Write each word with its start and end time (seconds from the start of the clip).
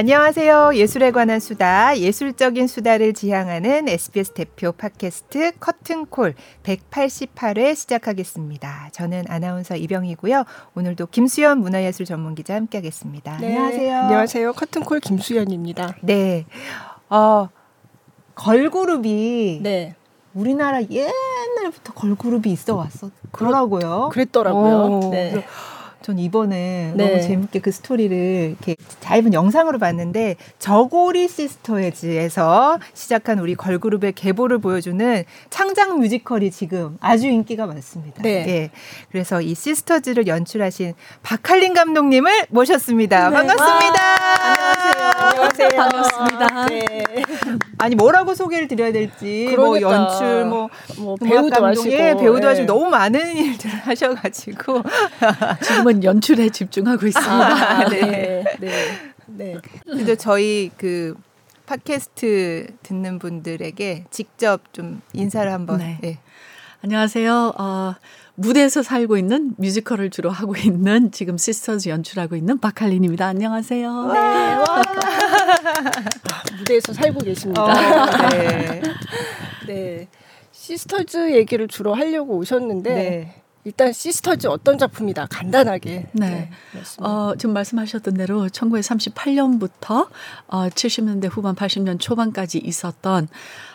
안녕하세요. 0.00 0.76
예술에 0.76 1.10
관한 1.10 1.40
수다, 1.40 1.98
예술적인 1.98 2.68
수다를 2.68 3.12
지향하는 3.12 3.86
SBS 3.86 4.32
대표 4.32 4.72
팟캐스트 4.72 5.58
커튼콜 5.60 6.32
188회 6.62 7.76
시작하겠습니다. 7.76 8.88
저는 8.92 9.24
아나운서 9.28 9.76
이병이고요. 9.76 10.44
오늘도 10.74 11.08
김수연 11.08 11.58
문화예술 11.58 12.06
전문기자 12.06 12.54
함께하겠습니다. 12.54 13.36
네. 13.42 13.48
안녕하세요. 13.48 13.98
안녕하세요. 13.98 14.52
커튼콜 14.54 15.00
김수연입니다. 15.00 15.96
네. 16.00 16.46
어, 17.10 17.50
걸그룹이 18.36 19.60
네. 19.62 19.96
우리나라 20.32 20.80
옛날부터 20.80 21.92
걸그룹이 21.92 22.50
있어 22.52 22.74
왔었더라고요. 22.74 24.08
그랬더라고요. 24.12 24.76
어, 24.76 25.10
네. 25.10 25.44
전 26.02 26.18
이번에 26.18 26.92
네. 26.96 27.06
너무 27.08 27.20
재밌게 27.20 27.60
그 27.60 27.70
스토리를 27.70 28.16
이렇게 28.16 28.76
짧은 29.00 29.34
영상으로 29.34 29.78
봤는데 29.78 30.36
저고리 30.58 31.28
시스터즈에서 31.28 32.78
시작한 32.94 33.38
우리 33.38 33.54
걸그룹의 33.54 34.12
계보를 34.12 34.58
보여주는 34.58 35.24
창작 35.50 35.98
뮤지컬이 35.98 36.50
지금 36.50 36.96
아주 37.00 37.28
인기가 37.28 37.66
많습니다. 37.66 38.22
네. 38.22 38.30
예. 38.48 38.70
그래서 39.10 39.40
이 39.40 39.54
시스터즈를 39.54 40.26
연출하신 40.26 40.94
박칼린 41.22 41.74
감독님을 41.74 42.46
모셨습니다. 42.48 43.28
네. 43.30 43.36
반갑습니다. 43.36 44.59
안녕하세요. 44.70 45.10
안녕하세요. 45.18 45.68
반갑습니다. 45.70 46.66
네. 46.66 47.04
아니 47.78 47.94
뭐라고 47.96 48.34
소개를 48.34 48.68
드려야 48.68 48.92
될지 48.92 49.54
뭐 49.56 49.70
그러니까. 49.70 49.88
뭐 49.88 49.96
연출 49.96 50.44
뭐, 50.44 50.68
뭐 50.98 51.16
배우도 51.16 51.64
하시고 51.64 51.90
예, 51.90 52.14
배우도 52.14 52.40
네. 52.40 52.46
하시고 52.46 52.66
너무 52.66 52.88
많은 52.88 53.36
일들을 53.36 53.74
하셔가지고 53.86 54.82
지금은 55.62 55.62
지금은 55.62 56.04
연출에 56.04 56.50
집중하고 56.50 57.06
있습니다. 57.06 57.32
아, 57.32 57.88
네. 57.88 58.44
네. 58.60 58.70
네. 59.26 59.56
근데 59.84 60.14
저희 60.16 60.70
그 60.76 61.14
팟캐스트 61.66 62.66
듣는 62.82 63.18
분들에게 63.18 64.04
직접 64.10 64.72
좀 64.72 65.00
인사를 65.12 65.50
한번. 65.50 65.78
네. 65.78 65.98
네. 66.00 66.18
안녕하세요. 66.82 67.52
어, 67.58 67.94
무대에서 68.40 68.82
살고 68.82 69.18
있는 69.18 69.54
뮤지컬을 69.58 70.08
주로 70.08 70.30
하고 70.30 70.56
있는 70.56 71.12
지금 71.12 71.36
시스터즈 71.36 71.90
연출하고 71.90 72.36
있는 72.36 72.58
박칼린입니다. 72.58 73.26
안녕하세요. 73.26 74.12
네. 74.12 74.18
아, 74.18 74.64
무대에서 76.58 76.94
살고 76.94 77.20
계십니다. 77.20 77.62
어, 77.62 78.28
네. 78.30 78.82
네. 79.68 80.08
시스터즈 80.52 81.36
얘기를 81.36 81.68
주로 81.68 81.92
하려고 81.92 82.36
오셨는데 82.38 82.94
네. 82.94 83.42
일단 83.64 83.92
시스터즈 83.92 84.46
어떤 84.46 84.78
작품이다 84.78 85.26
간단하게. 85.26 86.06
네. 86.12 86.26
네 86.30 86.50
어, 87.00 87.34
지금 87.36 87.52
말씀하셨던 87.52 88.14
대로 88.14 88.46
1938년부터 88.46 90.08
어, 90.48 90.68
70년대 90.70 91.28
후반 91.30 91.54
80년 91.54 92.00
초반까지 92.00 92.56
있었던 92.56 93.28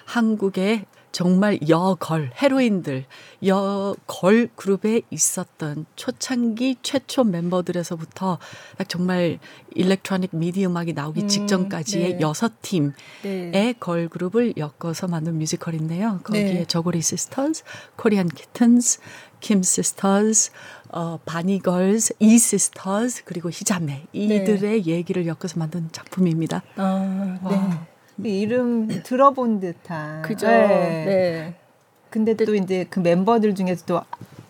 한국의 0.05 0.85
정말 1.16 1.58
여걸 1.69 2.31
헤로인들 2.41 3.05
여걸 3.45 4.49
그룹에 4.53 4.99
있었던 5.09 5.85
초창기 5.95 6.80
최초 6.81 7.23
멤버들에서부터 7.23 8.38
딱 8.77 8.89
정말 8.89 9.39
electronic 9.75 10.36
MIDI 10.36 10.66
음악이 10.66 10.91
나오기 10.91 11.22
음, 11.22 11.27
직전까지의 11.30 12.16
네. 12.16 12.19
여섯 12.19 12.61
팀의 12.61 12.91
네. 13.23 13.73
걸 13.80 14.09
그룹을 14.09 14.55
엮어서 14.57 15.07
만든 15.07 15.38
뮤지컬인데요. 15.38 16.19
거기에 16.22 16.44
네. 16.44 16.66
저고리 16.66 17.02
시스터즈, 17.02 17.63
코리안 17.95 18.27
키튼스, 18.27 19.00
킴 19.39 19.63
시스터즈, 19.63 20.52
어, 20.89 21.19
바니걸스, 21.23 22.16
이 22.19 22.38
시스터즈 22.38 23.23
그리고 23.23 23.50
희자매 23.50 24.07
이들의 24.11 24.84
네. 24.84 24.85
얘기를 24.85 25.25
엮어서 25.28 25.59
만든 25.59 25.88
작품입니다. 25.94 26.61
아, 26.75 27.40
네. 27.50 27.94
이름 28.24 28.88
들어본 29.03 29.59
듯한. 29.59 30.22
그죠. 30.22 30.48
네. 30.48 31.03
네. 31.06 31.53
근데 32.09 32.34
또 32.36 32.56
이제 32.56 32.86
그 32.90 33.00
멤버들 33.00 33.56
중에서도 33.56 34.02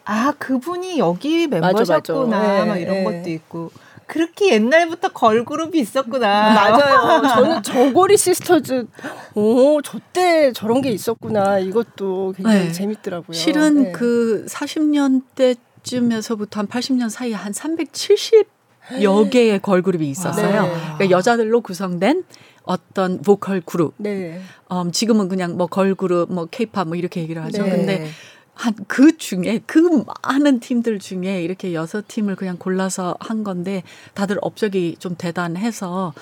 아 0.06 0.34
그분이 0.38 1.00
여기 1.00 1.48
멤버셨구나 1.48 2.38
맞아, 2.38 2.50
맞아. 2.50 2.66
막 2.66 2.78
이런 2.78 2.96
네. 2.96 3.04
것도 3.04 3.30
있고. 3.30 3.72
그렇게 4.08 4.54
옛날부터 4.54 5.10
걸그룹이 5.10 5.80
있었구나. 5.80 6.54
맞아요. 6.54 7.24
저는 7.28 7.64
저고리 7.64 8.18
시스터즈, 8.18 8.86
오, 9.34 9.82
저때 9.82 10.52
저런 10.54 10.82
게 10.82 10.92
있었구나. 10.92 11.58
이것도 11.58 12.36
굉장히 12.38 12.68
네. 12.68 12.72
재밌더라고요. 12.72 13.34
실은 13.34 13.86
네. 13.86 13.92
그 13.94 14.46
40년대쯤에서부터 14.48 16.58
한 16.58 16.68
80년 16.68 17.10
사이에 17.10 17.34
한 17.34 17.52
370여 17.52 19.32
개의 19.32 19.60
걸그룹이 19.60 20.08
있었어요. 20.08 20.62
네. 20.64 20.70
그러니까 20.98 21.10
여자들로 21.10 21.62
구성된 21.62 22.26
어떤 22.66 23.22
보컬 23.22 23.62
그룹. 23.62 23.94
네. 23.98 24.40
음, 24.72 24.92
지금은 24.92 25.30
그냥 25.30 25.58
뭐 25.58 25.68
걸그룹, 25.68 26.32
뭐 26.32 26.46
케이팝 26.46 26.88
뭐 26.88 26.96
이렇게 26.96 27.22
얘기를 27.22 27.44
하죠. 27.44 27.64
네. 27.64 27.70
근데 27.70 28.10
한 28.56 28.74
그 28.88 29.18
중에 29.18 29.62
그 29.66 30.04
많은 30.24 30.60
팀들 30.60 31.00
중에 31.00 31.42
이렇게 31.44 31.74
여섯 31.74 32.08
팀을 32.08 32.36
그냥 32.36 32.58
골라서 32.58 33.16
한 33.20 33.44
건데 33.44 33.84
다들 34.14 34.38
업적이 34.42 34.96
좀 34.98 35.16
대단해서 35.16 36.14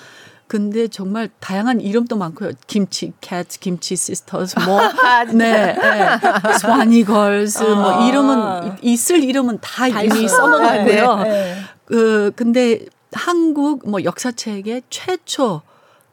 근데 0.46 0.88
정말 0.88 1.30
다양한 1.40 1.80
이름도 1.80 2.16
많고요. 2.16 2.50
김치 2.66 3.12
캣, 3.22 3.48
김치 3.60 3.96
시스터스, 3.96 4.58
뭐, 4.66 4.78
아, 4.82 5.24
네, 5.24 5.72
네. 5.72 6.18
스와니 6.60 7.04
걸스, 7.04 7.62
뭐 7.62 8.02
아. 8.02 8.06
이름은 8.06 8.76
있을 8.82 9.24
이름은 9.24 9.58
다, 9.62 9.88
다 9.88 10.02
이미 10.02 10.28
써먹었고요. 10.28 11.16
네. 11.24 11.56
그 11.86 12.32
근데 12.36 12.84
한국 13.12 13.88
뭐 13.88 14.04
역사책의 14.04 14.82
최초 14.90 15.62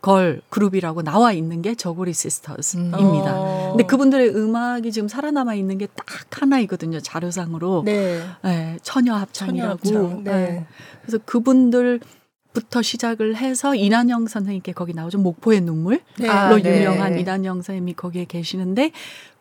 걸 0.01 0.41
그룹이라고 0.50 1.03
나와 1.03 1.31
있는 1.31 1.62
게 1.62 1.75
저고리 1.75 2.13
시스터즈입니다. 2.13 2.95
음. 2.95 3.69
근데 3.72 3.84
그분들의 3.85 4.35
음악이 4.35 4.91
지금 4.91 5.07
살아남아 5.07 5.53
있는 5.56 5.78
게 5.78 5.88
딱 5.95 6.41
하나이거든요. 6.41 7.00
자료상으로. 7.00 7.84
네. 7.85 8.22
네 8.44 8.78
처녀 8.81 9.13
합창이라고. 9.16 9.78
처녀 9.84 10.00
합창. 10.06 10.23
네. 10.23 10.31
네. 10.31 10.66
그래서 11.01 11.17
그분들 11.25 12.00
부터 12.53 12.81
시작을 12.81 13.38
해서 13.38 13.75
이난영 13.75 14.28
선생님께 14.28 14.73
거기 14.73 14.94
나오죠. 14.94 15.19
목포의 15.19 15.62
눈물로 15.62 16.00
네. 16.19 16.28
아, 16.29 16.53
네. 16.57 16.81
유명한 16.81 17.13
네. 17.13 17.22
이난영 17.22 17.57
선생님이 17.57 17.94
거기에 17.94 18.25
계시는데 18.25 18.91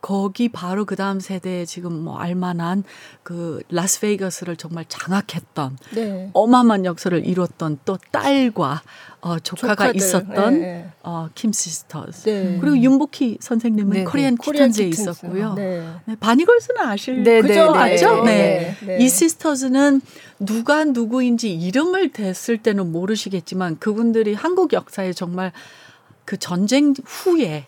거기 0.01 0.49
바로 0.49 0.85
그 0.87 0.97
다음 0.97 1.21
세대에 1.21 1.67
지금 1.67 1.93
뭐 1.93 2.19
알만한 2.19 2.85
그 3.23 3.63
라스베이거스를 3.71 4.57
정말 4.57 4.85
장악했던 4.89 5.77
네. 5.95 6.31
어마어마한 6.33 6.85
역사를 6.87 7.27
이뤘던 7.27 7.81
또 7.85 7.99
딸과 8.11 8.83
어, 9.21 9.39
조카가 9.39 9.75
조카들. 9.75 9.97
있었던 9.97 10.61
네. 10.61 10.91
어, 11.03 11.29
킴 11.35 11.53
시스터스 11.53 12.29
네. 12.29 12.59
그리고 12.61 12.79
윤복희 12.79 13.39
선생님은 13.41 13.91
네, 13.93 14.05
코리안 14.05 14.37
키튼즈에 14.37 14.87
있었고요. 14.87 15.53
네. 15.55 15.87
네. 16.07 16.17
바니걸스는 16.19 16.81
아실 16.81 17.23
네, 17.23 17.43
그죠? 17.43 17.75
아죠? 17.75 18.25
네. 18.25 18.75
이 18.99 19.09
시스터즈는 19.09 20.01
누가 20.39 20.85
누구인지 20.85 21.53
이름을 21.53 22.13
댔을 22.13 22.59
때는 22.59 22.91
모르시겠지만 22.91 23.79
그분들이 23.79 24.33
한국 24.33 24.73
역사에 24.73 25.13
정말 25.13 25.53
그 26.25 26.39
전쟁 26.39 26.95
후에 27.05 27.67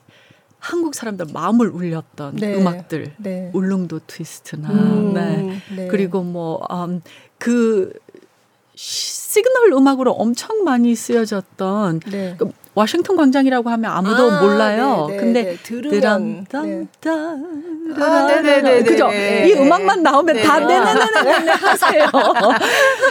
한국 0.63 0.95
사람들 0.95 1.27
마음을 1.33 1.69
울렸던 1.71 2.37
네. 2.37 2.55
음악들 2.55 3.15
네. 3.17 3.51
울릉도 3.53 4.03
트위스트나 4.07 4.71
음, 4.71 5.13
네. 5.13 5.61
네. 5.75 5.89
그리고 5.89 6.23
뭐그 6.23 6.73
음, 6.73 7.03
그 7.37 7.93
시그널 8.77 9.73
음악으로 9.73 10.13
엄청 10.13 10.63
많이 10.63 10.95
쓰여졌던 10.95 12.01
네. 12.13 12.37
그 12.39 12.53
워싱턴 12.75 13.17
광장이라고 13.17 13.69
하면 13.69 13.91
아무도 13.91 14.31
아, 14.31 14.41
몰라요. 14.41 15.07
네, 15.09 15.17
네, 15.17 15.21
근데 15.21 15.43
네, 15.43 15.57
들으면 15.57 16.47
아, 17.95 18.27
네네네 18.27 18.83
그죠? 18.85 19.09
네. 19.09 19.49
이 19.49 19.53
음악만 19.53 20.03
나오면 20.03 20.37
네. 20.37 20.43
다 20.43 20.59
네네네네 20.59 21.51
하세요. 21.51 22.07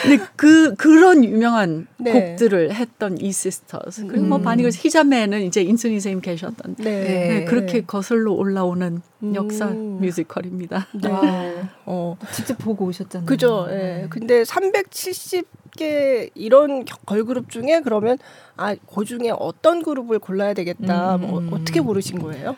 근데 0.01 0.23
그 0.35 0.73
그런 0.75 1.23
유명한 1.23 1.87
네. 1.97 2.11
곡들을 2.11 2.73
했던 2.73 3.19
이 3.19 3.31
시스터스 3.31 4.07
그리고 4.07 4.25
뭐 4.25 4.39
음. 4.39 4.43
바니걸 4.43 4.71
희자매는 4.73 5.41
이제 5.43 5.61
인순이 5.61 5.95
선생님 5.95 6.21
계셨던 6.21 6.75
네. 6.79 7.45
그렇게 7.47 7.81
거슬러 7.81 8.31
올라오는 8.31 9.01
음. 9.23 9.35
역사 9.35 9.67
뮤지컬입니다. 9.67 10.87
네. 10.93 11.09
아, 11.11 11.69
어. 11.85 12.17
직접 12.31 12.57
보고 12.57 12.85
오셨잖아요. 12.85 13.27
그죠. 13.27 13.67
예. 13.69 13.75
네. 13.75 14.07
근데 14.09 14.43
370 14.43 15.45
개 15.71 16.29
이런 16.35 16.85
걸그룹 17.05 17.49
중에 17.49 17.81
그러면 17.83 18.17
아, 18.57 18.75
그 18.75 19.05
중에 19.05 19.31
어떤 19.37 19.83
그룹을 19.83 20.19
골라야 20.19 20.53
되겠다. 20.53 21.15
음. 21.15 21.21
뭐 21.21 21.43
어떻게 21.51 21.79
고르신 21.79 22.19
거예요? 22.19 22.55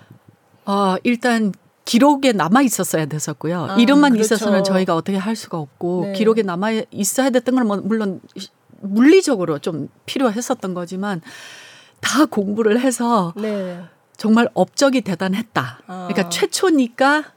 어, 0.65 0.95
일단 1.03 1.53
기록에 1.85 2.31
남아 2.31 2.61
있었어야 2.61 3.05
됐었고요. 3.05 3.67
아, 3.71 3.75
이름만 3.75 4.11
그렇죠. 4.13 4.35
있어서는 4.35 4.63
저희가 4.63 4.95
어떻게 4.95 5.17
할 5.17 5.35
수가 5.35 5.57
없고 5.57 6.05
네. 6.05 6.13
기록에 6.13 6.41
남아 6.41 6.71
있어야 6.91 7.29
됐던 7.29 7.55
건뭐 7.55 7.77
물론 7.83 8.21
물리적으로 8.79 9.59
좀 9.59 9.89
필요했었던 10.05 10.73
거지만 10.73 11.21
다 11.99 12.25
공부를 12.25 12.79
해서 12.79 13.33
네. 13.35 13.81
정말 14.17 14.49
업적이 14.53 15.01
대단했다. 15.01 15.81
아. 15.87 16.07
그러니까 16.09 16.29
최초니까 16.29 17.32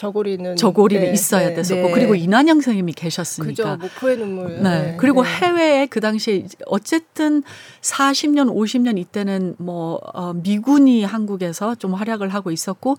저고리는 0.00 0.56
저고리는 0.56 1.04
네, 1.04 1.12
있어야 1.12 1.48
네, 1.48 1.54
됐었고 1.56 1.88
네. 1.88 1.92
그리고 1.92 2.14
이난영 2.14 2.62
선생님이 2.62 2.94
계셨으니까. 2.94 3.50
그죠. 3.50 3.76
목포의 3.76 4.16
눈물. 4.16 4.62
네. 4.62 4.62
네. 4.62 4.94
그리고 4.98 5.26
해외에 5.26 5.84
그 5.84 6.00
당시에 6.00 6.46
어쨌든 6.64 7.42
40년, 7.82 8.50
50년 8.50 8.96
이때는 8.96 9.56
뭐 9.58 10.00
어, 10.14 10.32
미군이 10.32 11.04
한국에서 11.04 11.74
좀 11.74 11.92
활약을 11.92 12.30
하고 12.30 12.50
있었고 12.50 12.96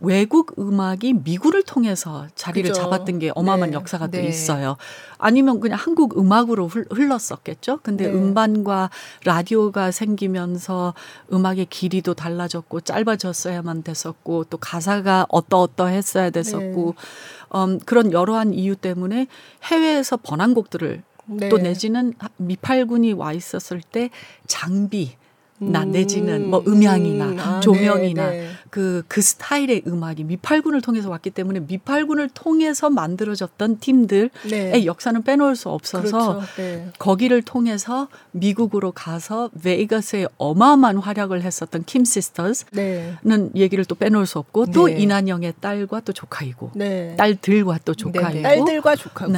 외국 0.00 0.54
음악이 0.58 1.14
미국을 1.24 1.62
통해서 1.62 2.26
자리를 2.34 2.70
그죠. 2.70 2.82
잡았던 2.82 3.18
게 3.18 3.30
어마어마한 3.34 3.70
네. 3.70 3.74
역사가 3.74 4.06
또 4.08 4.18
네. 4.18 4.26
있어요. 4.26 4.76
아니면 5.18 5.60
그냥 5.60 5.78
한국 5.80 6.18
음악으로 6.18 6.68
흘렀었겠죠. 6.68 7.80
근데 7.82 8.06
네. 8.06 8.12
음반과 8.12 8.90
라디오가 9.24 9.90
생기면서 9.90 10.94
음악의 11.32 11.66
길이도 11.66 12.14
달라졌고 12.14 12.82
짧아졌어야만 12.82 13.82
됐었고 13.82 14.44
또 14.44 14.56
가사가 14.58 15.26
어떠어떠 15.28 15.88
했어야 15.88 16.30
됐었고 16.30 16.94
네. 16.96 17.58
음, 17.58 17.78
그런 17.80 18.12
여러한 18.12 18.54
이유 18.54 18.76
때문에 18.76 19.26
해외에서 19.64 20.16
번안곡들을 20.18 21.02
또 21.50 21.56
네. 21.58 21.62
내지는 21.62 22.14
미팔군이 22.38 23.12
와 23.12 23.32
있었을 23.32 23.82
때 23.82 24.10
장비 24.46 25.16
나 25.58 25.84
내지는 25.84 26.50
뭐 26.50 26.62
음향이나 26.66 27.24
음, 27.26 27.38
아, 27.38 27.60
조명이나 27.60 28.30
네, 28.30 28.40
네. 28.40 28.48
그, 28.70 29.02
그 29.08 29.22
스타일의 29.22 29.82
음악이 29.86 30.24
미팔군을 30.24 30.82
통해서 30.82 31.08
왔기 31.08 31.30
때문에 31.30 31.60
미팔군을 31.60 32.30
통해서 32.34 32.90
만들어졌던 32.90 33.78
팀들의 33.78 34.30
네. 34.50 34.84
역사는 34.84 35.22
빼놓을 35.22 35.56
수 35.56 35.70
없어서 35.70 36.34
그렇죠. 36.34 36.42
네. 36.56 36.88
거기를 36.98 37.42
통해서 37.42 38.08
미국으로 38.32 38.92
가서 38.92 39.50
베이거스에 39.62 40.26
어마어마한 40.36 40.98
활약을 40.98 41.42
했었던 41.42 41.84
킴 41.84 42.04
시스터즈는 42.04 42.64
네. 42.72 43.50
얘기를 43.54 43.84
또 43.84 43.94
빼놓을 43.94 44.26
수 44.26 44.38
없고 44.38 44.66
또 44.66 44.86
네. 44.86 44.98
이난영의 44.98 45.54
딸과 45.60 46.00
또 46.00 46.12
조카이고 46.12 46.72
딸들과 47.16 47.78
또 47.84 47.94
조카이고 47.94 48.42
딸들과 48.42 48.96
조카고 48.96 49.32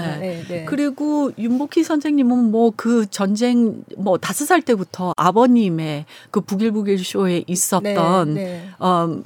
그리고 0.66 1.30
윤복희 1.38 1.84
선생님은 1.84 2.50
뭐 2.50 2.70
그 2.80 3.04
전쟁 3.10 3.82
뭐 3.98 4.16
다섯 4.16 4.46
살 4.46 4.62
때부터 4.62 5.12
아버님의 5.16 6.06
그 6.30 6.40
북일북일 6.40 7.04
쇼에 7.04 7.44
있었던 7.46 8.34
네, 8.34 8.44
네. 8.44 8.68
어, 8.78 9.20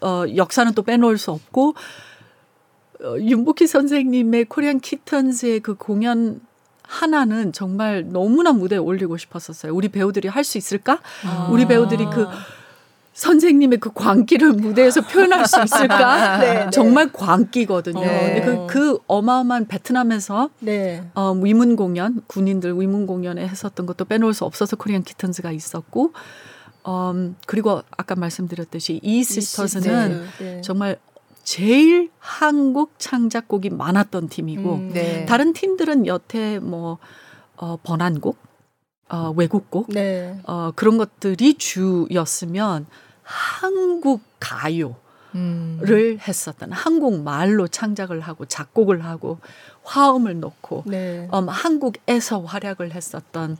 어, 0.00 0.24
역사는 0.34 0.72
또 0.74 0.82
빼놓을 0.82 1.18
수 1.18 1.30
없고 1.30 1.74
어, 3.02 3.16
윤복희 3.18 3.66
선생님의 3.66 4.46
코리안 4.46 4.80
키턴즈의 4.80 5.60
그 5.60 5.74
공연 5.74 6.40
하나는 6.82 7.52
정말 7.52 8.04
너무나 8.08 8.52
무대에 8.52 8.78
올리고 8.78 9.16
싶었었어요. 9.16 9.74
우리 9.74 9.88
배우들이 9.88 10.28
할 10.28 10.44
수 10.44 10.58
있을까? 10.58 11.00
아. 11.24 11.48
우리 11.50 11.66
배우들이 11.66 12.04
그 12.12 12.26
선생님의 13.14 13.78
그 13.78 13.92
광기를 13.92 14.54
무대에서 14.54 15.00
표현할 15.00 15.46
수 15.46 15.62
있을까? 15.62 16.38
네, 16.38 16.64
네. 16.64 16.70
정말 16.70 17.12
광기거든요. 17.12 18.00
네. 18.00 18.42
그, 18.44 18.66
그 18.66 18.98
어마어마한 19.06 19.68
베트남에서 19.68 20.50
네. 20.58 21.04
어, 21.14 21.30
위문 21.32 21.76
공연, 21.76 22.22
군인들 22.26 22.78
위문 22.78 23.06
공연에 23.06 23.46
했었던 23.46 23.86
것도 23.86 24.04
빼놓을 24.06 24.34
수 24.34 24.44
없어서 24.44 24.74
코리안 24.76 25.04
키튼즈가 25.04 25.52
있었고, 25.52 26.12
음, 26.88 27.36
그리고 27.46 27.82
아까 27.96 28.16
말씀드렸듯이 28.16 28.98
이 29.02 29.22
시스터즈는 29.22 30.26
네. 30.40 30.60
정말 30.60 30.98
제일 31.44 32.10
한국 32.18 32.98
창작곡이 32.98 33.70
많았던 33.70 34.28
팀이고, 34.28 34.74
음, 34.74 34.90
네. 34.92 35.24
다른 35.26 35.52
팀들은 35.52 36.08
여태 36.08 36.58
뭐, 36.58 36.98
어, 37.56 37.76
번안곡, 37.80 38.36
어, 39.08 39.32
외국곡, 39.36 39.88
어, 40.44 40.72
그런 40.74 40.98
것들이 40.98 41.54
주였으면 41.54 42.86
한국 43.22 44.22
가요를 44.40 44.94
음. 45.34 46.18
했었던 46.26 46.72
한국말로 46.72 47.68
창작을 47.68 48.20
하고 48.20 48.44
작곡을 48.46 49.04
하고 49.04 49.38
화음을 49.82 50.40
놓고 50.40 50.84
네. 50.86 51.28
음, 51.32 51.48
한국에서 51.48 52.40
활약을 52.40 52.92
했었던 52.92 53.56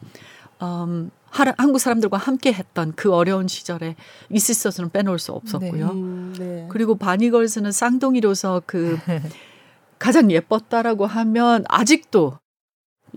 음, 0.62 1.11
하, 1.31 1.52
한국 1.58 1.79
사람들과 1.79 2.17
함께 2.17 2.52
했던 2.52 2.93
그 2.94 3.12
어려운 3.12 3.49
시절에 3.49 3.96
이시스터즈는 4.31 4.91
빼놓을 4.91 5.19
수 5.19 5.32
없었고요. 5.32 5.87
네. 5.87 5.93
음, 5.93 6.35
네. 6.38 6.67
그리고 6.70 6.94
바니걸스는 6.96 7.73
쌍둥이로서 7.73 8.62
그 8.67 8.99
가장 9.99 10.31
예뻤다라고 10.31 11.06
하면 11.06 11.64
아직도 11.69 12.38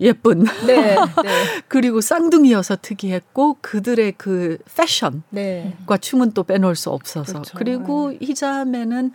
예쁜. 0.00 0.44
네, 0.66 0.94
네. 0.94 0.96
그리고 1.68 2.00
쌍둥이여서 2.00 2.78
특이했고 2.82 3.56
그들의 3.60 4.14
그 4.16 4.58
패션과 4.76 5.20
네. 5.30 5.74
춤은 6.00 6.32
또 6.32 6.42
빼놓을 6.44 6.76
수 6.76 6.90
없어서. 6.90 7.32
그렇죠. 7.32 7.58
그리고 7.58 8.10
네. 8.10 8.18
희자매는 8.22 9.12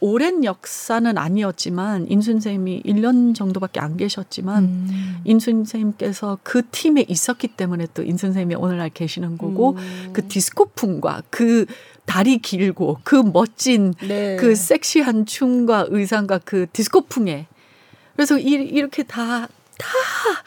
오랜 0.00 0.44
역사는 0.44 1.16
아니었지만 1.16 2.06
인순 2.10 2.38
쌤이 2.38 2.82
1년 2.82 3.34
정도밖에 3.34 3.80
안 3.80 3.96
계셨지만 3.96 4.64
음. 4.64 5.16
인순 5.24 5.64
쌤께서 5.64 6.38
그 6.42 6.62
팀에 6.70 7.06
있었기 7.08 7.48
때문에 7.48 7.86
또 7.94 8.02
인순 8.02 8.34
쌤이 8.34 8.54
오늘날 8.54 8.90
계시는 8.90 9.38
거고 9.38 9.76
음. 9.78 10.10
그 10.12 10.28
디스코풍과 10.28 11.22
그 11.30 11.64
다리 12.04 12.36
길고 12.36 12.98
그 13.02 13.16
멋진 13.16 13.94
네. 14.06 14.36
그 14.36 14.54
섹시한 14.54 15.24
춤과 15.24 15.86
의상과 15.88 16.40
그 16.44 16.66
디스코풍에 16.72 17.46
그래서 18.14 18.38
이, 18.38 18.50
이렇게 18.50 19.04
다 19.04 19.48
다 19.84 20.42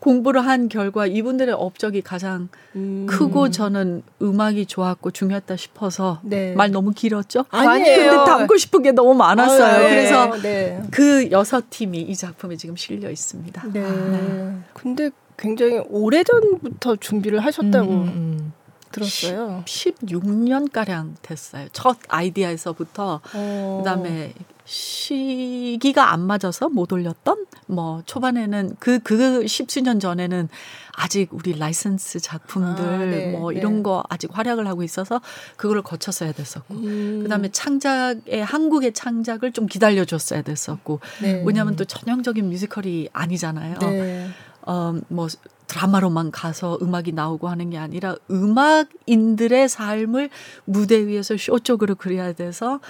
공부를 0.00 0.46
한 0.46 0.68
결과 0.68 1.06
이분들의 1.06 1.54
업적이 1.54 2.02
가장 2.02 2.48
음. 2.76 3.06
크고 3.08 3.50
저는 3.50 4.02
음악이 4.22 4.66
좋았고 4.66 5.10
중요했다 5.10 5.56
싶어서 5.56 6.20
네. 6.22 6.54
말 6.54 6.70
너무 6.70 6.92
길었죠? 6.92 7.44
아니에요. 7.50 8.10
근데 8.10 8.24
담고 8.24 8.56
싶은 8.56 8.82
게 8.82 8.92
너무 8.92 9.14
많았어요. 9.14 9.64
아, 9.64 9.78
네. 9.78 9.88
그래서 9.88 10.42
네. 10.42 10.82
그 10.90 11.30
여섯 11.30 11.68
팀이 11.70 12.00
이 12.00 12.14
작품에 12.14 12.56
지금 12.56 12.76
실려 12.76 13.10
있습니다. 13.10 13.64
네. 13.72 13.80
네. 13.80 14.58
근데 14.72 15.10
굉장히 15.36 15.80
오래전부터 15.88 16.96
준비를 16.96 17.40
하셨다고 17.40 17.90
음, 17.90 18.02
음. 18.02 18.08
음. 18.08 18.52
들었어요. 18.90 19.62
16년 19.66 20.72
가량 20.72 21.16
됐어요. 21.22 21.68
첫 21.72 21.98
아이디어에서부터 22.08 23.20
어. 23.34 23.78
그다음에 23.82 24.32
시기가 24.68 26.12
안 26.12 26.20
맞아서 26.20 26.68
못 26.68 26.92
올렸던 26.92 27.46
뭐 27.68 28.02
초반에는 28.04 28.76
그그 28.78 29.00
그 29.02 29.46
십수년 29.46 29.98
전에는 29.98 30.50
아직 30.92 31.32
우리 31.32 31.58
라이선스 31.58 32.20
작품들 32.20 32.84
아, 32.84 32.98
네, 32.98 33.30
뭐 33.30 33.50
이런 33.52 33.76
네. 33.76 33.82
거 33.82 34.04
아직 34.10 34.36
활약을 34.36 34.66
하고 34.66 34.82
있어서 34.82 35.22
그거를 35.56 35.80
거쳤어야 35.80 36.32
됐었고 36.32 36.74
음. 36.74 37.20
그다음에 37.22 37.48
창작의 37.50 38.44
한국의 38.44 38.92
창작을 38.92 39.52
좀 39.52 39.66
기다려 39.66 40.04
줬어야 40.04 40.42
됐었고 40.42 41.00
네. 41.22 41.42
왜냐하면 41.46 41.76
또 41.76 41.86
전형적인 41.86 42.46
뮤지컬이 42.50 43.08
아니잖아요. 43.14 43.78
네. 43.78 44.28
어뭐 44.66 45.28
드라마로만 45.66 46.30
가서 46.30 46.78
음악이 46.82 47.12
나오고 47.12 47.48
하는 47.48 47.70
게 47.70 47.78
아니라 47.78 48.16
음악인들의 48.30 49.68
삶을 49.68 50.28
무대 50.66 51.06
위에서 51.06 51.38
쇼 51.38 51.58
쪽으로 51.58 51.94
그려야 51.94 52.34
돼서 52.34 52.80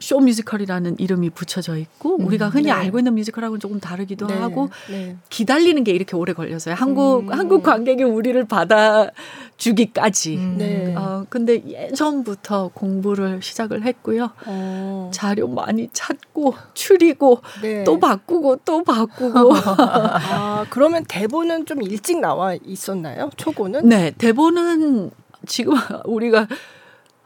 쇼 0.00 0.18
뮤지컬이라는 0.18 0.96
이름이 0.98 1.30
붙여져 1.30 1.76
있고 1.78 2.16
음, 2.16 2.26
우리가 2.26 2.48
흔히 2.48 2.64
네. 2.64 2.72
알고 2.72 2.98
있는 2.98 3.14
뮤지컬하고는 3.14 3.60
조금 3.60 3.80
다르기도 3.80 4.26
네, 4.26 4.34
하고 4.34 4.68
네. 4.90 5.16
기다리는 5.30 5.82
게 5.84 5.92
이렇게 5.92 6.16
오래 6.16 6.32
걸려서요. 6.32 6.74
한국 6.74 7.28
음. 7.28 7.32
한국 7.32 7.62
관객이 7.62 8.02
우리를 8.02 8.44
받아주기까지. 8.44 10.36
음. 10.36 10.56
네. 10.58 10.94
어 10.96 11.24
근데 11.30 11.62
예전부터 11.66 12.70
공부를 12.74 13.40
시작을 13.40 13.84
했고요. 13.84 14.30
어. 14.46 15.10
자료 15.14 15.48
많이 15.48 15.88
찾고 15.92 16.54
추리고 16.74 17.40
네. 17.62 17.84
또 17.84 17.98
바꾸고 17.98 18.56
또 18.64 18.82
바꾸고. 18.82 19.52
아 19.56 20.66
그러면 20.70 21.04
대본은 21.08 21.66
좀 21.66 21.82
일찍 21.82 22.20
나와 22.20 22.54
있었나요? 22.64 23.30
초고는? 23.36 23.88
네, 23.88 24.12
대본은 24.18 25.10
지금 25.46 25.74
우리가 26.04 26.48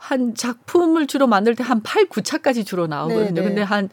한 0.09 0.35
작품을 0.35 1.07
주로 1.07 1.27
만들 1.27 1.55
때 1.55 1.63
한 1.63 1.83
8, 1.83 2.07
9차까지 2.09 2.65
주로 2.65 2.87
나오거든요. 2.87 3.35
네네. 3.35 3.47
근데 3.47 3.63
한 3.63 3.89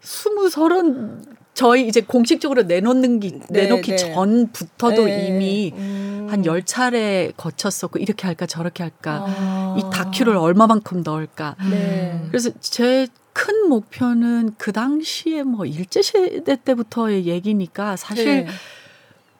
스무 0.00 0.50
서른 0.50 1.24
저희 1.54 1.86
이제 1.86 2.00
공식적으로 2.00 2.64
내놓는 2.64 3.20
기, 3.20 3.40
내놓기 3.48 3.96
네네. 3.96 4.14
전부터도 4.14 5.04
네. 5.04 5.26
이미 5.26 5.72
음. 5.76 6.26
한 6.28 6.42
10차례 6.42 7.32
거쳤었고 7.36 7.98
이렇게 7.98 8.26
할까 8.26 8.44
저렇게 8.46 8.82
할까 8.82 9.24
아. 9.26 9.76
이 9.78 9.82
다큐를 9.92 10.36
얼마만큼 10.36 11.02
넣을까. 11.02 11.56
네. 11.70 12.26
그래서 12.28 12.50
제 12.60 13.06
큰 13.34 13.68
목표는 13.68 14.54
그 14.58 14.72
당시에 14.72 15.42
뭐 15.42 15.66
일제시대 15.66 16.56
때부터의 16.64 17.26
얘기니까 17.26 17.96
사실 17.96 18.24
네. 18.24 18.46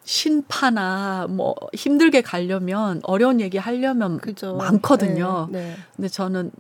신파나 0.05 1.27
뭐 1.31 1.55
힘들게 1.73 2.21
가려면 2.21 3.01
어려운 3.05 3.41
얘기 3.41 3.59
하려면 3.59 4.19
그죠. 4.19 4.55
많거든요. 4.57 5.49
네, 5.51 5.61
네. 5.61 5.77
근데 5.97 6.09
저는 6.09 6.51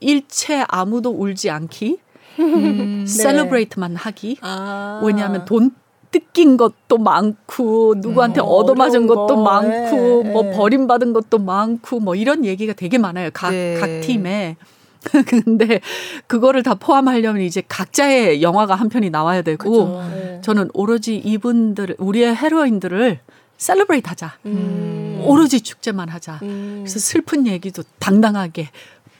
일체 0.00 0.64
아무도 0.68 1.10
울지 1.10 1.50
않기, 1.50 1.98
음, 2.40 3.04
셀러브레이트만 3.08 3.92
네. 3.92 3.96
하기. 3.98 4.38
아. 4.42 5.00
왜냐하면 5.04 5.44
돈 5.44 5.70
뜯긴 6.10 6.58
것도 6.58 6.98
많고 6.98 7.94
누구한테 7.96 8.42
음, 8.42 8.46
얻어맞은 8.46 9.06
것도 9.06 9.28
거. 9.28 9.42
많고 9.42 10.22
네, 10.24 10.30
뭐 10.30 10.42
네. 10.42 10.52
버림받은 10.52 11.14
것도 11.14 11.38
많고 11.38 12.00
뭐 12.00 12.14
이런 12.14 12.44
얘기가 12.44 12.74
되게 12.74 12.98
많아요. 12.98 13.30
각, 13.32 13.50
네. 13.50 13.78
각 13.80 13.86
팀에. 14.02 14.56
근데 15.26 15.80
그거를 16.26 16.62
다 16.62 16.74
포함하려면 16.74 17.42
이제 17.42 17.62
각자의 17.66 18.42
영화가 18.42 18.74
한 18.74 18.88
편이 18.88 19.10
나와야 19.10 19.42
되고 19.42 20.02
네. 20.14 20.40
저는 20.42 20.70
오로지 20.74 21.16
이분들 21.16 21.96
우리의 21.98 22.34
헤로인들을 22.36 23.20
celebrate 23.58 24.08
하자. 24.08 24.34
음. 24.46 25.20
오로지 25.24 25.60
축제만 25.60 26.08
하자. 26.08 26.40
음. 26.42 26.80
그래서 26.82 26.98
슬픈 26.98 27.46
얘기도 27.46 27.82
당당하게 27.98 28.70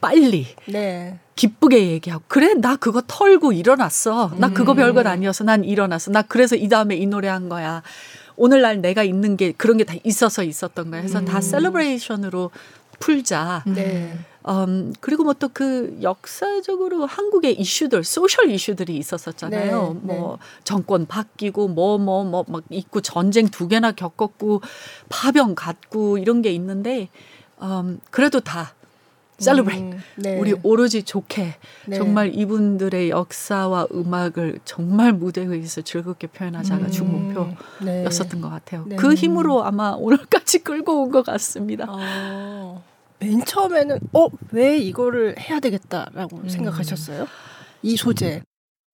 빨리 0.01 0.47
네. 0.67 1.19
기쁘게 1.37 1.91
얘기하고 1.91 2.25
그래 2.27 2.55
나 2.55 2.77
그거 2.77 3.03
털고 3.07 3.53
일어났어. 3.53 4.33
나 4.37 4.49
그거 4.53 4.73
음. 4.73 4.77
별것 4.77 5.07
아니어서 5.07 5.45
난 5.45 5.63
일어났어. 5.65 6.11
나 6.11 6.23
그래서 6.23 6.57
이 6.57 6.69
다음에 6.69 6.97
이 6.97 7.07
노래 7.07 7.29
한 7.29 7.49
거야. 7.49 7.83
오늘날 8.37 8.81
내가 8.81 9.03
있는 9.05 9.37
게 9.37 9.53
그런 9.53 9.77
게 9.77 9.85
다 9.85 9.95
있어서 10.05 10.43
있었던 10.43 10.91
거야. 10.91 11.03
그래서 11.03 11.21
음. 11.21 11.25
다 11.25 11.41
celebration으로 11.41 12.51
풀자. 12.99 13.63
네. 13.67 14.17
음, 14.49 14.93
그리고 15.01 15.23
뭐 15.25 15.35
또 15.35 15.49
그 15.53 15.99
역사적으로 16.03 17.07
한국의 17.07 17.61
이슈들, 17.61 18.03
social 18.05 18.51
이슈들이 18.51 18.97
있었었잖아요. 18.97 19.93
네, 19.95 20.01
뭐 20.03 20.39
네. 20.41 20.47
정권 20.65 21.07
바뀌고 21.07 21.69
뭐 21.69 21.99
뭐 21.99 22.25
뭐 22.25 22.45
막 22.49 22.63
있고 22.71 23.01
전쟁 23.01 23.49
두 23.49 23.69
개나 23.69 23.93
겪었고 23.93 24.61
파병 25.09 25.55
갔고 25.55 26.19
이런 26.19 26.43
게 26.43 26.51
있는데 26.53 27.09
음, 27.61 28.01
그래도 28.11 28.41
다 28.41 28.75
셀러브레이트. 29.39 29.83
음, 29.97 30.01
네. 30.17 30.39
우리 30.39 30.55
오로지 30.63 31.03
좋게 31.03 31.55
네. 31.87 31.97
정말 31.97 32.33
이분들의 32.35 33.11
역사와 33.11 33.89
음악을 33.93 34.61
정말 34.65 35.13
무대 35.13 35.49
위에서 35.49 35.81
즐겁게 35.83 36.29
표현하자가 36.29 36.87
음, 36.87 36.91
중목표였었던 36.91 38.29
네. 38.39 38.41
것 38.41 38.51
같아요. 38.51 38.85
네. 38.87 38.97
그 38.97 39.15
힘으로 39.15 39.65
아마 39.65 39.91
오늘까지 39.99 40.61
끌고 40.65 41.03
온 41.05 41.11
것 41.11 41.25
같습니다. 41.25 41.87
어. 41.89 42.85
맨 43.23 43.45
처음에는 43.45 43.99
어 44.13 44.29
왜 44.53 44.77
이거를 44.79 45.37
해야 45.39 45.61
되겠다라고 45.61 46.37
음. 46.39 46.49
생각하셨어요? 46.49 47.27
이 47.83 47.97
소재. 47.97 48.43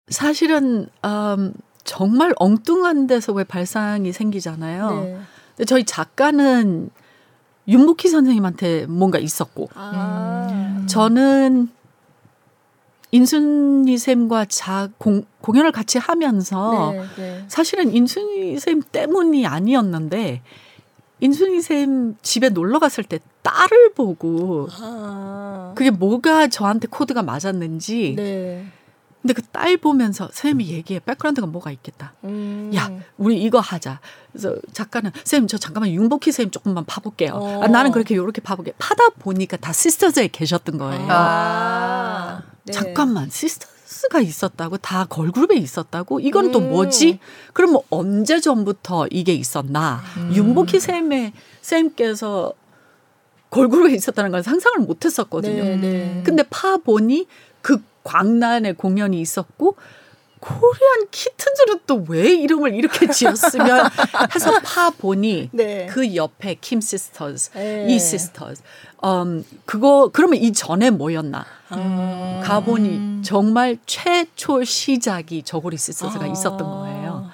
사실은 0.09 0.89
음, 1.05 1.53
정말 1.85 2.33
엉뚱한 2.37 3.07
데서 3.07 3.33
왜 3.33 3.45
발상이 3.45 4.13
생기잖아요. 4.13 4.91
네. 5.05 5.19
근데 5.57 5.65
저희 5.65 5.85
작가는 5.85 6.91
윤복희 7.67 8.09
선생님한테 8.09 8.87
뭔가 8.87 9.19
있었고 9.19 9.69
아. 9.75 10.85
저는 10.89 11.69
인순이 13.11 13.99
쌤과 13.99 14.45
자 14.47 14.89
공, 14.99 15.25
공연을 15.41 15.73
같이 15.73 15.99
하면서 15.99 16.93
네, 16.93 17.05
네. 17.17 17.45
사실은 17.49 17.93
인순이 17.95 18.59
쌤 18.61 18.81
때문이 18.83 19.47
아니었는데 19.47 20.43
인순이 21.21 21.61
쌤 21.63 22.17
집에 22.23 22.49
놀러 22.49 22.79
갔을 22.79 23.05
때 23.05 23.19
딸을 23.43 23.95
보고 23.95 24.69
아. 24.81 25.73
그게 25.77 25.91
뭐가 25.91 26.49
저한테 26.49 26.87
코드가 26.89 27.23
맞았는지 27.23 28.15
네. 28.17 28.67
근데 29.21 29.35
그 29.35 29.43
딸 29.53 29.77
보면서 29.77 30.29
쌤이 30.33 30.69
얘기해 30.69 31.01
백그라운드가 31.01 31.49
뭐가 31.49 31.73
있겠다. 31.73 32.15
음. 32.23 32.71
야, 32.77 32.89
우리 33.17 33.43
이거 33.43 33.59
하자. 33.59 33.99
그래서 34.31 34.55
작가는 34.73 35.11
쌤 35.25 35.49
저 35.49 35.59
잠깐만 35.59 35.91
윤복희 35.91 36.31
쌤 36.31 36.51
조금만 36.53 36.85
파볼게요. 36.85 37.33
어. 37.35 37.65
아, 37.65 37.67
나는 37.67 37.91
그렇게 37.91 38.15
요렇게 38.15 38.41
파볼게. 38.41 38.73
파다 38.79 39.09
보니까 39.19 39.57
다 39.57 39.73
시스터즈에 39.73 40.29
계셨던 40.29 40.79
거예요. 40.79 41.07
아. 41.11 42.43
네. 42.65 42.73
잠깐만 42.73 43.29
시스터 43.29 43.67
댄스가 43.99 44.21
있었다고 44.21 44.79
다 44.79 45.05
걸그룹에 45.05 45.57
있었다고 45.57 46.21
이건 46.21 46.53
또 46.53 46.61
음. 46.61 46.71
뭐지? 46.71 47.19
그럼 47.53 47.73
뭐 47.73 47.85
언제 47.91 48.41
전부터 48.41 49.09
이게 49.11 49.33
있었나? 49.35 50.01
음. 50.17 50.33
윤복희 50.35 50.79
쌤의 50.79 51.33
쌤께서 51.61 52.53
걸그룹에 53.51 53.95
있었다는 53.95 54.31
걸 54.31 54.43
상상을 54.43 54.87
못 54.87 55.05
했었거든요. 55.05 55.63
네, 55.63 55.77
네. 55.77 56.23
근데 56.25 56.45
파 56.45 56.77
보니 56.77 57.27
그 57.61 57.83
광란의 58.05 58.75
공연이 58.75 59.21
있었고 59.21 59.77
코리안 60.41 61.09
키튼즈는 61.11 61.81
또 61.87 62.05
왜 62.09 62.33
이름을 62.35 62.75
이렇게 62.75 63.09
지었으면 63.09 63.91
해서 64.35 64.61
파 64.65 64.91
보니 64.91 65.51
네. 65.55 65.87
그 65.91 66.15
옆에 66.15 66.55
킴 66.61 66.81
시스터즈, 66.81 67.51
네. 67.53 67.87
이 67.89 67.99
시스터즈, 67.99 68.63
음 69.05 69.45
그거 69.65 70.11
그러면 70.13 70.39
이 70.39 70.53
전에 70.53 70.91
뭐였나? 70.91 71.45
음. 71.73 72.41
가보니 72.43 73.23
정말 73.23 73.79
최초 73.85 74.65
시작이 74.65 75.43
저고리 75.43 75.77
시스터즈가 75.77 76.25
아. 76.25 76.29
있었던 76.29 76.59
거예요. 76.59 77.31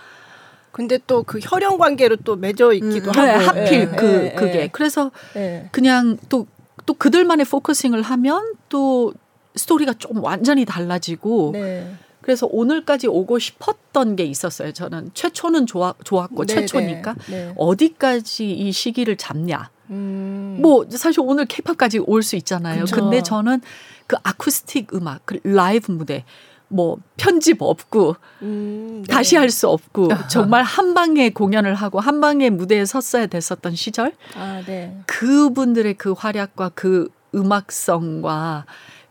근데 0.72 0.98
또 1.06 1.22
그 1.22 1.38
혈연 1.40 1.78
관계로 1.78 2.16
또 2.24 2.34
맺어 2.34 2.72
있기도 2.72 3.10
음, 3.10 3.16
하고 3.16 3.44
하필 3.44 3.72
예, 3.80 3.86
그 3.86 4.24
예, 4.24 4.34
그게 4.34 4.60
예. 4.62 4.68
그래서 4.72 5.12
예. 5.36 5.68
그냥 5.70 6.18
또 6.28 6.46
또 6.86 6.94
그들만의 6.94 7.46
focusing을 7.46 8.02
하면 8.02 8.54
또 8.68 9.12
스토리가 9.56 9.94
좀 9.94 10.22
완전히 10.22 10.64
달라지고 10.64 11.50
네. 11.52 11.94
그래서 12.24 12.48
오늘까지 12.50 13.06
오고 13.06 13.38
싶었던 13.38 14.16
게 14.16 14.24
있었어요. 14.24 14.72
저는 14.72 15.10
최초는 15.12 15.66
좋아, 15.66 15.92
좋았고 16.04 16.46
네, 16.46 16.54
최초니까 16.54 17.14
네, 17.28 17.48
네. 17.48 17.54
어디까지 17.58 18.50
이 18.50 18.72
시기를 18.72 19.18
잡냐. 19.18 19.68
음. 19.90 20.56
뭐 20.62 20.86
사실 20.88 21.20
오늘 21.20 21.44
케이팝까지 21.44 21.98
올 21.98 22.22
수 22.22 22.36
있잖아요. 22.36 22.84
그쵸. 22.86 22.96
근데 22.96 23.22
저는 23.22 23.60
그 24.06 24.16
아쿠스틱 24.22 24.94
음악, 24.94 25.20
그 25.26 25.38
라이브 25.44 25.92
무대 25.92 26.24
뭐 26.68 26.96
편집 27.18 27.60
없고 27.60 28.16
음, 28.40 29.02
네. 29.06 29.12
다시 29.12 29.36
할 29.36 29.50
수 29.50 29.68
없고 29.68 30.08
정말 30.30 30.62
한 30.62 30.94
방에 30.94 31.28
공연을 31.28 31.74
하고 31.74 32.00
한 32.00 32.22
방에 32.22 32.48
무대에 32.48 32.86
섰어야 32.86 33.26
됐었던 33.26 33.74
시절. 33.74 34.12
아, 34.34 34.62
네. 34.64 34.98
그분들의 35.04 35.92
그 35.98 36.12
활약과 36.12 36.70
그 36.74 37.10
음악성과 37.34 38.64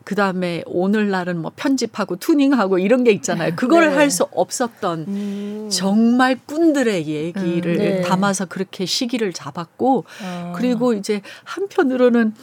그 0.04 0.14
다음에 0.14 0.62
오늘날은 0.66 1.38
뭐 1.40 1.50
편집하고 1.56 2.16
투닝하고 2.16 2.78
이런 2.78 3.04
게 3.04 3.10
있잖아요. 3.12 3.56
그거를 3.56 3.88
네. 3.88 3.94
할수 3.96 4.26
없었던 4.30 5.04
음. 5.08 5.68
정말 5.72 6.38
꾼들의 6.46 7.06
얘기를 7.06 7.74
음, 7.74 7.78
네. 7.78 8.00
담아서 8.02 8.44
그렇게 8.44 8.84
시기를 8.86 9.32
잡았고 9.32 10.04
아. 10.22 10.52
그리고 10.56 10.92
이제 10.92 11.22
한편으로는 11.44 12.34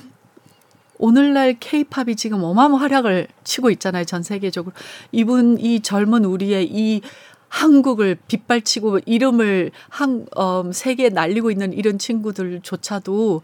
오늘날 0.97 1.55
케이팝이 1.59 2.15
지금 2.15 2.43
어마어마 2.43 2.77
활약을 2.77 3.27
치고 3.43 3.71
있잖아요. 3.71 4.05
전 4.05 4.21
세계적으로. 4.21 4.73
이분 5.11 5.57
이 5.59 5.79
젊은 5.81 6.25
우리의 6.25 6.67
이 6.71 7.01
한국을 7.47 8.17
빗발치고 8.27 8.99
이름을 9.05 9.71
한 9.89 10.25
어, 10.35 10.71
세계에 10.71 11.09
날리고 11.09 11.51
있는 11.51 11.73
이런 11.73 11.99
친구들조차도 11.99 13.41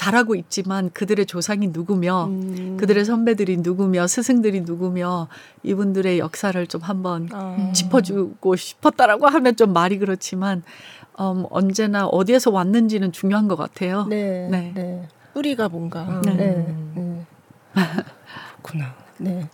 잘하고 0.00 0.34
있지만 0.34 0.88
그들의 0.94 1.26
조상이 1.26 1.68
누구며 1.68 2.24
음. 2.28 2.78
그들의 2.80 3.04
선배들이 3.04 3.58
누구며 3.58 4.06
스승들이 4.06 4.62
누구며 4.62 5.28
이분들의 5.62 6.18
역사를 6.18 6.66
좀 6.68 6.80
한번 6.80 7.28
음. 7.34 7.72
짚어주고 7.74 8.56
싶었다라고 8.56 9.26
하면 9.26 9.56
좀 9.56 9.74
말이 9.74 9.98
그렇지만 9.98 10.62
음, 11.20 11.44
언제나 11.50 12.06
어디에서 12.06 12.50
왔는지는 12.50 13.12
중요한 13.12 13.46
것 13.46 13.56
같아요. 13.56 14.06
네. 14.06 14.48
네. 14.50 14.72
네. 14.74 15.08
뿌리가 15.34 15.68
뭔가. 15.68 16.04
음. 16.04 16.22
네. 16.22 16.34
네. 16.94 17.26
그렇구나. 18.62 18.94
네. 19.18 19.50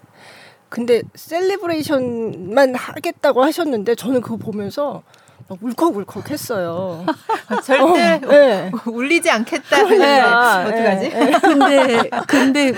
근데 0.69 1.03
셀리브레이션만 1.17 2.77
하겠다고 2.77 3.43
하셨는데 3.43 3.97
저는 3.97 4.21
그거 4.21 4.37
보면서 4.37 4.93
막 4.95 5.03
울컥울컥 5.49 6.31
했어요. 6.31 7.05
절대 7.65 8.21
어, 8.25 8.29
네. 8.29 8.71
울리지 8.87 9.31
않겠다. 9.31 9.83
네. 9.85 10.21
어떡하지? 10.21 11.09
네. 11.11 11.39
근데 11.41 12.11
근데 12.27 12.73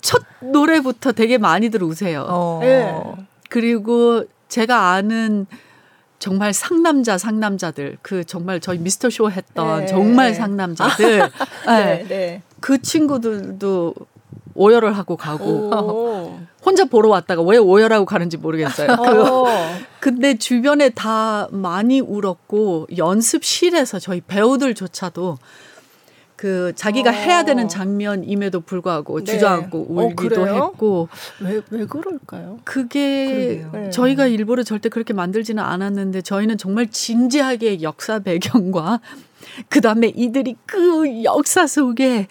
첫 0.00 0.22
노래부터 0.40 1.12
되게 1.12 1.38
많이들 1.38 1.82
우세요. 1.82 2.26
어. 2.28 2.58
네. 2.62 2.94
그리고 3.48 4.24
제가 4.48 4.90
아는 4.92 5.46
정말 6.18 6.52
상남자 6.52 7.16
상남자들 7.16 7.96
그 8.02 8.24
정말 8.24 8.60
저희 8.60 8.78
미스터 8.78 9.08
쇼 9.08 9.30
했던 9.30 9.80
네. 9.80 9.86
정말 9.86 10.34
상남자들 10.34 11.30
네. 11.66 12.04
네. 12.06 12.42
그 12.60 12.82
친구들도 12.82 13.94
오열을 14.60 14.92
하고 14.96 15.16
가고 15.16 16.38
혼자 16.62 16.84
보러 16.84 17.08
왔다가 17.08 17.40
왜 17.42 17.56
오열하고 17.56 18.04
가는지 18.04 18.36
모르겠어요. 18.36 18.88
그, 18.88 19.44
근데 20.00 20.36
주변에 20.36 20.90
다 20.90 21.48
많이 21.50 22.00
울었고 22.00 22.88
연습실에서 22.96 23.98
저희 23.98 24.20
배우들조차도 24.20 25.38
그 26.36 26.72
자기가 26.74 27.10
어. 27.10 27.12
해야 27.12 27.42
되는 27.44 27.68
장면임에도 27.68 28.60
불구하고 28.60 29.22
네. 29.22 29.32
주저앉고 29.32 29.78
어, 29.78 30.02
울기도 30.04 30.42
어, 30.42 30.46
했고 30.46 31.08
왜 31.40 31.60
왜 31.70 31.86
그럴까요? 31.86 32.58
그게 32.64 33.66
네. 33.72 33.90
저희가 33.90 34.26
일부러 34.26 34.62
절대 34.62 34.88
그렇게 34.88 35.12
만들지는 35.12 35.62
않았는데 35.62 36.22
저희는 36.22 36.56
정말 36.58 36.88
진지하게 36.90 37.82
역사 37.82 38.18
배경과 38.20 39.00
그 39.68 39.80
다음에 39.80 40.08
이들이 40.14 40.56
그 40.66 41.24
역사 41.24 41.66
속에 41.66 42.26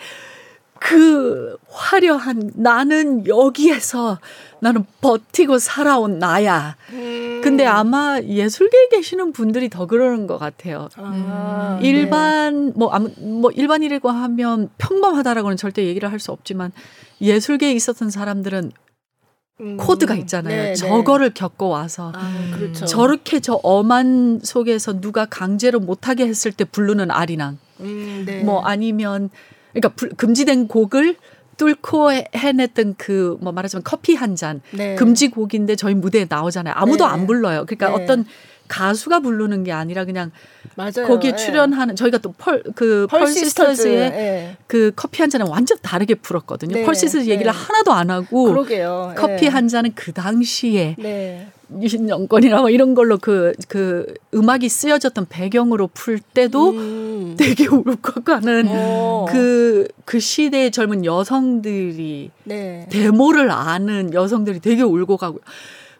그 0.79 1.57
화려한 1.69 2.51
나는 2.55 3.27
여기에서 3.27 4.19
나는 4.61 4.85
버티고 5.01 5.59
살아온 5.59 6.19
나야. 6.19 6.75
음. 6.93 7.19
음. 7.39 7.41
근데 7.41 7.65
아마 7.65 8.19
예술계에 8.21 8.89
계시는 8.91 9.31
분들이 9.31 9.69
더 9.69 9.85
그러는 9.85 10.27
것 10.27 10.37
같아요. 10.37 10.89
아, 10.97 11.77
음. 11.79 11.85
일반 11.85 12.67
네. 12.67 12.73
뭐 12.75 12.89
아무 12.91 13.09
뭐 13.19 13.51
일반이라고 13.51 14.09
하면 14.09 14.69
평범하다라고는 14.77 15.57
절대 15.57 15.85
얘기를 15.85 16.11
할 16.11 16.19
수 16.19 16.33
없지만 16.33 16.73
예술계에 17.21 17.71
있었던 17.71 18.09
사람들은 18.09 18.73
음. 19.61 19.77
코드가 19.77 20.15
있잖아요. 20.15 20.55
네, 20.55 20.63
네. 20.69 20.75
저거를 20.75 21.29
네. 21.29 21.33
겪어 21.33 21.67
와서 21.67 22.11
아, 22.13 22.51
그렇죠. 22.57 22.85
저렇게 22.85 23.39
저 23.39 23.53
엄한 23.63 24.41
속에서 24.43 24.99
누가 24.99 25.25
강제로 25.25 25.79
못하게 25.79 26.27
했을 26.27 26.51
때 26.51 26.65
부르는 26.65 27.09
아리랑, 27.09 27.57
음, 27.79 28.23
네. 28.25 28.43
뭐 28.43 28.61
아니면 28.63 29.29
그러니까 29.71 29.89
불, 29.89 30.09
금지된 30.09 30.67
곡을 30.67 31.15
뚫고 31.57 32.11
해냈던 32.35 32.95
그 32.97 33.37
뭐 33.41 33.51
말하자면 33.51 33.83
커피 33.83 34.15
한잔 34.15 34.61
네. 34.71 34.95
금지 34.95 35.29
곡인데 35.29 35.75
저희 35.75 35.93
무대에 35.93 36.25
나오잖아요. 36.29 36.73
아무도 36.77 37.05
네. 37.05 37.11
안 37.11 37.27
불러요. 37.27 37.65
그러니까 37.67 37.89
네. 37.97 38.03
어떤 38.03 38.25
가수가 38.69 39.19
부르는 39.21 39.63
게 39.63 39.71
아니라 39.71 40.05
그냥 40.05 40.31
맞아요. 40.75 41.07
거기에 41.07 41.31
예. 41.31 41.35
출연하는 41.35 41.95
저희가 41.95 42.19
또 42.19 42.33
펄 42.37 42.63
그 42.75 43.07
펄시스터즈의 43.09 43.97
예. 43.97 44.57
그 44.67 44.91
커피 44.95 45.21
한 45.23 45.29
잔은 45.29 45.47
완전 45.47 45.77
다르게 45.81 46.15
풀었거든요. 46.15 46.75
네. 46.75 46.85
펄 46.85 46.93
시스터 46.95 47.23
네. 47.23 47.29
얘기를 47.29 47.51
하나도 47.51 47.91
안 47.91 48.09
하고 48.11 48.45
그러게요. 48.45 49.15
커피 49.17 49.45
예. 49.45 49.49
한 49.49 49.67
잔은 49.67 49.91
그 49.95 50.13
당시에 50.13 50.95
네. 50.99 51.47
유신정권이나 51.81 52.61
뭐 52.61 52.69
이런 52.69 52.93
걸로 52.95 53.17
그, 53.17 53.53
그 53.67 54.13
음악이 54.33 54.69
쓰여졌던 54.69 55.27
배경으로 55.29 55.89
풀 55.93 56.19
때도 56.19 56.71
음. 56.71 57.35
되게 57.37 57.67
울컥하는 57.67 58.67
어. 58.69 59.25
그, 59.29 59.87
그 60.05 60.19
시대의 60.19 60.71
젊은 60.71 61.05
여성들이 61.05 62.31
네. 62.45 62.87
데모를 62.91 63.51
아는 63.51 64.13
여성들이 64.13 64.59
되게 64.59 64.81
울고 64.81 65.17
가고 65.17 65.39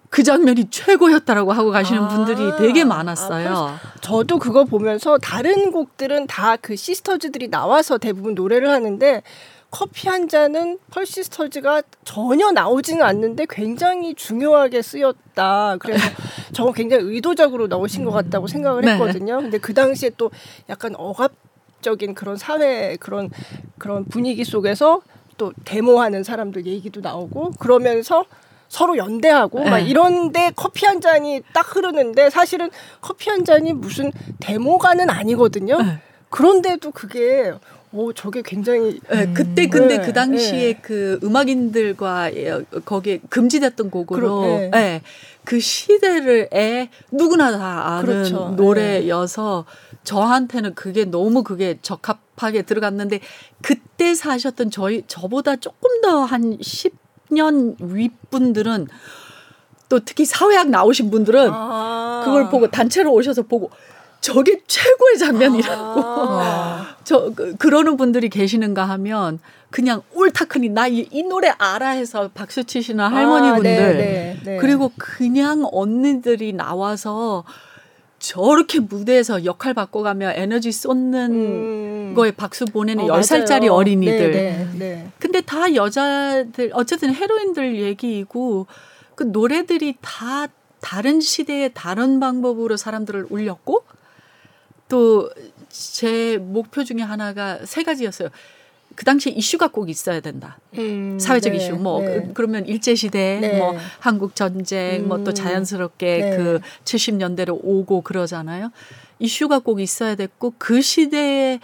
그 0.09 0.23
장면이 0.23 0.69
최고였다라고 0.71 1.51
하고 1.51 1.69
가시는 1.69 2.03
아, 2.03 2.07
분들이 2.07 2.37
되게 2.57 2.83
많았어요. 2.83 3.53
아, 3.55 3.79
저도 4.01 4.39
그거 4.39 4.65
보면서 4.65 5.19
다른 5.19 5.71
곡들은 5.71 6.25
다 6.27 6.57
그 6.61 6.75
시스터즈들이 6.75 7.49
나와서 7.49 7.97
대부분 7.97 8.35
노래를 8.35 8.69
하는데 8.69 9.23
커피 9.71 10.09
한 10.09 10.27
잔은 10.27 10.79
펄시스터즈가 10.91 11.83
전혀 12.03 12.51
나오지는 12.51 13.03
않는데 13.03 13.45
굉장히 13.49 14.15
중요하게 14.15 14.81
쓰였다. 14.81 15.77
그래서 15.79 16.03
저거 16.53 16.71
굉장히 16.71 17.03
의도적으로 17.05 17.67
넣으신 17.67 18.03
것 18.03 18.11
같다고 18.11 18.47
생각을 18.47 18.81
네. 18.81 18.93
했거든요. 18.93 19.37
네. 19.37 19.41
근데 19.43 19.57
그 19.59 19.73
당시에 19.73 20.11
또 20.17 20.31
약간 20.69 20.95
억압적인 20.95 22.15
그런 22.15 22.35
사회 22.35 22.97
그런 22.97 23.29
그런 23.77 24.05
분위기 24.05 24.43
속에서 24.43 25.01
또 25.37 25.53
데모하는 25.65 26.23
사람들 26.23 26.65
얘기도 26.65 27.01
나오고 27.01 27.51
그러면서 27.59 28.25
서로 28.69 28.97
연대하고 28.97 29.63
네. 29.63 29.69
막 29.69 29.79
이런데 29.79 30.51
커피 30.55 30.85
한 30.85 31.01
잔이 31.01 31.41
딱 31.53 31.75
흐르는데 31.75 32.29
사실은 32.29 32.69
커피 33.01 33.29
한 33.29 33.45
잔이 33.45 33.73
무슨 33.73 34.11
데모가는 34.39 35.09
아니거든요. 35.09 35.81
네. 35.81 35.99
그런데도 36.29 36.91
그게 36.91 37.53
오 37.91 38.13
저게 38.13 38.41
굉장히 38.43 38.99
네, 39.09 39.33
그때 39.33 39.67
근데 39.67 39.97
네, 39.97 40.05
그 40.05 40.13
당시에 40.13 40.73
네. 40.73 40.79
그 40.81 41.19
음악인들과 41.23 42.31
거기에 42.85 43.19
금지됐던 43.29 43.89
곡으로 43.89 44.41
네. 44.41 44.69
네. 44.69 45.01
그 45.43 45.59
시대를 45.59 46.49
에 46.53 46.89
누구나 47.11 47.57
다 47.57 47.95
아는 47.95 48.05
그렇죠. 48.05 48.53
노래여서 48.55 49.65
저한테는 50.03 50.75
그게 50.75 51.05
너무 51.05 51.43
그게 51.43 51.79
적합하게 51.81 52.61
들어갔는데 52.61 53.21
그때 53.61 54.13
사셨던 54.13 54.69
저희 54.69 55.03
저보다 55.07 55.55
조금 55.55 56.01
더 56.01 56.25
한 56.25 56.57
10 56.61 57.09
10년 57.29 57.75
윗분들은 57.79 58.87
또 59.87 59.99
특히 60.05 60.25
사회학 60.25 60.69
나오신 60.69 61.09
분들은 61.09 61.49
아. 61.51 62.21
그걸 62.23 62.49
보고 62.49 62.69
단체로 62.69 63.11
오셔서 63.11 63.43
보고 63.43 63.71
저게 64.21 64.61
최고의 64.67 65.17
장면이라고 65.17 66.01
아. 66.03 66.95
저 67.03 67.31
그, 67.33 67.55
그러는 67.57 67.97
분들이 67.97 68.29
계시는가 68.29 68.85
하면 68.85 69.39
그냥 69.69 70.01
옳다크니 70.13 70.69
나이 70.69 71.07
노래 71.27 71.53
알아 71.57 71.89
해서 71.89 72.29
박수 72.33 72.63
치시는 72.63 73.05
할머니분들 73.05 73.71
아, 73.71 73.87
네, 73.87 73.93
네, 73.93 74.39
네. 74.43 74.57
그리고 74.57 74.91
그냥 74.97 75.65
언니들이 75.71 76.53
나와서 76.53 77.45
저렇게 78.19 78.79
무대에서 78.79 79.45
역할 79.45 79.73
바꿔가며 79.73 80.33
에너지 80.35 80.71
쏟는 80.71 81.31
음. 81.31 82.13
거에 82.15 82.31
박수 82.31 82.65
보내는 82.65 83.09
어, 83.09 83.15
10살짜리 83.15 83.71
어린이들. 83.71 84.31
네, 84.31 84.67
네, 84.73 84.77
네. 84.77 85.11
근데 85.19 85.41
다 85.41 85.73
여자들, 85.73 86.71
어쨌든 86.73 87.13
헤로인들 87.15 87.79
얘기이고, 87.79 88.67
그 89.15 89.23
노래들이 89.23 89.95
다 90.01 90.47
다른 90.81 91.21
시대의 91.21 91.71
다른 91.73 92.19
방법으로 92.19 92.75
사람들을 92.77 93.27
울렸고, 93.29 93.83
또 94.89 95.29
제 95.69 96.37
목표 96.37 96.83
중에 96.83 97.01
하나가 97.01 97.59
세 97.65 97.83
가지였어요. 97.83 98.29
그 98.95 99.05
당시에 99.05 99.31
이슈가 99.31 99.69
꼭 99.69 99.89
있어야 99.89 100.19
된다. 100.19 100.59
음, 100.77 101.17
사회적 101.19 101.53
네, 101.53 101.57
이슈. 101.59 101.75
뭐 101.75 102.01
네. 102.01 102.31
그, 102.33 102.41
러면 102.41 102.65
일제 102.65 102.95
시대, 102.95 103.39
네. 103.39 103.57
뭐 103.57 103.75
한국 103.99 104.35
전쟁, 104.35 105.03
음, 105.03 105.07
뭐또 105.07 105.33
자연스럽게 105.33 106.17
네. 106.17 106.35
그 106.35 106.59
70년대로 106.83 107.57
오고 107.63 108.01
그러잖아요. 108.01 108.71
이슈가 109.19 109.59
꼭 109.59 109.79
있어야 109.79 110.15
됐고 110.15 110.55
그 110.57 110.81
시대에 110.81 111.59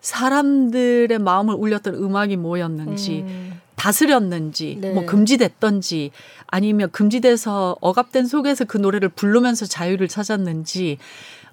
사람들의 0.00 1.18
마음을 1.18 1.54
울렸던 1.54 1.94
음악이 1.94 2.36
뭐였는지 2.36 3.22
음. 3.22 3.60
다스렸는지 3.74 4.78
네. 4.80 4.92
뭐 4.92 5.04
금지됐던지 5.06 6.12
아니면 6.46 6.90
금지돼서 6.92 7.76
억압된 7.80 8.26
속에서 8.26 8.64
그 8.64 8.76
노래를 8.76 9.08
부르면서 9.08 9.66
자유를 9.66 10.06
찾았는지 10.08 10.98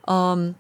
음 0.10 0.56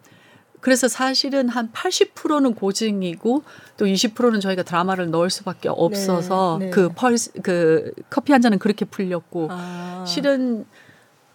그래서 0.63 0.87
사실은 0.87 1.49
한 1.49 1.71
80%는 1.71 2.55
고증이고 2.55 3.43
또 3.77 3.85
20%는 3.85 4.39
저희가 4.39 4.63
드라마를 4.63 5.11
넣을 5.11 5.29
수밖에 5.29 5.69
없어서 5.69 6.57
네, 6.59 6.65
네. 6.65 6.71
그 6.71 6.89
펄스 6.89 7.33
그 7.43 7.91
커피 8.09 8.31
한 8.31 8.41
잔은 8.41 8.59
그렇게 8.59 8.85
풀렸고 8.85 9.49
아. 9.51 10.05
실은 10.07 10.65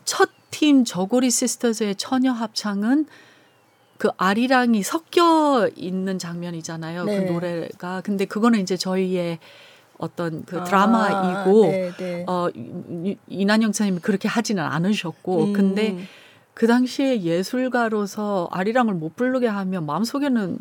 첫 0.04 0.38
팀 0.50 0.84
저고리 0.84 1.30
시스터즈의 1.30 1.96
처녀 1.96 2.32
합창은 2.32 3.06
그 3.98 4.08
아리랑이 4.16 4.82
섞여 4.82 5.68
있는 5.76 6.18
장면이잖아요. 6.18 7.04
그 7.04 7.10
네. 7.10 7.26
그 7.26 7.32
노래가 7.32 8.00
근데 8.02 8.24
그거는 8.24 8.60
이제 8.60 8.76
저희의 8.76 9.38
어떤 9.98 10.44
그 10.44 10.60
아, 10.60 10.64
드라마이고 10.64 11.72
아, 12.26 12.30
어 12.30 12.48
이난영 13.26 13.72
선생님이 13.72 14.00
그렇게 14.00 14.28
하지는 14.28 14.62
않으셨고 14.62 15.44
음. 15.44 15.52
근데 15.52 15.98
그 16.58 16.66
당시에 16.66 17.22
예술가로서 17.22 18.48
아리랑을 18.50 18.92
못 18.94 19.14
부르게 19.14 19.46
하면 19.46 19.86
마음속에는 19.86 20.58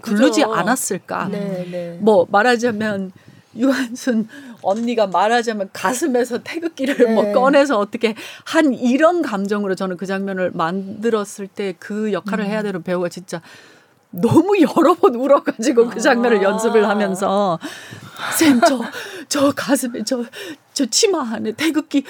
부르지 0.00 0.44
않았을까? 0.44 1.26
네, 1.26 1.66
네. 1.68 1.98
뭐 2.00 2.24
말하자면 2.30 3.10
유한순 3.56 4.28
언니가 4.62 5.08
말하자면 5.08 5.70
가슴에서 5.72 6.38
태극기를 6.44 6.98
네. 6.98 7.14
뭐 7.14 7.32
꺼내서 7.32 7.80
어떻게 7.80 8.14
한 8.44 8.72
이런 8.72 9.22
감정으로 9.22 9.74
저는 9.74 9.96
그 9.96 10.06
장면을 10.06 10.52
만들었을 10.54 11.48
때 11.52 11.74
그 11.80 12.12
역할을 12.12 12.44
음. 12.44 12.48
해야 12.50 12.62
되는 12.62 12.84
배우가 12.84 13.08
진짜 13.08 13.42
너무 14.12 14.56
여러 14.60 14.94
번 14.94 15.16
울어가지고 15.16 15.88
그 15.88 16.00
장면을 16.00 16.38
아. 16.38 16.42
연습을 16.42 16.88
하면서 16.88 17.58
쌤 18.38 18.60
저 18.60 18.80
저 19.28 19.52
가슴에 19.52 20.04
저 20.04 20.24
저 20.72 20.86
치마 20.86 21.22
안에 21.34 21.52
태극기 21.52 22.04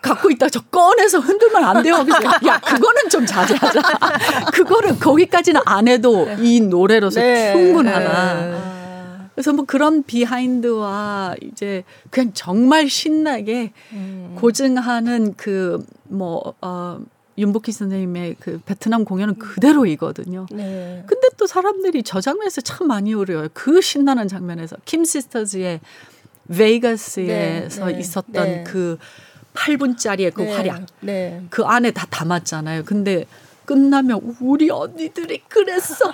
갖고 0.00 0.30
있다 0.30 0.48
저 0.48 0.60
꺼내서 0.62 1.20
흔들면 1.20 1.64
안 1.64 1.82
돼요. 1.82 2.04
그래서 2.04 2.22
야 2.46 2.58
그거는 2.60 3.08
좀 3.10 3.26
자제하자. 3.26 3.82
그거를 4.52 4.98
거기까지는 4.98 5.60
안 5.64 5.88
해도 5.88 6.24
네. 6.24 6.36
이 6.40 6.60
노래로서 6.60 7.20
네. 7.20 7.52
충분하다. 7.52 8.34
네. 8.34 8.58
그래서 9.34 9.52
뭐 9.52 9.64
그런 9.66 10.02
비하인드와 10.02 11.36
이제 11.42 11.84
그냥 12.10 12.32
정말 12.34 12.88
신나게 12.88 13.72
음. 13.92 14.34
고증하는 14.36 15.34
그 15.36 15.78
뭐 16.08 16.54
어. 16.60 17.00
윤복희 17.36 17.70
선생님의 17.70 18.36
그 18.40 18.60
베트남 18.66 19.04
공연은 19.04 19.38
그대로이거든요. 19.38 20.46
네. 20.50 21.04
근데 21.06 21.28
또 21.36 21.46
사람들이 21.46 22.02
저 22.02 22.20
장면에서 22.20 22.60
참 22.62 22.88
많이 22.88 23.14
울어요. 23.14 23.46
그 23.54 23.80
신나는 23.80 24.26
장면에서 24.26 24.74
킴 24.84 25.04
시스터즈의 25.04 25.78
베이거스에서 26.48 27.86
네, 27.86 27.92
네, 27.92 28.00
있었던 28.00 28.32
네. 28.32 28.64
그 28.66 28.98
8분짜리의 29.58 30.32
그 30.32 30.42
네, 30.42 30.54
활약. 30.54 30.86
네. 31.00 31.42
그 31.50 31.64
안에 31.64 31.90
다 31.90 32.06
담았잖아요. 32.08 32.84
근데 32.84 33.24
끝나면 33.68 34.34
우리 34.40 34.70
언니들이 34.70 35.42
그랬어. 35.46 36.10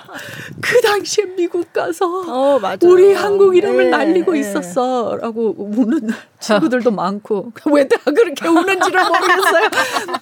그 0.61 0.81
당시에 0.81 1.23
미국 1.37 1.71
가서 1.71 2.05
어, 2.05 2.59
우리 2.83 3.13
한국 3.13 3.55
이름을 3.55 3.85
네, 3.85 3.89
날리고 3.91 4.33
네. 4.33 4.41
있었어라고 4.41 5.55
우는 5.57 6.09
친구들도 6.41 6.91
많고 6.91 7.53
왜 7.71 7.85
다 7.87 7.97
그렇게 8.11 8.45
우는지를 8.49 9.03
모르겠어요. 9.05 9.69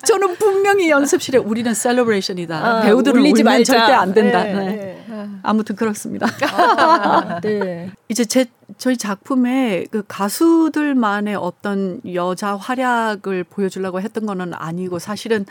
저는 0.05 0.35
분명히 0.35 0.91
연습실에 0.91 1.39
우리는 1.39 1.73
celebration이다. 1.73 2.55
아, 2.55 2.81
배우들은 2.81 3.19
울리지 3.21 3.41
울면 3.41 3.43
말자. 3.45 3.77
절대 3.77 3.93
안 3.93 4.13
된다. 4.13 4.43
네, 4.43 4.53
네. 4.53 5.29
아무튼 5.41 5.75
그렇습니다. 5.75 6.27
아, 6.51 7.39
네. 7.41 7.89
이제 8.09 8.25
제 8.25 8.45
저희 8.77 8.95
작품에 8.95 9.85
그 9.89 10.03
가수들만의 10.07 11.35
어떤 11.35 11.99
여자 12.13 12.55
활약을 12.55 13.45
보여주려고 13.45 14.01
했던 14.01 14.25
거는 14.27 14.53
아니고 14.53 14.99
사실은 14.99 15.45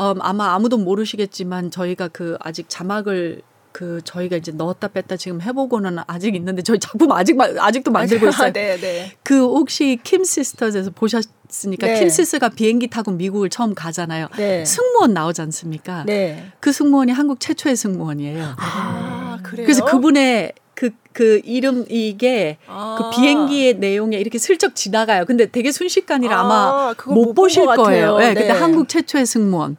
음, 0.00 0.14
아마 0.20 0.54
아무도 0.54 0.78
모르시겠지만 0.78 1.70
저희가 1.70 2.08
그 2.08 2.36
아직 2.40 2.68
자막을 2.68 3.42
그 3.72 4.00
저희가 4.04 4.36
이제 4.36 4.52
넣었다 4.52 4.88
뺐다 4.88 5.18
지금 5.18 5.42
해보고는 5.42 5.98
아직 6.06 6.34
있는데 6.34 6.62
저희 6.62 6.78
작품 6.78 7.12
아직 7.12 7.36
아직도 7.38 7.90
만들고 7.90 8.28
있어요. 8.28 8.50
네, 8.50 8.78
네. 8.78 9.12
그 9.22 9.38
혹시 9.38 9.98
킴 10.02 10.24
시스터즈에서 10.24 10.92
보셨으니까 10.92 11.86
네. 11.86 11.98
킴 11.98 12.08
시스가 12.08 12.48
비행기 12.50 12.88
타고 12.88 13.10
미국을 13.10 13.50
처음 13.50 13.74
가잖아요. 13.74 14.28
네. 14.38 14.64
승무원 14.64 15.12
나오지 15.12 15.42
않습니까? 15.42 16.04
네. 16.06 16.52
그 16.58 16.72
승무원이 16.72 17.12
한국 17.12 17.38
최초의 17.38 17.76
승무원이에요. 17.76 18.54
아, 18.56 19.40
그래요? 19.42 19.66
그래서 19.66 19.84
그분의 19.84 20.54
그, 20.74 20.90
그 21.12 21.40
이름, 21.44 21.84
이게 21.90 22.58
아. 22.66 22.96
그 22.98 23.10
비행기의 23.10 23.74
내용에 23.78 24.18
이렇게 24.18 24.38
슬쩍 24.38 24.74
지나가요. 24.74 25.24
근데 25.24 25.50
되게 25.50 25.72
순식간이라 25.72 26.38
아, 26.38 26.94
마못 27.06 27.34
보실 27.34 27.64
거예요. 27.66 28.18
네, 28.18 28.34
근데 28.34 28.52
네. 28.52 28.58
한국 28.58 28.88
최초의 28.88 29.26
승무원. 29.26 29.76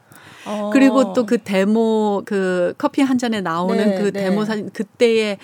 어. 0.47 0.69
그리고 0.73 1.13
또 1.13 1.27
그 1.27 1.37
데모 1.37 2.23
그 2.25 2.73
커피 2.77 3.01
한 3.01 3.17
잔에 3.19 3.41
나오는 3.41 3.89
네, 3.89 4.01
그 4.01 4.11
네. 4.11 4.23
데모 4.23 4.45
사진 4.45 4.71
그때에 4.71 5.37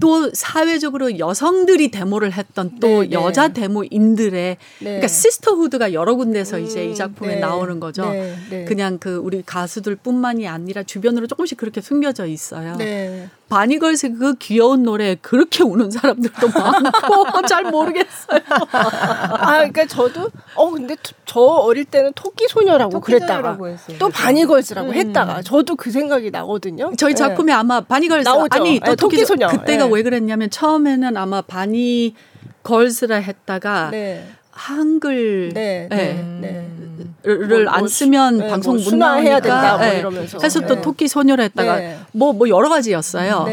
또 0.00 0.30
사회적으로 0.32 1.18
여성들이 1.18 1.90
데모를 1.90 2.32
했던 2.32 2.78
또 2.80 3.02
네, 3.02 3.08
네. 3.08 3.12
여자 3.12 3.48
데모인들의 3.48 4.56
네. 4.78 4.84
그러니까 4.84 5.08
시스터후드가 5.08 5.92
여러 5.92 6.14
군데서 6.14 6.58
음, 6.58 6.64
이제 6.64 6.84
이 6.84 6.90
음, 6.90 6.94
작품에 6.94 7.34
네. 7.34 7.40
나오는 7.40 7.80
거죠. 7.80 8.10
그냥 8.66 8.98
그 8.98 9.16
우리 9.16 9.42
가수들뿐만이 9.42 10.46
아니라 10.46 10.84
주변으로 10.84 11.26
조금씩 11.26 11.58
그렇게 11.58 11.80
숨겨져 11.80 12.26
있어요. 12.26 12.76
바니걸스 13.48 14.14
그 14.14 14.34
귀여운 14.36 14.82
노래 14.82 15.16
그렇게 15.16 15.62
우는 15.62 15.90
사람들도 15.90 16.48
많고 16.48 17.42
잘 17.46 17.64
모르겠어요. 17.64 18.40
아, 18.72 19.56
그러니까 19.56 19.86
저도 19.86 20.30
어 20.54 20.70
근데 20.70 20.96
저 21.26 21.40
어릴 21.40 21.84
때는 21.84 22.12
토끼 22.14 22.48
소녀라고 22.48 22.92
토끼 22.92 23.12
그랬다가 23.12 23.58
또 23.98 24.08
바니걸스라고 24.08 24.88
음. 24.90 24.94
했다가 24.94 25.42
저도 25.42 25.76
그 25.76 25.90
생각이 25.90 26.30
나거든요. 26.30 26.92
저희 26.96 27.12
네. 27.12 27.16
작품에 27.16 27.52
네. 27.52 27.58
아마 27.58 27.80
바니걸스 27.80 28.28
나오죠. 28.28 28.48
아니 28.50 28.80
또 28.80 28.86
네, 28.86 28.96
토끼 28.96 29.24
소녀 29.24 29.48
그때가 29.48 29.84
네. 29.84 29.90
왜 29.92 30.02
그랬냐면 30.02 30.50
처음에는 30.50 31.16
아마 31.16 31.42
바니 31.42 32.14
걸스라 32.62 33.16
했다가 33.16 33.90
네. 33.90 34.26
한글 34.54 35.50
네, 35.52 35.88
네, 35.90 36.14
네. 36.40 36.68
를 37.24 37.64
뭐, 37.64 37.72
안뭐 37.72 37.88
쓰면 37.88 38.38
뭐, 38.38 38.48
방송 38.48 38.76
못 38.76 38.94
나오니까. 38.94 39.40
된다, 39.40 39.78
뭐 39.78 39.86
이러면서. 39.86 40.38
해서 40.42 40.60
또 40.60 40.80
토끼 40.80 41.08
소녀를 41.08 41.44
했다가 41.44 41.80
뭐뭐 42.12 42.32
뭐 42.34 42.48
여러 42.48 42.68
가지였어요. 42.68 43.46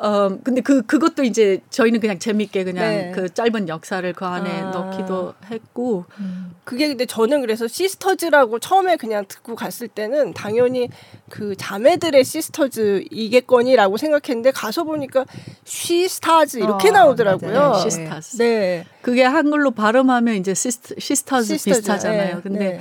어 0.00 0.28
근데 0.44 0.60
그 0.60 0.82
그것도 0.82 1.24
이제 1.24 1.60
저희는 1.70 1.98
그냥 1.98 2.20
재밌게 2.20 2.62
그냥 2.62 2.84
네. 2.88 3.12
그 3.12 3.34
짧은 3.34 3.68
역사를 3.68 4.10
그 4.12 4.24
안에 4.24 4.60
아. 4.60 4.70
넣기도 4.70 5.34
했고 5.50 6.04
음. 6.20 6.54
그게 6.62 6.86
근데 6.86 7.04
저는 7.04 7.40
그래서 7.40 7.66
시스터즈라고 7.66 8.60
처음에 8.60 8.96
그냥 8.96 9.24
듣고 9.26 9.56
갔을 9.56 9.88
때는 9.88 10.34
당연히 10.34 10.88
그 11.28 11.56
자매들의 11.56 12.22
sisters이겠거니라고 12.22 13.96
생각했는데 13.96 14.52
가서 14.52 14.84
보니까 14.84 15.24
쉬스타즈 15.64 16.58
이렇게 16.58 16.90
어, 16.90 16.92
나오더라고요. 16.92 17.72
네, 17.72 17.80
시스타즈. 17.82 18.36
네. 18.36 18.86
그게 19.02 19.24
한글로 19.24 19.72
발음하면 19.72 20.36
이제 20.36 20.54
시스터, 20.54 20.94
시스터즈, 20.96 21.46
시스터즈 21.58 21.80
비슷하잖아요. 21.80 22.36
네. 22.36 22.40
근데 22.40 22.80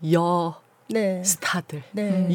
네. 0.00 0.12
여 0.12 0.60
네. 0.88 1.20
스타들, 1.24 1.82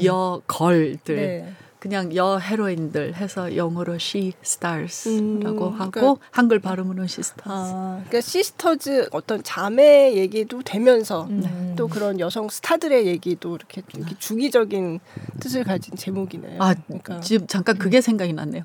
여 0.03 0.41
걸들 0.45 1.15
네. 1.15 1.53
그냥 1.79 2.13
여 2.15 2.37
헤로인들 2.37 3.15
해서 3.15 3.55
영어로 3.55 3.95
she 3.95 4.33
stars라고 4.43 5.67
음, 5.69 5.79
하고 5.79 5.91
그러니까, 5.91 6.15
한글 6.31 6.59
발음으로는 6.59 7.07
시스터즈. 7.07 7.49
아, 7.49 8.03
그러니까 8.07 8.21
시스터즈 8.21 9.07
어떤 9.11 9.41
자매 9.43 10.13
얘기도 10.15 10.61
되면서 10.61 11.23
음. 11.29 11.73
또 11.77 11.87
그런 11.87 12.19
여성 12.19 12.49
스타들의 12.49 13.07
얘기도 13.07 13.55
이렇게, 13.55 13.81
이렇게 13.95 14.15
중의적인 14.19 14.99
뜻을 15.39 15.63
가진 15.63 15.95
제목이네요. 15.95 16.61
아, 16.61 16.75
그러니까. 16.85 17.21
지금 17.21 17.47
잠깐 17.47 17.77
그게 17.77 18.01
생각이 18.01 18.33
났네요. 18.33 18.63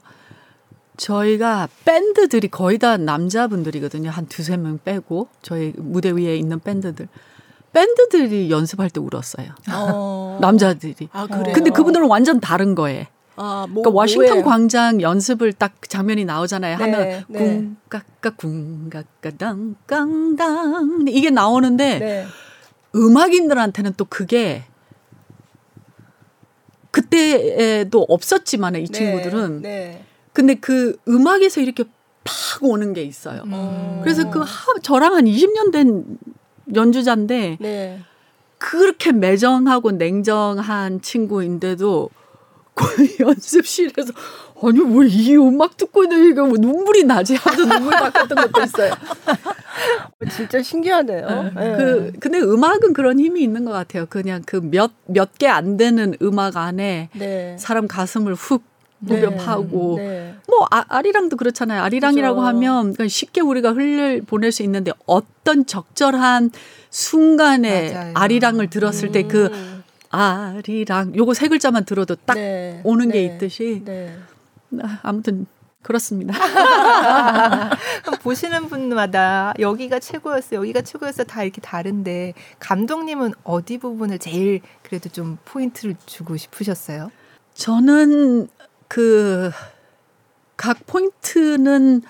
저희가 0.97 1.69
밴드들이 1.85 2.49
거의 2.49 2.79
다 2.79 2.97
남자분들이거든요. 2.97 4.11
한 4.11 4.27
두세 4.27 4.57
명 4.57 4.79
빼고 4.83 5.29
저희 5.43 5.73
무대 5.77 6.11
위에 6.11 6.37
있는 6.37 6.59
밴드들. 6.59 7.09
밴드들이 7.75 8.51
연습할 8.51 8.89
때 8.89 9.01
울었어요. 9.01 9.49
어. 9.73 10.39
남자들이. 10.41 11.09
아? 11.13 11.27
근데 11.27 11.71
그분들은 11.71 12.07
완전 12.07 12.41
다른 12.41 12.75
거에. 12.75 13.09
아, 13.37 13.67
뭐, 13.69 13.83
그러니까 13.83 13.91
워싱턴 13.91 14.29
뭐예요? 14.29 14.45
광장 14.45 15.01
연습을 15.01 15.53
딱 15.53 15.75
장면이 15.89 16.25
나오잖아요. 16.25 16.79
네, 16.79 16.85
하면 16.85 17.25
네. 17.29 17.39
궁까까 17.39 18.31
궁까까 18.37 19.31
당 19.37 19.75
깡당 19.87 21.05
이게 21.09 21.31
나오는데 21.31 21.99
네. 21.99 22.27
음악인들한테는 22.95 23.95
또 23.97 24.05
그게 24.05 24.65
그때에도 26.93 28.07
없었지만 28.09 28.77
이 28.77 28.87
네, 28.87 28.87
친구들은 28.87 29.63
네. 29.63 30.05
근데 30.33 30.55
그 30.55 30.97
음악에서 31.09 31.61
이렇게 31.61 31.83
팍 32.23 32.63
오는 32.63 32.93
게 32.93 33.03
있어요. 33.03 33.43
음. 33.47 34.01
그래서 34.05 34.31
그 34.31 34.39
하, 34.41 34.79
저랑 34.81 35.15
한 35.15 35.25
20년 35.25 35.73
된 35.73 36.05
연주자인데 36.73 37.59
네. 37.61 38.01
그렇게 38.59 39.13
매정하고 39.13 39.91
냉정한 39.93 41.01
친구인데도 41.03 42.11
그 42.75 42.85
연습실에서 43.21 44.13
아니 44.63 44.81
왜 44.81 45.07
이 45.09 45.37
음악 45.37 45.77
듣고 45.77 46.05
있는데 46.05 46.41
뭐 46.41 46.53
눈물이 46.57 47.05
나지 47.05 47.35
하도 47.35 47.65
눈물 47.67 47.93
닦았던 47.93 48.29
것도 48.51 48.63
있어요. 48.65 48.95
진짜 50.31 50.63
신기하네요. 50.63 51.27
네. 51.27 51.51
네. 51.55 51.77
그 51.77 52.13
근데 52.21 52.41
음악은 52.41 52.95
그런 52.95 53.21
힘이 53.21 53.43
있는 53.43 53.65
것 53.65 53.73
같아요. 53.73 54.07
그냥 54.07 54.43
그 54.47 54.57
몇 54.63 54.91
몇 55.09 55.37
개 55.39 55.49
안 55.49 55.77
되는 55.77 56.15
음악 56.23 56.57
안에 56.57 57.11
네. 57.15 57.57
사람 57.59 57.87
가슴을 57.87 58.35
훅 58.35 58.63
무렵하고 59.05 59.97
네. 59.99 60.07
네. 60.07 60.35
뭐 60.49 60.67
아, 60.71 61.01
리랑도 61.03 61.37
그렇잖아요. 61.37 61.83
아리랑이라고 61.83 62.41
그렇죠. 62.41 62.49
하면 62.49 62.95
쉽게 63.09 63.41
우리가 63.41 63.73
흘릴 63.73 64.23
보낼 64.23 64.53
수 64.53 64.63
있는데 64.63 64.93
어떤 65.07 65.67
적절한 65.67 66.51
순간에 66.91 67.93
맞아요. 67.93 68.13
아리랑을 68.15 68.71
들었을 68.71 69.09
음. 69.09 69.13
때그 69.13 69.51
아리랑 70.11 71.17
요거 71.17 71.35
세 71.35 71.49
글자만 71.49 71.85
들어도 71.85 72.15
딱 72.15 72.35
네. 72.35 72.81
오는 72.85 73.11
게 73.11 73.27
네. 73.27 73.35
있듯이 73.35 73.83
네. 73.85 74.17
아, 74.81 75.01
아무튼 75.03 75.47
그렇습니다. 75.85 76.33
보시는 78.23 78.69
분마다 78.69 79.53
여기가 79.59 80.01
최고였어, 80.01 80.57
여기가 80.57 80.81
최고였어 80.81 81.25
다 81.25 81.43
이렇게 81.43 81.61
다른데 81.61 82.33
감독님은 82.59 83.35
어디 83.45 83.79
부분을 83.79 84.19
제일 84.19 84.63
그래도 84.83 85.11
좀 85.11 85.37
포인트를 85.45 85.95
주고 86.07 86.37
싶으셨어요? 86.39 87.11
저는 87.53 88.49
그 88.89 89.51
각 90.57 90.87
포인트는 90.87 92.03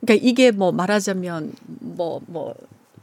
그러니까 0.00 0.26
이게 0.26 0.50
뭐 0.50 0.72
말하자면 0.72 1.52
뭐뭐 1.80 2.22
뭐 2.26 2.54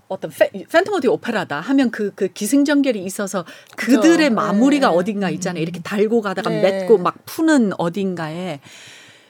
어떤 0.07 0.29
페, 0.31 0.49
팬텀 0.51 0.91
오디 0.93 1.07
오페라다 1.07 1.59
하면 1.61 1.89
그, 1.89 2.11
그 2.15 2.27
기승전결이 2.27 3.03
있어서 3.05 3.45
그들의 3.77 4.17
그렇죠. 4.17 4.35
마무리가 4.35 4.89
네. 4.89 4.95
어딘가 4.95 5.29
있잖아요. 5.29 5.61
이렇게 5.61 5.81
달고 5.81 6.21
가다가 6.21 6.49
네. 6.49 6.61
맺고 6.61 6.97
막 6.97 7.25
푸는 7.25 7.71
어딘가에. 7.77 8.59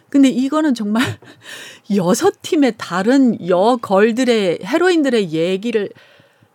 근데 0.09 0.27
이거는 0.27 0.73
정말 0.73 1.03
여섯 1.95 2.41
팀의 2.41 2.75
다른 2.77 3.47
여걸들의 3.47 4.59
헤로인들의 4.65 5.31
얘기를 5.31 5.89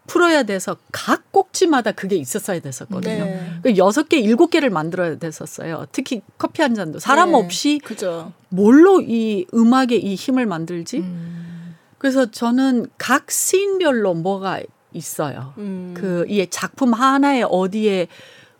풀어야 0.06 0.42
돼서 0.42 0.76
각 0.92 1.32
꼭지마다 1.32 1.92
그게 1.92 2.16
있었어야 2.16 2.60
됐었거든요. 2.60 3.24
네. 3.24 3.50
그 3.62 3.76
여섯 3.76 4.08
개, 4.08 4.18
일곱 4.18 4.50
개를 4.50 4.70
만들어야 4.70 5.18
됐었어요. 5.18 5.86
특히 5.92 6.22
커피 6.38 6.62
한 6.62 6.74
잔도 6.74 6.98
사람 6.98 7.32
네. 7.32 7.38
없이 7.38 7.80
그죠. 7.84 8.32
뭘로 8.48 9.00
이 9.00 9.46
음악에 9.52 9.96
이 9.96 10.14
힘을 10.14 10.46
만들지? 10.46 10.98
음. 10.98 11.76
그래서 11.98 12.30
저는 12.30 12.86
각 12.98 13.30
씬별로 13.30 14.14
뭐가 14.14 14.60
있어요. 14.92 15.54
음. 15.58 15.94
그이 15.96 16.46
작품 16.50 16.92
하나에 16.92 17.42
어디에 17.42 18.08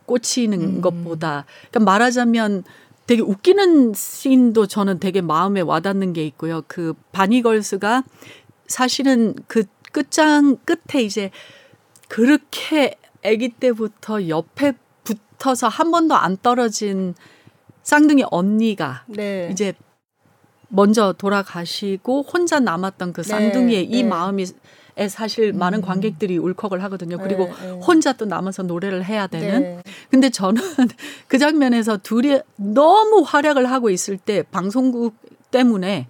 꽂히는 0.06 0.60
음. 0.60 0.80
것보다 0.80 1.44
그러니까 1.70 1.90
말하자면 1.90 2.64
되게 3.06 3.22
웃기는 3.22 3.92
씬도 3.94 4.66
저는 4.66 4.98
되게 4.98 5.20
마음에 5.20 5.60
와닿는 5.60 6.12
게 6.12 6.26
있고요. 6.26 6.62
그 6.66 6.94
바니걸스가 7.12 8.02
사실은 8.66 9.34
그 9.46 9.64
끝장 9.96 10.58
끝에 10.66 11.02
이제 11.02 11.30
그렇게 12.06 12.96
아기 13.24 13.48
때부터 13.48 14.28
옆에 14.28 14.74
붙어서 15.04 15.68
한 15.68 15.90
번도 15.90 16.14
안 16.14 16.36
떨어진 16.36 17.14
쌍둥이 17.82 18.24
언니가 18.30 19.04
네. 19.06 19.48
이제 19.50 19.72
먼저 20.68 21.14
돌아가시고 21.14 22.24
혼자 22.30 22.60
남았던 22.60 23.14
그 23.14 23.22
네, 23.22 23.28
쌍둥이의 23.28 23.88
네, 23.88 23.98
이 23.98 24.02
네. 24.02 24.08
마음이 24.08 24.44
사실 25.08 25.54
음. 25.54 25.58
많은 25.58 25.80
관객들이 25.80 26.36
울컥을 26.36 26.82
하거든요. 26.82 27.16
그리고 27.16 27.46
네, 27.46 27.52
네. 27.72 27.80
혼자 27.80 28.12
또 28.12 28.26
남아서 28.26 28.64
노래를 28.64 29.02
해야 29.02 29.26
되는. 29.26 29.62
네. 29.62 29.82
근데 30.10 30.28
저는 30.28 30.60
그 31.26 31.38
장면에서 31.38 31.96
둘이 31.96 32.38
너무 32.56 33.22
활약을 33.26 33.70
하고 33.70 33.88
있을 33.88 34.18
때 34.18 34.42
방송국 34.42 35.14
때문에 35.50 36.06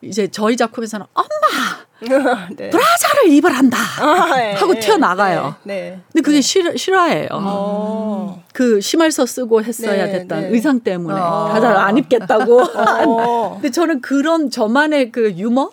이제 0.00 0.28
저희 0.28 0.56
작품에서는 0.56 1.04
엄마 1.12 1.89
네. 2.56 2.70
브라자를 2.70 3.28
입을한다 3.28 3.76
아, 4.00 4.36
네, 4.36 4.54
하고 4.54 4.74
튀어나가요. 4.74 5.54
네, 5.64 5.74
네, 5.74 6.00
근데 6.12 6.22
그게 6.22 6.40
싫, 6.40 6.76
싫어해요. 6.76 7.28
어. 7.32 8.42
그 8.52 8.80
심할서 8.80 9.26
쓰고 9.26 9.62
했어야 9.62 10.06
네, 10.06 10.12
됐던 10.12 10.40
네. 10.42 10.48
의상 10.48 10.80
때문에 10.80 11.20
어. 11.20 11.48
브라자를 11.48 11.76
안 11.76 11.98
입겠다고. 11.98 12.62
어. 13.06 13.54
근데 13.54 13.70
저는 13.70 14.00
그런 14.00 14.50
저만의 14.50 15.12
그 15.12 15.32
유머 15.32 15.70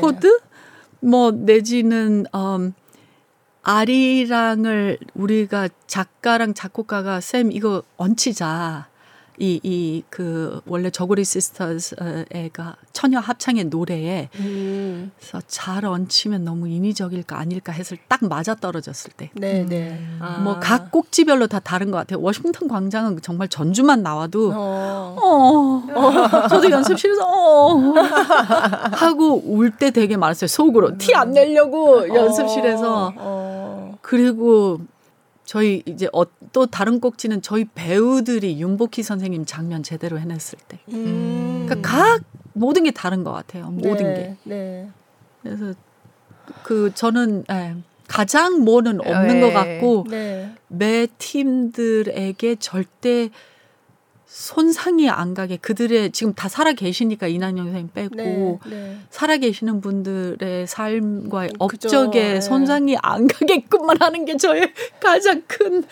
코드 0.00 0.38
뭐 1.00 1.32
내지는 1.32 2.26
음, 2.34 2.72
아리랑을 3.62 4.98
우리가 5.14 5.68
작가랑 5.86 6.54
작곡가가 6.54 7.20
쌤 7.20 7.50
이거 7.50 7.82
얹히자. 7.96 8.88
이, 9.38 9.58
이, 9.62 10.02
그, 10.10 10.60
원래 10.66 10.90
저고리 10.90 11.24
시스터즈가 11.24 12.76
처녀 12.92 13.18
합창의 13.18 13.64
노래에, 13.64 14.28
음. 14.36 15.10
그래서 15.18 15.40
잘 15.48 15.84
얹히면 15.84 16.44
너무 16.44 16.68
인위적일까 16.68 17.36
아닐까 17.38 17.72
해서 17.72 17.96
딱 18.08 18.20
맞아 18.26 18.54
떨어졌을 18.54 19.10
때. 19.16 19.30
네, 19.34 19.66
네. 19.68 19.90
음. 19.90 20.18
아. 20.22 20.38
뭐, 20.38 20.58
각 20.60 20.90
꼭지별로 20.92 21.46
다 21.48 21.58
다른 21.58 21.90
것 21.90 21.98
같아요. 21.98 22.20
워싱턴 22.20 22.68
광장은 22.68 23.20
정말 23.22 23.48
전주만 23.48 24.02
나와도, 24.02 24.52
어, 24.54 25.16
어, 25.20 25.82
저도 26.48 26.70
연습실에서, 26.70 27.24
어, 27.26 27.94
하고 28.92 29.42
울 29.44 29.70
때 29.78 29.90
되게 29.90 30.16
많았어요. 30.16 30.46
속으로. 30.46 30.96
티 30.98 31.14
안 31.14 31.32
내려고 31.32 31.98
어. 32.02 32.08
연습실에서. 32.08 33.12
어. 33.16 33.98
그리고 34.02 34.78
저희 35.44 35.82
이제 35.86 36.08
어, 36.12 36.24
또 36.52 36.66
다른 36.66 37.00
꼭지는 37.00 37.42
저희 37.42 37.66
배우들이 37.74 38.60
윤복희 38.60 39.02
선생님 39.02 39.44
장면 39.44 39.82
제대로 39.82 40.18
해냈을 40.18 40.58
때. 40.68 40.78
음. 40.92 41.66
그러니까 41.66 41.88
각 41.88 42.22
모든 42.54 42.84
게 42.84 42.90
다른 42.90 43.24
것 43.24 43.32
같아요. 43.32 43.70
모든 43.70 44.14
네, 44.14 44.14
게. 44.14 44.36
네. 44.44 44.88
그래서 45.42 45.74
그 46.62 46.92
저는 46.94 47.44
예, 47.50 47.74
가장 48.08 48.60
뭐는 48.64 49.00
없는 49.00 49.26
네. 49.26 49.40
것 49.40 49.52
같고 49.52 50.06
네. 50.08 50.52
매 50.68 51.06
팀들에게 51.18 52.56
절대 52.56 53.30
손상이 54.34 55.08
안 55.08 55.32
가게 55.32 55.56
그들의 55.56 56.10
지금 56.10 56.34
다 56.34 56.48
살아 56.48 56.72
계시니까 56.72 57.28
이난영 57.28 57.66
선생님 57.66 57.90
빼고 57.94 58.16
네, 58.16 58.58
네. 58.68 58.98
살아 59.08 59.36
계시는 59.36 59.80
분들의 59.80 60.66
삶과 60.66 61.50
업적에 61.60 62.34
네. 62.34 62.40
손상이 62.40 62.96
안 63.00 63.28
가게끔만 63.28 63.96
하는 64.00 64.24
게 64.24 64.36
저의 64.36 64.72
가장 64.98 65.40
큰 65.46 65.84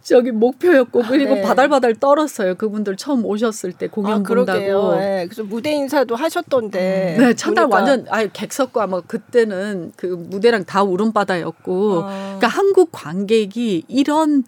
저기 0.00 0.32
목표였고 0.32 1.02
그리고 1.02 1.34
네. 1.34 1.42
바달바달 1.42 1.96
떨었어요. 1.96 2.54
그분들 2.54 2.96
처음 2.96 3.26
오셨을 3.26 3.74
때 3.74 3.88
공연 3.88 4.20
아, 4.20 4.22
본다고. 4.22 4.96
네. 4.96 5.26
그래서 5.26 5.44
무대 5.44 5.72
인사도 5.72 6.16
하셨던데. 6.16 7.16
네, 7.18 7.34
첫날 7.34 7.66
완전 7.66 8.06
아예 8.08 8.30
객석과 8.32 8.86
뭐 8.86 9.02
그때는 9.06 9.92
그 9.96 10.06
무대랑 10.06 10.64
다 10.64 10.82
울음바다였고. 10.82 12.04
아. 12.04 12.08
그러니까 12.08 12.48
한국 12.48 12.88
관객이 12.90 13.84
이런 13.86 14.44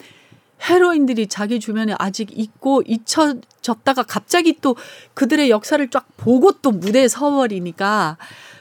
헤로인들이 0.69 1.27
자기 1.27 1.61
주변에 1.61 1.95
아직 1.99 2.37
있고 2.39 2.83
잊혀졌다가 2.87 4.03
갑자기 4.05 4.59
또 4.61 4.77
그들의 5.15 5.51
역사를 5.51 5.87
쫙 5.91 6.07
보고 6.17 6.53
또 6.53 6.71
무대에 6.71 7.09
서버리니까 7.09 8.17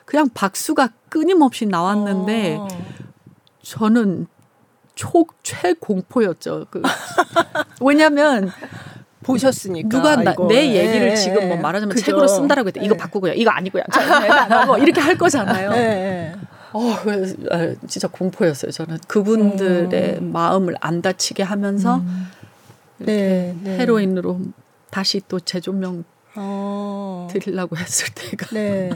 그냥 0.06 0.30
박수가 0.34 0.90
끊임없이 1.10 1.66
나왔는데 1.66 2.58
어. 2.60 2.68
저는 3.62 4.28
초 4.96 5.26
최공포였죠. 5.44 6.68
그 6.70 6.82
왜냐면 7.82 8.52
보셨으니까 9.24 9.90
누가 9.90 10.16
나, 10.18 10.36
내 10.48 10.76
얘기를 10.76 11.10
네, 11.10 11.16
지금 11.16 11.48
뭐 11.48 11.58
말하자면 11.58 11.96
그죠. 11.96 12.06
책으로 12.06 12.28
쓴다라고 12.28 12.68
했대. 12.68 12.82
이거 12.84 12.94
네. 12.94 13.00
바꾸고요. 13.00 13.34
이거 13.34 13.52
아니고요. 13.52 13.84
뭐 14.68 14.78
이렇게 14.78 15.00
할 15.02 15.18
거잖아요. 15.18 15.72
네. 15.72 16.36
어, 16.74 16.92
아, 17.52 17.76
진짜 17.88 18.08
공포였어요. 18.08 18.72
저는 18.72 18.98
그분들의 19.08 20.18
음. 20.20 20.32
마음을 20.32 20.76
안 20.82 21.02
다치게 21.02 21.44
하면서 21.44 21.98
음. 21.98 22.28
네, 22.98 23.56
네. 23.62 23.78
헤로인으로 23.80 24.40
다시 24.90 25.22
또 25.28 25.40
재조명 25.40 26.04
어. 26.36 27.28
드리려고 27.32 27.78
했을 27.78 28.08
때가. 28.16 28.48
네. 28.54 28.90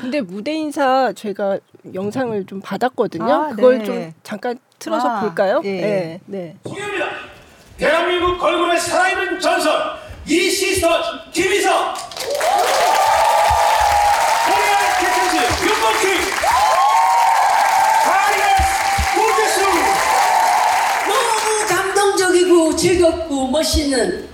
근데 0.00 0.20
무대 0.20 0.52
인사 0.52 1.12
제가 1.12 1.58
영상을 1.92 2.44
좀 2.46 2.60
받았거든요. 2.60 3.32
아, 3.32 3.48
그걸 3.50 3.78
네. 3.78 3.84
좀 3.84 4.12
잠깐 4.22 4.58
틀어서 4.78 5.08
아, 5.08 5.20
볼까요? 5.20 5.60
예. 5.64 5.80
네. 5.80 6.20
네. 6.26 6.56
중요합니다. 6.64 7.06
대한민국 7.76 8.38
걸그룹의 8.38 8.78
살아있는 8.80 9.40
전설 9.40 9.72
이 10.26 10.50
시스터 10.50 11.30
김희석. 11.32 11.94
코리안 14.46 14.98
키튼즈 14.98 15.64
윤복희. 15.64 16.36
즐겁고 22.76 23.48
멋있는 23.48 24.28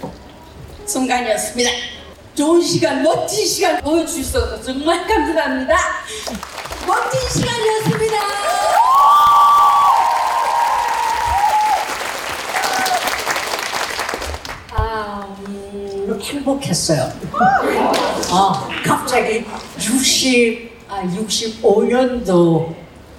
순간이었습니다. 0.85 1.71
좋은 2.35 2.61
시간, 2.61 3.03
멋진 3.03 3.47
시간 3.47 3.81
보여주셔서 3.81 4.61
정말 4.63 5.07
감사합니다. 5.07 5.77
멋진 6.87 7.21
시간이었습니다. 7.31 8.17
아, 14.75 15.37
음, 15.47 16.19
행복했어요. 16.21 17.13
어, 18.31 18.69
갑자기 18.85 19.45
60, 19.79 20.73
아, 20.89 21.03
65년도 21.03 22.75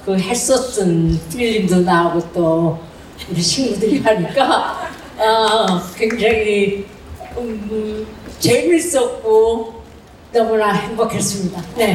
그 0.06 0.18
했었던 0.18 1.20
필름도 1.32 1.82
나오고 1.82 2.34
또 2.34 2.80
우리 3.30 3.42
친구들이 3.42 4.00
하니까 4.02 4.90
어, 5.18 5.80
굉장히 5.96 6.86
음, 7.38 8.08
재밌었고 8.40 9.84
너무나 10.32 10.74
행복했습니다. 10.74 11.62
네. 11.78 11.94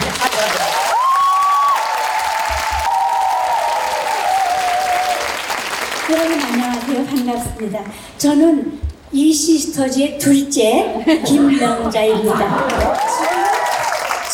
여러분 6.11 6.41
안녕하세요. 6.41 7.05
반갑습니다. 7.07 7.85
저는 8.17 8.81
이 9.13 9.33
시스터즈의 9.33 10.19
둘째 10.19 11.05
김명자입니다. 11.27 12.69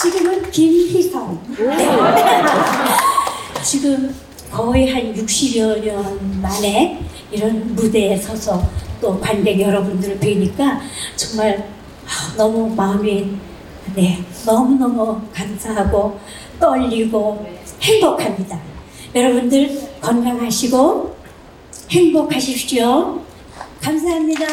지금, 0.01 0.27
은 0.27 0.51
김희성. 0.51 1.41
네. 1.57 1.89
지금 3.65 4.15
거의 4.53 4.93
한 4.93 5.15
60여 5.15 5.85
년 5.85 6.41
만에 6.43 7.04
이런 7.35 7.75
무대에 7.75 8.17
서서 8.17 8.63
또 9.01 9.21
관객 9.21 9.61
여러분들을 9.61 10.19
뵈니까 10.19 10.81
정말 11.17 11.69
너무 12.37 12.73
마음이 12.75 13.37
네 13.95 14.25
너무너무 14.47 15.21
감사하고 15.33 16.19
떨리고 16.61 17.47
행복합니다. 17.83 18.59
여러분들 19.15 20.01
건강하시고 20.01 21.17
행복하십시오. 21.91 23.21
감사합니다. 23.81 24.47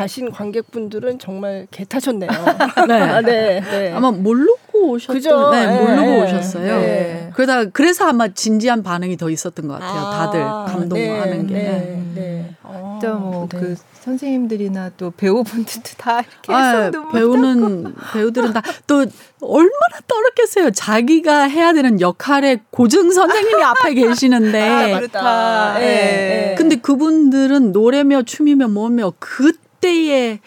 가신 0.00 0.30
관객분들은 0.30 1.18
정말 1.18 1.66
개 1.70 1.84
타셨네요. 1.84 2.30
네. 2.88 3.00
아, 3.00 3.20
네. 3.20 3.60
네. 3.60 3.92
아마 3.92 4.10
모르고 4.10 4.92
오셨죠. 4.92 5.12
그죠? 5.12 5.50
네, 5.50 5.66
모르고 5.66 6.00
네. 6.00 6.22
오셨어요. 6.24 6.80
네. 6.80 7.30
그러다 7.34 7.66
그래서 7.66 8.06
아마 8.06 8.28
진지한 8.28 8.82
반응이 8.82 9.18
더 9.18 9.28
있었던 9.28 9.68
것 9.68 9.74
같아요. 9.74 10.00
아, 10.00 10.10
다들 10.10 10.40
감동하는 10.74 11.46
게. 11.46 11.54
네. 11.54 12.02
네. 12.14 12.56
진짜 13.00 13.14
뭐그 13.14 13.56
네. 13.56 13.74
선생님들이나 14.00 14.92
또 14.96 15.10
배우분들도 15.10 15.90
다 15.98 16.20
이렇게 16.20 16.52
아, 16.52 16.90
배우는 17.12 17.94
배우들은 18.12 18.54
다 18.54 18.62
또 18.86 19.06
얼마나 19.40 20.00
떨었겠어요. 20.06 20.70
자기가 20.70 21.44
해야 21.44 21.72
되는 21.72 22.00
역할의 22.00 22.60
고증 22.70 23.10
선생님이 23.12 23.62
앞에 23.62 23.94
계시는데. 23.94 25.08
아, 25.14 25.78
네. 25.78 25.86
네. 25.86 26.54
근데 26.58 26.76
그분들은 26.76 27.70
노래며 27.72 28.22
춤이며 28.22 28.68
뭐며 28.68 29.12
그 29.20 29.52
때의 29.80 30.40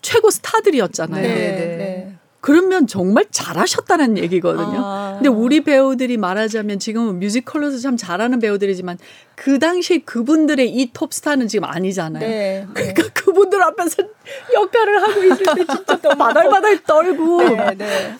최고 0.00 0.30
스타들이었잖아요. 0.30 1.22
네, 1.22 1.28
네. 1.28 2.14
그러면 2.40 2.86
정말 2.86 3.26
잘하셨다는 3.30 4.16
얘기거든요. 4.18 4.80
아. 4.82 5.12
근데 5.16 5.28
우리 5.28 5.62
배우들이 5.62 6.16
말하자면 6.16 6.78
지금은 6.78 7.18
뮤지컬로서 7.18 7.78
참 7.78 7.96
잘하는 7.96 8.38
배우들이지만 8.38 8.96
그 9.34 9.58
당시 9.58 9.98
그분들의 9.98 10.68
이 10.70 10.90
톱스타는 10.92 11.48
지금 11.48 11.68
아니잖아요. 11.68 12.26
네, 12.26 12.66
그러니까 12.72 13.02
네. 13.02 13.08
그분들 13.12 13.62
앞에서 13.62 14.04
역할을 14.54 15.02
하고 15.02 15.24
있을 15.24 15.38
때 15.56 15.66
진짜 15.66 15.96
또 16.00 16.10
바달바달 16.10 16.84
떨고. 16.84 17.42
네, 17.42 17.74
네. 17.74 18.14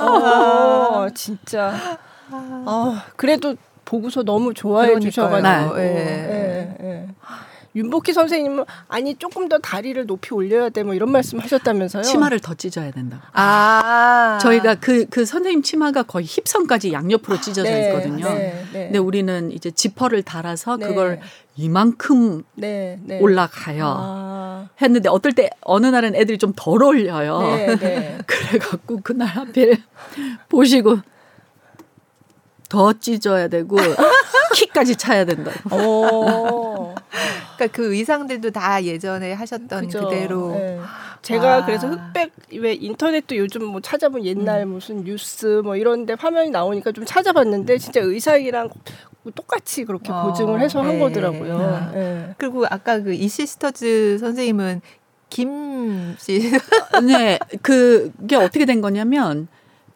어, 0.00 1.08
진짜. 1.14 1.98
어, 2.30 2.96
그래도 3.16 3.54
보고서 3.84 4.22
너무 4.22 4.54
좋아해 4.54 4.98
주셔가지고. 4.98 5.76
네. 5.76 6.76
네. 7.72 7.80
네. 7.80 7.80
윤복희 7.80 8.12
선생님은 8.12 8.64
아니 8.88 9.14
조금 9.16 9.48
더 9.48 9.58
다리를 9.58 10.04
높이 10.06 10.34
올려야 10.34 10.70
돼 10.70 10.82
뭐 10.82 10.94
이런 10.94 11.10
말씀 11.12 11.38
하셨다면서요? 11.38 12.02
치마를 12.02 12.40
더 12.40 12.54
찢어야 12.54 12.90
된다. 12.90 13.22
아 13.32 14.38
저희가 14.40 14.76
그그 14.76 15.06
그 15.10 15.24
선생님 15.24 15.62
치마가 15.62 16.02
거의 16.02 16.24
힙선까지 16.26 16.92
양옆으로 16.92 17.40
찢어져 17.40 17.68
네, 17.70 17.88
있거든요. 17.88 18.26
네, 18.28 18.64
네. 18.72 18.84
근데 18.86 18.98
우리는 18.98 19.50
이제 19.52 19.70
지퍼를 19.70 20.22
달아서 20.22 20.76
네. 20.78 20.86
그걸 20.88 21.20
이만큼 21.56 22.44
네, 22.54 22.98
네. 23.04 23.18
올라가요. 23.20 23.84
아. 23.98 24.68
했는데 24.80 25.08
어떨 25.08 25.32
때 25.32 25.50
어느 25.60 25.86
날은 25.86 26.14
애들이 26.14 26.38
좀 26.38 26.52
덜 26.56 26.82
올려요. 26.82 27.40
그래갖고 28.26 29.00
그날 29.02 29.28
하필 29.28 29.76
보시고 30.48 30.98
더 32.68 32.92
찢어야 32.92 33.48
되고 33.48 33.76
키까지 34.54 34.96
차야 34.96 35.24
된다. 35.24 35.50
오. 35.70 36.94
그러니까 37.56 37.66
그 37.72 37.94
의상들도 37.94 38.50
다 38.50 38.82
예전에 38.82 39.32
하셨던 39.32 39.86
그죠. 39.86 40.04
그대로. 40.08 40.52
네. 40.52 40.80
제가 41.22 41.56
아. 41.56 41.66
그래서 41.66 41.88
흑백 41.88 42.32
왜 42.52 42.74
인터넷도 42.74 43.36
요즘 43.36 43.64
뭐 43.64 43.80
찾아본 43.80 44.24
옛날 44.24 44.62
음. 44.62 44.70
무슨 44.70 45.04
뉴스 45.04 45.60
뭐 45.64 45.76
이런데 45.76 46.14
화면이 46.18 46.50
나오니까 46.50 46.92
좀 46.92 47.04
찾아봤는데 47.04 47.78
진짜 47.78 48.00
의상이랑 48.00 48.70
똑같이 49.34 49.84
그렇게 49.84 50.12
어. 50.12 50.24
보증을 50.26 50.60
해서 50.60 50.80
네. 50.82 50.88
한 50.88 51.00
거더라고요. 51.00 51.58
아. 51.58 51.90
네. 51.92 52.34
그리고 52.38 52.64
아까 52.70 53.00
그 53.00 53.12
이시스터즈 53.12 54.18
선생님은 54.18 54.80
김 55.30 56.16
씨. 56.18 56.52
네, 57.06 57.38
그게 57.62 58.36
어떻게 58.36 58.64
된 58.64 58.80
거냐면 58.80 59.48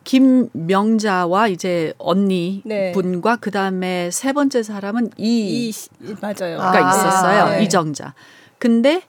김명자와 0.05 1.49
이제 1.49 1.93
언니 1.99 2.62
네. 2.65 2.93
분과 2.93 3.37
그 3.37 3.51
다음에 3.51 4.11
세 4.11 4.33
번째 4.33 4.62
사람은 4.62 5.11
이, 5.17 5.69
이 6.01 6.15
맞아요.가 6.21 6.73
아, 6.87 6.91
있었어요. 6.91 7.49
네. 7.59 7.65
이정자. 7.65 8.15
근데 8.59 9.03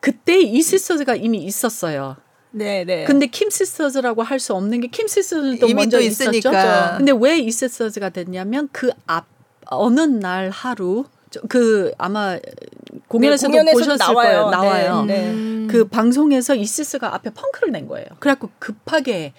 그때 0.00 0.38
이 0.40 0.62
시스터즈가 0.62 1.14
이미 1.14 1.38
있었어요. 1.44 2.16
네, 2.52 2.84
네. 2.84 3.04
근데 3.04 3.26
킴 3.26 3.48
시스터즈라고 3.50 4.22
할 4.22 4.40
수 4.40 4.54
없는 4.54 4.80
게 4.80 4.88
킴 4.88 5.06
시스터즈는 5.06 5.58
또 5.60 5.68
먼저 5.68 6.00
있으니까. 6.00 6.50
있었죠. 6.50 6.96
근데 6.98 7.12
왜 7.12 7.38
이 7.38 7.50
시스터즈가 7.50 8.08
됐냐면 8.10 8.68
그 8.72 8.90
앞 9.06 9.26
어느 9.66 10.00
날 10.00 10.50
하루 10.50 11.04
그 11.48 11.92
아마 11.96 12.36
공연에서도, 13.06 13.52
네, 13.62 13.72
보셨을 13.72 13.98
나와요. 13.98 14.14
거예요. 14.16 14.50
나와요. 14.50 15.04
네, 15.04 15.32
네. 15.32 15.66
그 15.68 15.86
방송에서 15.86 16.56
이시스가 16.56 17.14
앞에 17.14 17.30
펑크를 17.30 17.70
낸 17.72 17.86
거예요. 17.86 18.06
그래갖고 18.18 18.50
급하게 18.58 19.32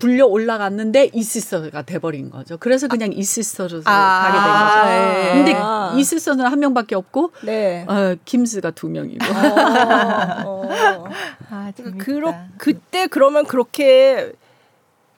불려 0.00 0.26
올라갔는데 0.26 1.10
이시스터가 1.12 1.82
돼버린 1.82 2.30
거죠. 2.30 2.56
그래서 2.58 2.88
그냥 2.88 3.12
이시스터로 3.12 3.82
아~ 3.84 4.22
가게 4.24 4.38
된 4.40 4.52
거죠. 4.64 5.54
네. 5.54 5.54
근데 5.92 6.00
이시스터는 6.00 6.46
한 6.46 6.58
명밖에 6.58 6.96
없고 6.96 7.30
네. 7.44 7.84
어, 7.86 8.16
김스가 8.24 8.72
두 8.72 8.88
명이고. 8.88 9.24
어, 9.24 10.68
어. 10.68 11.04
아, 11.50 11.72
그러, 11.98 12.34
그때 12.56 13.06
그러면 13.06 13.44
그렇게 13.44 14.32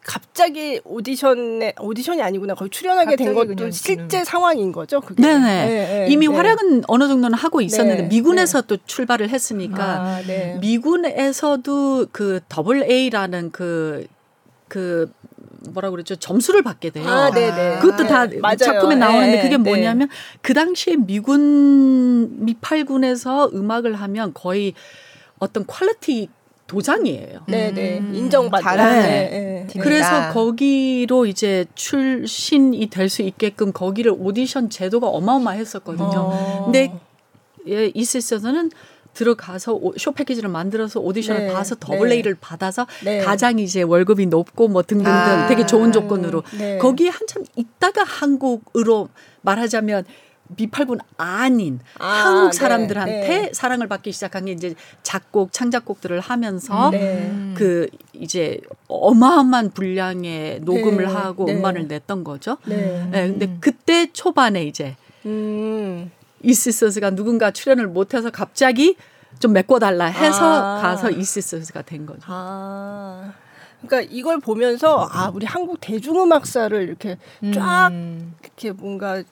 갑자기 0.04 0.80
오디션에 0.84 1.74
오디션이 1.78 2.20
아니구나 2.20 2.54
거의 2.54 2.70
출연하게 2.70 3.14
된 3.14 3.34
것도 3.34 3.70
실제 3.70 4.24
상황인 4.24 4.72
거죠. 4.72 5.00
그게. 5.00 5.22
네네. 5.22 5.40
네, 5.40 5.68
네. 5.68 6.06
이미 6.10 6.26
네. 6.26 6.34
활약은 6.34 6.82
어느 6.88 7.06
정도는 7.06 7.38
하고 7.38 7.60
있었는데 7.60 8.02
네. 8.02 8.08
미군에서 8.08 8.62
네. 8.62 8.66
또 8.66 8.78
출발을 8.84 9.28
했으니까 9.28 9.84
아, 9.84 10.22
네. 10.26 10.58
미군에서도 10.60 12.06
그 12.10 12.40
더블 12.48 12.82
A라는 12.82 13.52
그 13.52 14.08
그 14.72 15.12
뭐라 15.68 15.90
그랬죠 15.90 16.16
점수를 16.16 16.62
받게 16.62 16.88
돼요. 16.88 17.06
아, 17.06 17.30
네네. 17.30 17.80
그것도 17.80 18.06
다 18.06 18.26
아, 18.42 18.56
작품에 18.56 18.94
나오는데 18.94 19.32
네, 19.36 19.42
그게 19.42 19.58
네. 19.58 19.62
뭐냐면 19.62 20.08
네. 20.08 20.14
그 20.40 20.54
당시에 20.54 20.96
미군 20.96 22.42
미팔군에서 22.46 23.50
음악을 23.52 23.94
하면 23.94 24.32
거의 24.32 24.72
어떤 25.38 25.66
quality 25.66 26.30
도장이에요. 26.68 27.40
네네 27.48 27.98
음, 27.98 28.14
인정받는. 28.14 28.76
네. 29.02 29.66
네. 29.70 29.80
그래서 29.80 30.32
거기로 30.32 31.26
이제 31.26 31.66
출신이 31.74 32.86
될 32.88 33.10
수 33.10 33.20
있게끔 33.20 33.74
거기를 33.74 34.14
오디션 34.18 34.70
제도가 34.70 35.06
어마어마했었거든요. 35.08 36.12
어. 36.14 36.62
근데 36.64 36.98
예, 37.68 37.90
이스에서는 37.92 38.70
들어가서 39.14 39.78
쇼 39.96 40.12
패키지를 40.12 40.48
만들어서 40.50 41.00
오디션을 41.00 41.46
네. 41.46 41.52
봐서 41.52 41.74
더블 41.78 42.08
네. 42.08 42.16
A를 42.16 42.36
받아서 42.40 42.86
네. 43.04 43.18
가장 43.20 43.58
이제 43.58 43.82
월급이 43.82 44.26
높고 44.26 44.68
뭐 44.68 44.82
등등등 44.82 45.12
아. 45.12 45.46
되게 45.48 45.66
좋은 45.66 45.92
조건으로 45.92 46.42
네. 46.58 46.78
거기에 46.78 47.08
한참 47.08 47.44
있다가 47.56 48.04
한국으로 48.04 49.08
말하자면 49.42 50.04
미팔군 50.56 50.98
아닌 51.16 51.80
아, 51.98 52.06
한국 52.06 52.50
네. 52.50 52.58
사람들한테 52.58 53.28
네. 53.28 53.50
사랑을 53.52 53.88
받기 53.88 54.12
시작한 54.12 54.46
게 54.46 54.52
이제 54.52 54.74
작곡 55.02 55.52
창작곡들을 55.52 56.20
하면서 56.20 56.90
네. 56.90 57.52
그 57.54 57.88
이제 58.12 58.60
어마어마한 58.88 59.70
분량의 59.70 60.60
녹음을 60.60 61.06
네. 61.06 61.12
하고 61.12 61.44
네. 61.46 61.54
음반을 61.54 61.88
냈던 61.88 62.24
거죠. 62.24 62.58
네. 62.66 63.08
근데 63.10 63.56
그때 63.60 64.12
초반에 64.12 64.64
이제 64.64 64.96
음. 65.24 66.10
이시스가 66.42 67.10
누군가 67.10 67.50
출연을 67.50 67.88
못해서 67.88 68.30
갑자기 68.30 68.96
좀 69.38 69.52
메꿔달라 69.52 70.06
해서 70.06 70.78
아. 70.78 70.80
가서 70.80 71.10
이시스가 71.10 71.82
된 71.82 72.06
거죠. 72.06 72.22
아. 72.26 73.32
그러니까 73.80 74.08
이걸 74.12 74.38
보면서 74.38 75.08
아 75.10 75.30
우리 75.34 75.44
한국 75.44 75.78
대중음악사를 75.80 76.80
이렇게 76.82 77.18
쫙 77.54 77.88
음. 77.88 78.34
이렇게 78.42 78.72
뭔가 78.72 79.22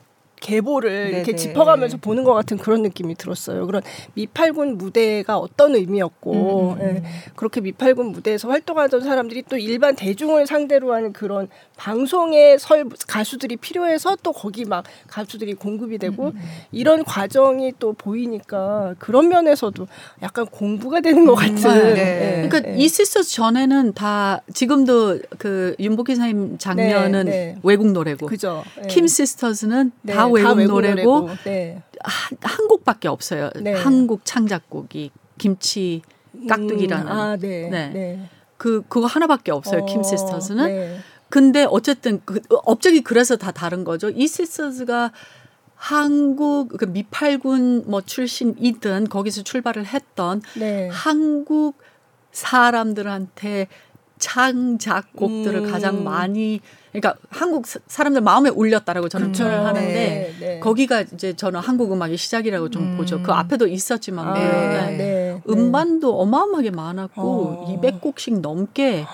계보를 0.41 0.91
네네. 0.91 1.17
이렇게 1.17 1.37
짚어가면서 1.37 1.99
보는 1.99 2.25
것 2.25 2.35
같은 2.35 2.57
그런 2.57 2.83
느낌이 2.83 3.15
들었어요. 3.15 3.67
그런 3.67 3.83
미팔군 4.15 4.79
무대가 4.79 5.39
어떤 5.39 5.75
의미였고 5.75 6.77
음. 6.81 6.83
예, 6.83 7.03
그렇게 7.37 7.61
미팔군 7.61 8.07
무대에서 8.13 8.49
활동하던 8.49 9.03
사람들이 9.03 9.45
또 9.49 9.57
일반 9.57 9.95
대중을 9.95 10.47
상대로 10.47 10.93
하는 10.93 11.13
그런 11.13 11.49
방송의 11.77 12.59
설 12.59 12.87
가수들이 13.07 13.57
필요해서 13.57 14.17
또 14.23 14.33
거기 14.33 14.65
막 14.65 14.85
가수들이 15.09 15.55
공급이 15.55 15.99
되고 15.99 16.29
음. 16.29 16.41
이런 16.73 17.05
과정이 17.05 17.73
또 17.79 17.93
보이니까 17.93 18.95
그런 18.99 19.29
면에서도 19.29 19.87
약간 20.23 20.47
공부가 20.47 21.01
되는 21.01 21.25
것 21.27 21.35
같은. 21.35 21.57
음. 21.71 21.95
네. 21.95 22.43
예, 22.45 22.49
그러니까 22.49 22.71
예. 22.71 22.77
이시스 22.77 23.23
전에는 23.25 23.93
다 23.95 24.41
지금도 24.53 25.19
그 25.39 25.75
윤복희 25.79 26.17
선생님 26.17 26.59
장면은 26.59 27.25
네, 27.27 27.31
네. 27.31 27.57
외국 27.63 27.91
노래고, 27.93 28.27
그죠. 28.27 28.65
예. 28.83 28.87
킴 28.89 29.07
시스터즈는 29.07 29.93
네. 30.03 30.13
다 30.13 30.30
외국, 30.33 30.59
외국 30.59 30.73
노래고. 30.73 31.31
네. 31.45 31.83
한, 32.03 32.39
한 32.41 32.69
곡밖에 32.69 33.09
없어요. 33.09 33.51
네. 33.61 33.73
한국 33.73 34.25
창작곡이 34.25 35.11
김치 35.39 36.03
깍두기라는. 36.49 37.07
음, 37.07 37.13
아, 37.13 37.37
네. 37.37 37.69
네. 37.69 37.89
네. 37.89 38.31
그 38.57 38.83
그거 38.89 39.07
하나밖에 39.07 39.53
없어요. 39.53 39.83
어, 39.83 39.87
킴 39.87 40.03
시스터즈는. 40.03 40.67
네. 40.67 40.99
근데 41.29 41.65
어쨌든 41.69 42.21
그, 42.25 42.41
업적이 42.51 43.03
그래서 43.03 43.37
다 43.37 43.53
다른 43.53 43.85
거죠. 43.85 44.11
이 44.11 44.27
시스터즈가 44.27 45.13
한국 45.77 46.77
그 46.77 46.85
미팔군 46.85 47.85
뭐 47.87 48.03
출신이든 48.03 49.09
거기서 49.09 49.43
출발을 49.43 49.87
했던 49.87 50.43
네. 50.59 50.89
한국 50.93 51.79
사람들한테 52.33 53.69
창작곡들을 54.19 55.61
음. 55.61 55.73
가장 55.73 56.05
많이 56.05 56.61
그러니까 56.93 57.15
한국 57.31 57.67
사람들 57.67 58.21
마음에 58.21 58.51
울렸다라고 58.51 59.09
저는 59.09 59.33
표현을 59.33 59.59
음. 59.61 59.67
하는데 59.67 59.93
네, 59.93 60.35
네. 60.41 60.61
거기가 60.61 61.03
이제 61.03 61.35
저는 61.35 61.61
한국 61.61 61.93
음악의 61.93 62.17
시작이라고 62.17 62.71
좀 62.71 62.83
음. 62.83 62.97
보죠. 62.97 63.23
그 63.23 63.33
앞에도 63.33 63.67
있었지만 63.67 64.29
아, 64.29 64.35
네. 64.35 64.41
네. 64.51 64.97
네. 64.97 65.43
음반도 65.49 66.19
어마어마하게 66.21 66.71
많았고 66.71 67.23
어. 67.23 67.81
200곡씩 67.81 68.41
넘게 68.41 69.07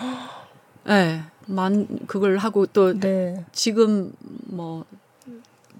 예. 0.88 0.92
네, 0.92 1.20
만 1.46 1.86
그걸 2.06 2.38
하고 2.38 2.66
또 2.66 2.98
네. 2.98 3.44
지금 3.52 4.12
뭐 4.46 4.84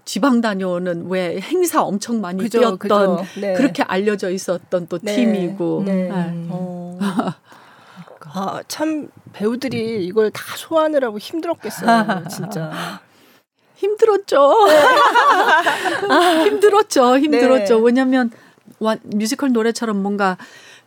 지방 0.05 0.41
다녀오는 0.41 1.09
왜 1.09 1.41
행사 1.41 1.83
엄청 1.83 2.21
많이 2.21 2.43
그죠, 2.43 2.59
뛰었던 2.59 2.79
그죠. 2.79 3.25
네. 3.41 3.55
그렇게 3.55 3.83
알려져 3.83 4.31
있었던 4.31 4.87
또 4.89 4.99
네. 4.99 5.17
팀이고. 5.17 5.83
네. 5.85 6.09
네. 6.09 6.47
어. 6.51 6.99
아, 8.39 8.63
참 8.69 9.09
배우들이 9.33 10.05
이걸 10.05 10.31
다 10.31 10.43
소화하느라고 10.59 11.19
힘들었겠어요, 11.19 12.25
진짜. 12.31 12.71
힘들었죠. 13.77 14.55
아, 16.11 16.43
힘들었죠. 16.45 17.19
힘들었죠. 17.19 17.77
네. 17.79 17.83
왜냐면 17.83 18.31
하 18.81 18.97
뮤지컬 19.05 19.53
노래처럼 19.53 20.03
뭔가 20.03 20.37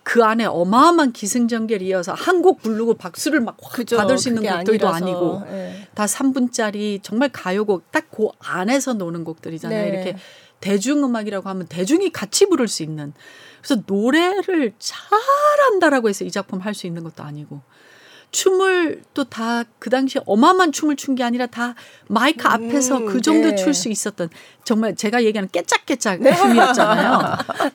그 0.04 0.24
안에 0.24 0.46
어마어마한 0.46 1.12
기승전결이 1.12 1.88
이어서 1.88 2.14
한 2.14 2.42
곡 2.44 2.62
부르고 2.62 2.94
박수를 2.96 3.40
막 3.42 3.58
그죠, 3.74 3.98
받을 3.98 4.18
수 4.20 4.30
있는 4.30 4.44
곡들도 4.44 4.88
아니라서, 4.88 5.06
아니고 5.06 5.42
네. 5.52 5.88
다 5.94 6.06
3분짜리 6.06 7.00
정말 7.04 7.30
가요곡 7.30 7.92
딱 7.92 8.06
그 8.12 8.28
안에서 8.40 8.94
노는 8.94 9.24
곡들이잖아요. 9.24 9.84
네. 9.84 9.90
이렇게 9.90 10.18
대중음악이라고 10.62 11.48
하면 11.50 11.68
대중이 11.68 12.12
같이 12.12 12.48
부를 12.48 12.68
수 12.68 12.84
있는 12.84 13.14
그래서 13.62 13.82
노래를 13.86 14.74
잘한다라고 14.80 16.10
해서 16.10 16.24
이 16.26 16.32
작품 16.32 16.60
할 16.60 16.74
수 16.74 16.88
있는 16.88 17.04
것도 17.04 17.24
아니고 17.24 17.62
춤을 18.32 19.02
또 19.14 19.24
다 19.24 19.64
그 19.80 19.90
당시에 19.90 20.22
어마어마한 20.26 20.72
춤을 20.72 20.96
춘 20.98 21.16
게 21.16 21.24
아니라 21.24 21.48
다 21.48 21.74
마이크 22.08 22.48
음, 22.48 22.52
앞에서 22.52 23.00
그 23.06 23.22
정도 23.22 23.50
네. 23.50 23.56
출수 23.56 23.90
있었던 23.90 24.30
정말 24.64 24.96
제가 24.96 25.24
얘기하는 25.24 25.50
깨짝깨짝 25.52 26.22
네. 26.22 26.36
춤이었잖아요. 26.36 27.20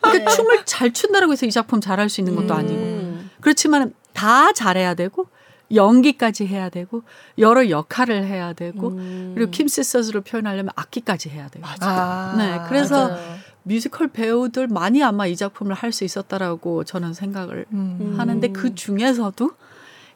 그러니까 0.00 0.12
네. 0.12 0.24
춤을 0.36 0.64
잘 0.64 0.92
춘다라고 0.92 1.32
해서 1.32 1.44
이 1.46 1.50
작품 1.50 1.80
잘할 1.80 2.08
수 2.08 2.20
있는 2.20 2.36
것도 2.36 2.54
아니고 2.54 2.78
음. 2.80 3.30
그렇지만 3.40 3.92
다 4.12 4.52
잘해야 4.52 4.94
되고 4.94 5.26
연기까지 5.74 6.46
해야 6.46 6.68
되고 6.68 7.02
여러 7.38 7.68
역할을 7.68 8.24
해야 8.24 8.52
되고 8.52 8.88
음. 8.90 9.32
그리고 9.34 9.50
킴 9.50 9.66
시서즈로 9.66 10.20
표현하려면 10.20 10.70
악기까지 10.76 11.30
해야 11.30 11.48
되고. 11.48 11.66
맞아. 11.66 12.34
네, 12.38 12.60
그래서 12.68 13.08
맞아요. 13.08 13.34
뮤지컬 13.64 14.08
배우들 14.08 14.68
많이 14.68 15.02
아마 15.02 15.26
이 15.26 15.36
작품을 15.36 15.74
할 15.74 15.92
수 15.92 16.04
있었다라고 16.04 16.84
저는 16.84 17.14
생각을 17.14 17.66
음. 17.72 18.14
하는데 18.18 18.48
그 18.48 18.74
중에서도 18.74 19.50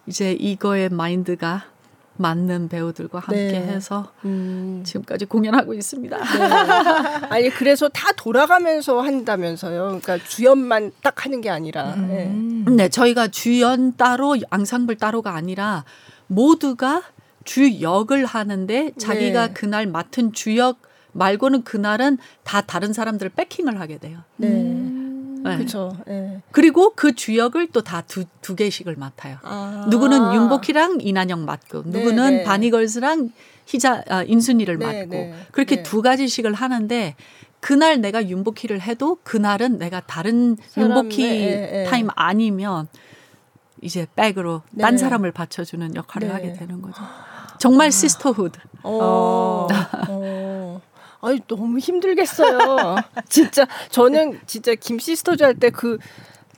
이제 0.06 0.32
이거의 0.32 0.88
마인드가 0.88 1.64
맞는 2.16 2.68
배우들과 2.68 3.20
함께 3.20 3.52
네. 3.52 3.66
해서 3.68 4.12
음. 4.24 4.82
지금까지 4.84 5.26
공연하고 5.26 5.72
있습니다. 5.72 6.16
네. 6.16 6.42
아니 7.30 7.50
그래서 7.50 7.88
다 7.88 8.10
돌아가면서 8.16 9.00
한다면서요. 9.00 10.00
그러니까 10.00 10.18
주연만 10.26 10.90
딱 11.00 11.24
하는 11.24 11.40
게 11.40 11.48
아니라. 11.48 11.94
음. 11.94 12.64
네. 12.66 12.72
네, 12.72 12.88
저희가 12.88 13.28
주연 13.28 13.96
따로, 13.96 14.36
앙상블 14.50 14.96
따로가 14.96 15.34
아니라 15.36 15.84
모두가 16.26 17.02
주역을 17.44 18.26
하는데 18.26 18.90
자기가 18.98 19.46
네. 19.48 19.52
그날 19.54 19.86
맡은 19.86 20.32
주역 20.32 20.80
말고는 21.18 21.64
그날은 21.64 22.18
다 22.44 22.60
다른 22.62 22.92
사람들을 22.92 23.30
백킹을 23.36 23.80
하게 23.80 23.98
돼요. 23.98 24.20
네. 24.36 24.48
음. 24.48 25.42
네. 25.44 25.56
그렇죠. 25.56 25.96
네. 26.06 26.40
그리고 26.50 26.94
그 26.94 27.14
주역을 27.14 27.68
또 27.68 27.80
다 27.82 28.02
두 28.02 28.24
두 28.42 28.56
개씩을 28.56 28.96
맡아요. 28.96 29.36
아. 29.42 29.86
누구는 29.90 30.34
윤복희랑 30.34 30.98
이난영 31.00 31.44
맡고, 31.44 31.82
네, 31.84 31.98
누구는 31.98 32.36
네. 32.38 32.44
바니걸스랑 32.44 33.30
희자 33.66 34.02
아, 34.08 34.22
인순이를 34.24 34.78
네, 34.78 34.86
맡고 34.86 35.10
네. 35.10 35.34
그렇게 35.52 35.82
두 35.82 36.02
가지씩을 36.02 36.54
하는데 36.54 37.14
그날 37.60 38.00
내가 38.00 38.26
윤복희를 38.28 38.80
해도 38.80 39.18
그날은 39.24 39.78
내가 39.78 40.00
다른 40.00 40.56
사람, 40.68 40.90
윤복희 40.90 41.84
타임 41.88 42.08
아니면 42.14 42.88
이제 43.82 44.06
백으로 44.16 44.62
딴 44.80 44.96
사람을 44.98 45.30
받쳐주는 45.32 45.94
역할을 45.94 46.34
하게 46.34 46.52
되는 46.54 46.80
거죠. 46.82 47.02
정말 47.58 47.88
아. 47.88 47.90
sisterhood. 47.90 48.58
어. 48.82 49.68
어. 50.08 50.80
아니 51.20 51.40
너무 51.48 51.78
힘들겠어요. 51.78 52.96
진짜 53.28 53.66
저는 53.90 54.40
진짜 54.46 54.74
김 54.74 54.98
시스터즈 54.98 55.42
할 55.42 55.54
때 55.54 55.70
그 55.70 55.98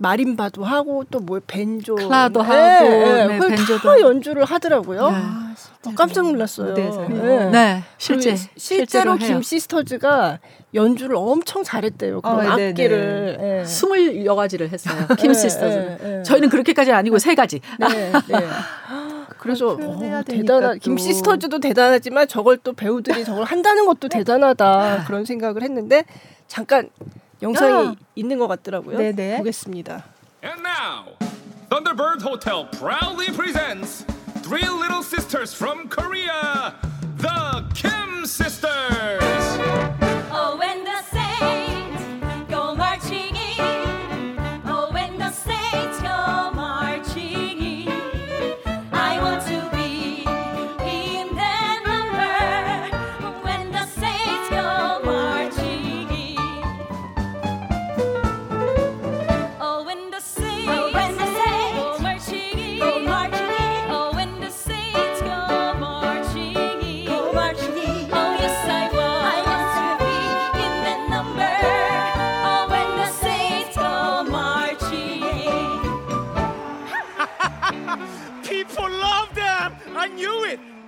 마림바도 0.02 0.64
하고 0.64 1.04
또뭐 1.10 1.40
밴조 1.46 1.94
클라도 1.94 2.42
네, 2.42 2.48
하고 2.48 2.88
네, 2.88 3.26
네, 3.26 3.38
밴조도 3.38 4.00
연주를 4.00 4.46
하더라고요. 4.46 5.10
네. 5.10 5.16
어, 5.16 5.92
깜짝 5.94 6.22
놀랐어요. 6.22 6.72
네. 6.74 7.50
네. 7.50 7.82
실제 7.98 8.34
실제로 8.56 9.16
김 9.16 9.42
시스터즈가 9.42 10.38
연주를 10.72 11.16
엄청 11.16 11.62
잘했대요. 11.64 12.22
그 12.22 12.28
어, 12.28 12.40
악기를 12.40 13.36
네. 13.40 13.64
스물 13.66 14.24
여 14.24 14.34
가지를 14.34 14.70
했어요. 14.70 15.06
김 15.18 15.34
시스터즈. 15.34 16.22
저희는 16.24 16.48
그렇게까지 16.48 16.92
아니고 16.92 17.18
세 17.18 17.34
가지. 17.34 17.60
네. 17.78 18.12
그래서 19.40 19.70
어, 19.70 20.22
대단한 20.26 20.78
김 20.78 20.98
시스터즈도 20.98 21.60
대단하지만 21.60 22.28
저걸 22.28 22.58
또 22.58 22.74
배우들이 22.74 23.24
저걸 23.24 23.44
한다는 23.44 23.86
것도 23.86 24.08
대단하다 24.08 25.04
그런 25.06 25.24
생각을 25.24 25.62
했는데 25.62 26.04
잠깐 26.46 26.90
영상이 27.40 27.86
야. 27.86 27.94
있는 28.14 28.38
것 28.38 28.48
같더라고요. 28.48 28.98
네네. 28.98 29.38
보겠습니다. 29.38 30.04
And 30.44 30.62
now, 30.62 31.16
Thunderbird 31.70 32.22
Hotel 32.22 32.68
proudly 32.72 33.32
presents 33.32 34.04
Three 34.42 34.68
Little 34.68 35.02
Sisters 35.02 35.54
from 35.54 35.88
Korea, 35.88 36.74
the 37.18 37.64
Kim 37.74 38.26
Sisters. 38.26 39.99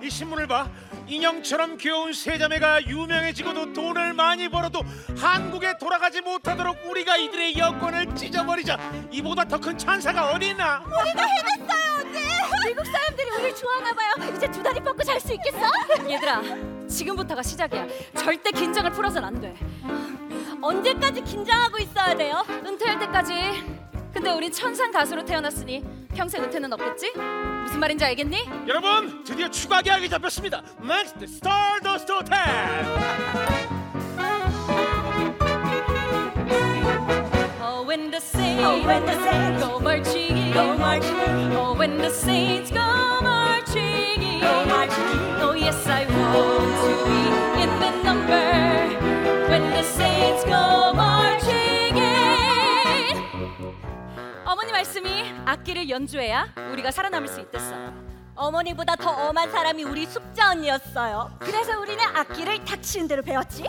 신문을 0.09 0.47
봐. 0.47 0.67
인형처럼 1.07 1.77
귀여운 1.77 2.13
세 2.13 2.37
자매가 2.37 2.87
유명해지고도 2.87 3.73
돈을 3.73 4.13
많이 4.13 4.49
벌어도 4.49 4.81
한국에 5.17 5.77
돌아가지 5.79 6.21
못하도록 6.21 6.77
우리가 6.89 7.17
이들의 7.17 7.57
여권을 7.57 8.15
찢어버리자. 8.15 8.77
이보다 9.11 9.43
더 9.45 9.57
큰 9.59 9.77
찬사가 9.77 10.31
어디 10.31 10.49
있나? 10.49 10.79
우리가 10.85 11.25
해냈어요 11.25 11.93
언니 12.01 12.19
미국 12.67 12.85
사람들이 12.85 13.29
우리 13.39 13.55
좋아하나 13.55 13.93
봐요. 13.93 14.33
이제 14.35 14.49
두 14.51 14.63
다리 14.63 14.79
뻗고 14.79 15.03
잘 15.03 15.19
수 15.19 15.33
있겠어? 15.33 15.59
얘들아 16.09 16.41
지금부터가 16.87 17.41
시작이야. 17.43 17.87
절대 18.17 18.51
긴장을 18.51 18.91
풀어선 18.91 19.23
안 19.23 19.39
돼. 19.39 19.53
언제까지 20.61 21.21
긴장하고 21.23 21.77
있어야 21.79 22.15
돼요? 22.15 22.43
은퇴할 22.49 22.99
때까지 22.99 23.33
근데 24.23 24.37
우린 24.37 24.53
천상 24.53 24.89
가수로 24.89 25.25
태어났으니 25.25 25.83
평생 26.15 26.41
은퇴는 26.45 26.71
없겠지? 26.71 27.11
무슨 27.63 27.77
말인지 27.81 28.05
알겠니? 28.05 28.47
여러분 28.69 29.21
드디어 29.25 29.49
추가 29.49 29.81
계약이 29.81 30.07
잡혔습니다. 30.07 30.61
Next 30.81 31.21
Stardust 31.25 32.09
Hotel. 32.09 32.85
Oh, 37.61 37.83
when 37.85 38.11
the 38.11 38.21
saints, 38.21 38.63
oh, 38.63 38.81
when 38.87 39.05
the 39.05 39.13
saints 39.25 39.61
go 39.61 39.79
marching, 39.81 40.53
go 40.53 40.77
marching. 40.77 41.53
Oh, 41.57 41.75
when 41.77 41.97
the 41.97 42.09
saints 42.09 42.71
go 42.71 43.19
marching, 43.21 44.39
go 44.39 44.65
marching. 44.65 45.41
Oh, 45.43 45.51
yes, 45.53 45.85
I 45.85 46.05
want 46.07 46.79
to 46.79 46.95
be 47.11 47.61
in 47.61 47.71
the 47.81 47.91
number 48.07 48.39
when 49.49 49.69
the 49.71 49.83
saints 49.83 50.45
go 50.45 50.92
어머니 54.63 54.71
말씀이 54.71 55.25
악기를 55.43 55.89
연주해야 55.89 56.53
우리가 56.71 56.89
살아남을 56.89 57.27
수 57.27 57.41
있댔어. 57.41 57.75
어머니보다 58.33 58.95
더 58.95 59.09
엄한 59.09 59.51
사람이 59.51 59.83
우리 59.83 60.05
숙자 60.05 60.51
언니였어요. 60.51 61.35
그래서 61.39 61.77
우리는 61.81 62.01
악기를 62.01 62.63
닥치는 62.63 63.09
대로 63.09 63.21
배웠지. 63.23 63.65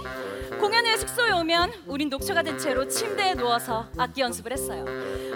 공연 0.60 0.86
후에 0.86 0.96
숙소에 0.96 1.32
오면 1.32 1.72
우린 1.86 2.08
녹초가 2.10 2.44
된 2.44 2.56
채로 2.58 2.86
침대에 2.86 3.34
누워서 3.34 3.88
악기 3.98 4.20
연습을 4.20 4.52
했어요. 4.52 4.84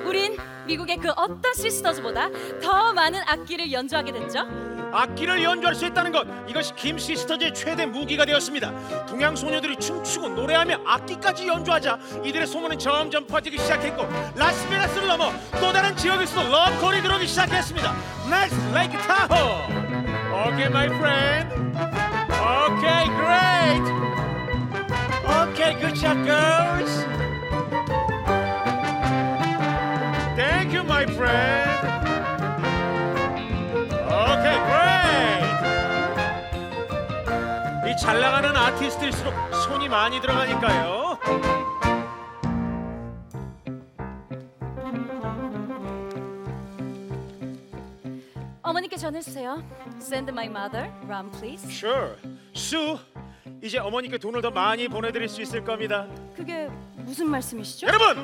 우린 0.07 0.37
미국의 0.69 0.99
그 0.99 1.11
어떤 1.17 1.53
Sisters보다 1.53 2.29
더 2.63 2.93
많은 2.93 3.21
악기를 3.27 3.73
연주하게 3.73 4.13
됐죠. 4.13 4.47
악기를 4.93 5.43
연주할 5.43 5.75
수 5.75 5.87
있다는 5.87 6.13
것 6.13 6.27
이것이 6.47 6.75
김 6.75 6.99
시스터즈의 6.99 7.55
최대 7.55 7.87
무기가 7.87 8.25
되었습니다. 8.25 9.07
동양 9.07 9.37
소녀들이 9.37 9.77
춤추고 9.77 10.31
노래하며 10.31 10.81
악기까지 10.87 11.47
연주하자 11.47 11.99
이들의 12.25 12.47
소문은 12.47 12.79
점점 12.79 13.27
퍼지기 13.27 13.59
시작했고 13.59 14.07
라스베가스를 14.37 15.09
넘어 15.09 15.33
또 15.61 15.73
다른 15.73 15.97
지역에서도 15.97 16.49
러브콜이 16.49 17.03
들어오기 17.03 17.27
시작했습니다. 17.27 17.95
Next, 18.29 18.57
Lake 18.75 18.99
Tahoe. 19.07 19.89
Okay, 20.49 20.69
my 20.69 20.87
friend. 20.99 21.49
Okay, 22.31 23.07
great. 23.17 24.09
Okay, 25.29 25.75
good 25.81 25.95
job, 25.95 26.17
girls. 26.25 27.05
Thank 30.37 30.73
you, 30.73 30.85
my 30.85 31.05
friend. 31.07 31.68
잘 38.01 38.21
나가는 38.21 38.55
아티스트일수록 38.55 39.35
손이 39.67 39.89
많이 39.89 40.21
들어가니까요. 40.21 41.19
어머니께 48.63 48.97
전해주세요. 48.97 49.63
Send 50.01 50.31
my 50.31 50.47
mother, 50.47 50.93
them 51.09 51.31
please. 51.33 51.69
Sure. 51.71 52.15
수, 52.55 52.99
이제 53.63 53.79
어머니께 53.79 54.19
돈을 54.19 54.43
더 54.43 54.51
많이 54.51 54.87
보내드릴 54.89 55.29
수 55.29 55.43
있을 55.43 55.65
겁니다. 55.65 56.07
그게 56.37 56.69
무슨 56.97 57.29
말씀이시죠? 57.29 57.87
여러분, 57.87 58.19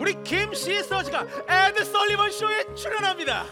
우리 0.00 0.20
김 0.24 0.52
시스터즈가 0.52 1.26
에드 1.48 1.84
설리번 1.84 2.30
쇼에 2.32 2.74
출연합니다. 2.74 3.44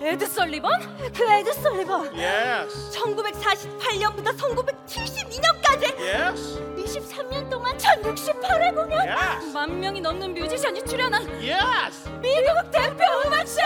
에드 0.00 0.26
설리번? 0.26 0.70
그 1.14 1.22
에드 1.24 1.52
설리번 1.54 2.12
Yes. 2.16 2.90
1948년부터 2.92 4.36
1972년까지 4.36 5.94
Yes. 5.98 6.60
23년 6.76 7.48
동안 7.48 7.76
1068회 7.78 8.74
공연 8.74 9.06
Yes. 9.08 9.52
만 9.52 9.80
명이 9.80 10.00
넘는 10.00 10.34
뮤지션이 10.34 10.84
출연한 10.84 11.22
Yes. 11.40 12.08
미국 12.20 12.70
대표 12.70 13.02
음악쇼 13.26 13.60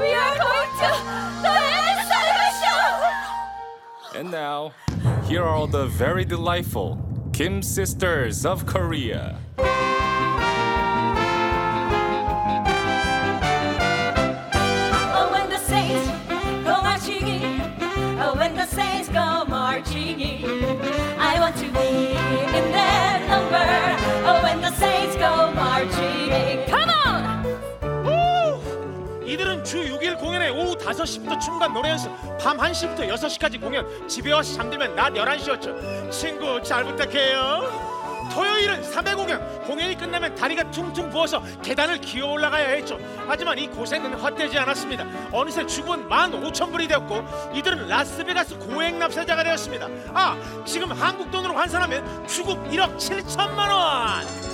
We 0.00 0.12
are 0.14 0.38
going 0.38 0.70
to 0.78 0.88
the 1.42 1.54
에드 1.54 2.00
설리번 2.08 2.40
쇼 2.52 2.62
And 4.16 4.30
now, 4.30 4.72
here 5.28 5.44
are 5.44 5.66
the 5.70 5.86
very 5.86 6.24
delightful 6.24 6.98
Kim 7.32 7.62
Sisters 7.62 8.44
of 8.44 8.66
Korea. 8.66 9.36
Oh, 9.58 9.67
marching 20.08 20.20
in. 20.20 20.80
I 21.18 21.38
want 21.40 21.56
to 21.56 21.70
be 21.72 22.12
in 22.56 22.72
their 22.72 23.20
number. 23.28 23.66
Oh, 24.24 24.40
when 24.42 24.60
the 24.60 24.70
saints 24.72 25.16
go 25.16 25.52
marching 25.52 26.30
in. 26.30 26.66
Come 26.66 26.90
on! 27.04 27.44
우! 28.06 29.24
이들은 29.26 29.64
주 29.64 29.84
6일 29.84 30.18
공연에 30.18 30.48
오후 30.48 30.76
5시부터 30.76 31.40
춤과 31.40 31.68
노래 31.68 31.90
연습, 31.90 32.10
밤 32.38 32.56
1시부터 32.56 33.08
6시까지 33.08 33.60
공연, 33.60 33.86
집에 34.08 34.32
와서 34.32 34.54
잠들면 34.54 34.94
낮 34.94 35.12
11시였죠. 35.12 36.10
친구 36.10 36.62
잘 36.62 36.84
부탁해요. 36.84 37.97
토요일은 38.38 38.82
3회 38.82 39.16
공연, 39.16 39.62
공연이 39.62 39.96
끝나면 39.96 40.32
다리가 40.36 40.70
퉁퉁 40.70 41.10
부어서 41.10 41.42
계단을 41.60 42.00
기어 42.00 42.26
올라가야 42.26 42.68
했죠. 42.68 42.96
하지만 43.26 43.58
이 43.58 43.66
고생은 43.66 44.14
헛되지 44.14 44.56
않았습니다. 44.56 45.04
어느새 45.32 45.66
주문 45.66 46.08
15,000불이 46.08 46.86
되었고 46.86 47.24
이들은 47.52 47.88
라스베가스 47.88 48.56
고액 48.58 48.94
납세자가 48.94 49.42
되었습니다. 49.42 49.88
아, 50.14 50.38
지금 50.64 50.92
한국 50.92 51.32
돈으로 51.32 51.54
환산하면 51.54 52.28
주급 52.28 52.64
1억 52.70 52.96
7천만 52.96 53.72
원. 53.72 54.47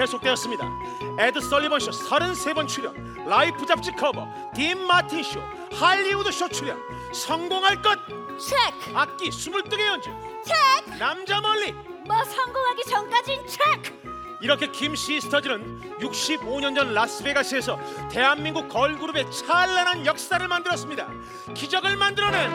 계속되었습니다. 0.00 0.64
에드 1.18 1.40
설리번 1.42 1.78
쇼 1.78 1.90
33번 1.90 2.66
출연, 2.66 2.94
라이프 3.26 3.66
잡지 3.66 3.92
커버, 3.92 4.26
딘 4.54 4.86
마틴 4.86 5.22
쇼, 5.22 5.40
할리우드 5.72 6.32
쇼 6.32 6.48
출연, 6.48 6.78
성공할 7.12 7.82
것! 7.82 7.98
체크! 8.38 8.96
악기 8.96 9.28
22개 9.28 9.86
연주, 9.86 10.10
체크! 10.42 10.98
남자 10.98 11.40
멀리. 11.42 11.72
뭐 12.06 12.24
성공하기 12.24 12.84
전까진 12.84 13.46
체크! 13.46 14.00
이렇게 14.40 14.68
김 14.68 14.96
시스터즈는 14.96 15.98
65년 16.00 16.74
전 16.74 16.94
라스베가스에서 16.94 17.78
대한민국 18.10 18.70
걸그룹의 18.70 19.30
찬란한 19.30 20.06
역사를 20.06 20.48
만들었습니다. 20.48 21.08
기적을 21.52 21.96
만들어낸 21.96 22.50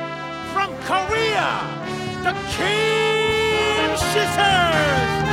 From 0.52 0.76
Korea, 0.88 1.60
The 2.24 2.34
Kim 2.58 3.91
Sisters. 3.96 5.24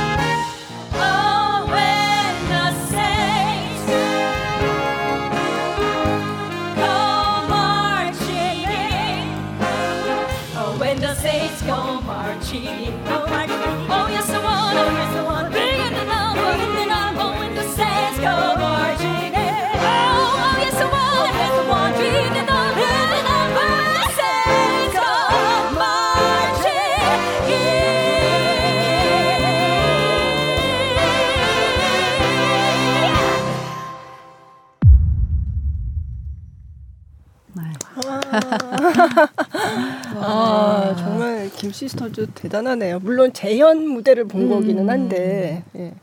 아, 40.15 40.95
정말 40.97 41.49
김 41.55 41.71
시스터즈 41.71 42.27
대단하네요. 42.33 42.99
물론 42.99 43.33
재현 43.33 43.87
무대를 43.87 44.25
본 44.25 44.49
거기는 44.49 44.89
한데, 44.89 45.63
예. 45.75 45.93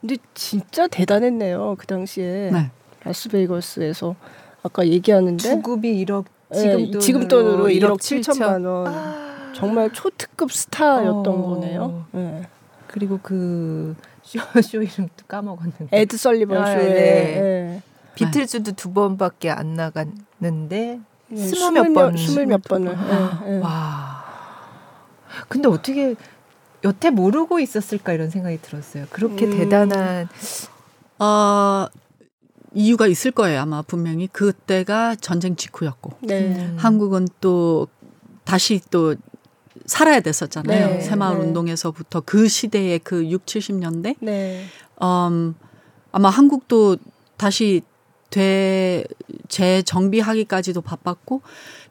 근데 0.00 0.16
진짜 0.34 0.86
대단했네요. 0.86 1.76
그 1.78 1.86
당시에 1.86 2.50
네. 2.52 2.70
라스베이거스에서 3.04 4.14
아까 4.62 4.86
얘기하는데 4.86 5.42
주급이 5.42 6.04
1억 6.04 6.24
예, 6.54 6.58
지금 6.58 6.84
돈으로, 6.84 7.00
지금 7.00 7.28
돈으로 7.28 7.64
1억 7.66 7.98
1억 7.98 7.98
7천만 7.98 8.64
원. 8.66 9.18
정말 9.54 9.90
초특급 9.92 10.52
스타였던 10.52 11.26
어. 11.26 11.42
거네요. 11.48 12.06
네. 12.12 12.42
그리고 12.86 13.18
그 13.22 13.96
쇼, 14.22 14.38
쇼 14.62 14.82
이름도 14.82 15.24
까먹었는데. 15.26 15.88
에드 15.90 16.16
설리번 16.16 16.58
아, 16.58 16.66
쇼에. 16.66 16.84
네. 16.84 17.40
네. 17.40 17.82
비틀즈도 18.14 18.72
두 18.72 18.92
번밖에 18.92 19.50
안 19.50 19.74
나갔는데 19.74 20.18
네, 20.68 21.00
스무 21.34 21.70
몇 21.70 21.92
번, 21.92 22.16
스물 22.16 22.46
몇 22.46 22.62
번을. 22.62 22.96
네, 22.96 23.58
와. 23.60 24.24
근데 25.48 25.68
어떻게 25.68 26.14
여태 26.84 27.10
모르고 27.10 27.60
있었을까 27.60 28.12
이런 28.12 28.30
생각이 28.30 28.60
들었어요. 28.62 29.06
그렇게 29.10 29.46
음. 29.46 29.56
대단한 29.58 30.28
어, 31.18 31.86
이유가 32.72 33.06
있을 33.06 33.30
거예요. 33.30 33.60
아마 33.60 33.82
분명히 33.82 34.26
그때가 34.28 35.16
전쟁 35.16 35.56
직후였고 35.56 36.12
네. 36.20 36.54
음. 36.54 36.76
한국은 36.78 37.28
또 37.40 37.88
다시 38.44 38.80
또 38.90 39.14
살아야 39.86 40.20
됐었잖아요. 40.20 40.86
네. 40.86 41.00
새마을 41.00 41.38
네. 41.38 41.44
운동에서부터 41.44 42.20
그 42.20 42.48
시대의 42.48 43.00
그 43.00 43.28
6, 43.28 43.46
70년대. 43.46 44.16
네. 44.20 44.64
음, 45.02 45.54
아마 46.12 46.28
한국도 46.30 46.96
다시 47.36 47.82
되 48.30 49.04
재정비하기까지도 49.48 50.80
바빴고 50.82 51.42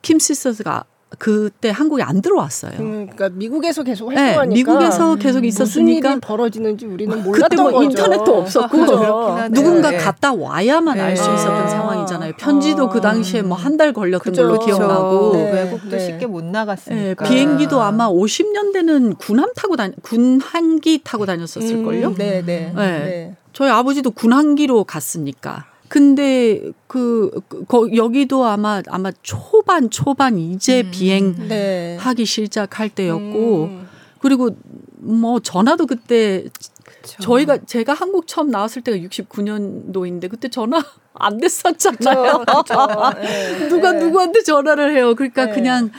킴 0.02 0.20
시스터즈가 0.20 0.84
그때 1.20 1.70
한국에 1.70 2.04
안 2.04 2.22
들어왔어요. 2.22 2.74
음, 2.80 3.08
그러니까 3.10 3.30
미국에서 3.30 3.82
계속 3.82 4.10
네, 4.10 4.18
활동하니까 4.18 4.46
네, 4.54 4.54
미국에서 4.54 5.16
계속 5.16 5.46
있었으니까 5.46 6.10
무슨 6.10 6.12
일이 6.18 6.20
벌어지는지 6.22 6.86
우리는 6.86 7.24
몰랐던 7.24 7.50
그때 7.50 7.56
뭐 7.62 7.72
거죠. 7.72 7.84
인터넷도 7.84 8.38
없었고 8.38 8.68
그렇죠. 8.78 9.48
누군가 9.52 9.92
네. 9.92 9.98
갔다 9.98 10.34
와야만 10.34 10.96
네. 10.98 11.02
알수 11.04 11.24
있었던 11.24 11.70
상황이잖아요. 11.70 12.34
편지도 12.38 12.88
아. 12.88 12.90
그 12.90 13.00
당시에 13.00 13.42
뭐 13.42 13.58
한 13.58 13.78
달 13.78 13.94
걸렸던 13.94 14.20
그죠. 14.34 14.48
걸로 14.48 14.60
기억나고 14.60 15.32
네. 15.34 15.52
외국도 15.54 15.90
네. 15.92 16.00
쉽게 16.06 16.26
못 16.28 16.44
나갔으니까 16.44 17.24
비행기도 17.24 17.82
아마 17.82 18.10
50년대는 18.10 19.18
군함 19.18 19.52
타고 19.56 19.78
다니 19.78 19.94
군항기 20.02 21.02
타고 21.06 21.26
다녔었을 21.26 21.84
걸요. 21.86 22.10
음, 22.10 22.16
네, 22.16 22.44
네. 22.46 23.36
저희 23.54 23.70
아버지도 23.70 24.12
군항기로 24.12 24.84
갔으니까. 24.84 25.66
근데 25.88 26.72
그, 26.88 27.32
그 27.48 27.66
거, 27.66 27.90
여기도 27.96 28.46
아마 28.46 28.82
아마 28.88 29.12
초반 29.24 29.90
초반 29.90 30.38
이제 30.38 30.82
음, 30.82 30.92
비행하기 30.92 31.48
네. 31.48 32.26
시작할 32.26 32.90
때였고 32.90 33.64
음. 33.66 33.88
그리고 34.20 34.56
뭐 34.98 35.40
전화도 35.40 35.86
그때 35.86 36.46
그쵸. 36.84 37.22
저희가 37.22 37.60
제가 37.66 37.94
한국 37.94 38.28
처음 38.28 38.50
나왔을 38.52 38.82
때가 38.82 38.98
69년도인데 38.98 40.30
그때 40.30 40.50
전화 40.50 40.84
안 41.14 41.38
됐었잖아요. 41.38 42.40
그쵸, 42.40 42.64
그쵸. 42.64 42.88
네, 43.22 43.70
누가 43.70 43.92
네. 43.94 44.00
누구한테 44.00 44.44
전화를 44.44 44.96
해요. 44.96 45.16
그러니까 45.16 45.46
네. 45.46 45.54
그냥 45.54 45.92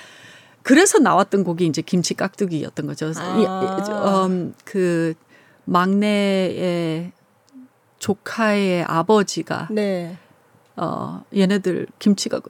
그래서 0.62 0.98
나왔던 0.98 1.44
곡이 1.44 1.66
이제 1.66 1.80
김치 1.80 2.14
깍두기였던 2.14 2.86
거죠. 2.86 3.12
아. 3.16 4.26
음, 4.26 4.54
그 4.64 5.14
막내의 5.64 7.12
조카의 7.98 8.84
아버지가 8.84 9.68
네. 9.70 10.16
어 10.76 11.22
얘네들 11.34 11.86
김치가 11.98 12.40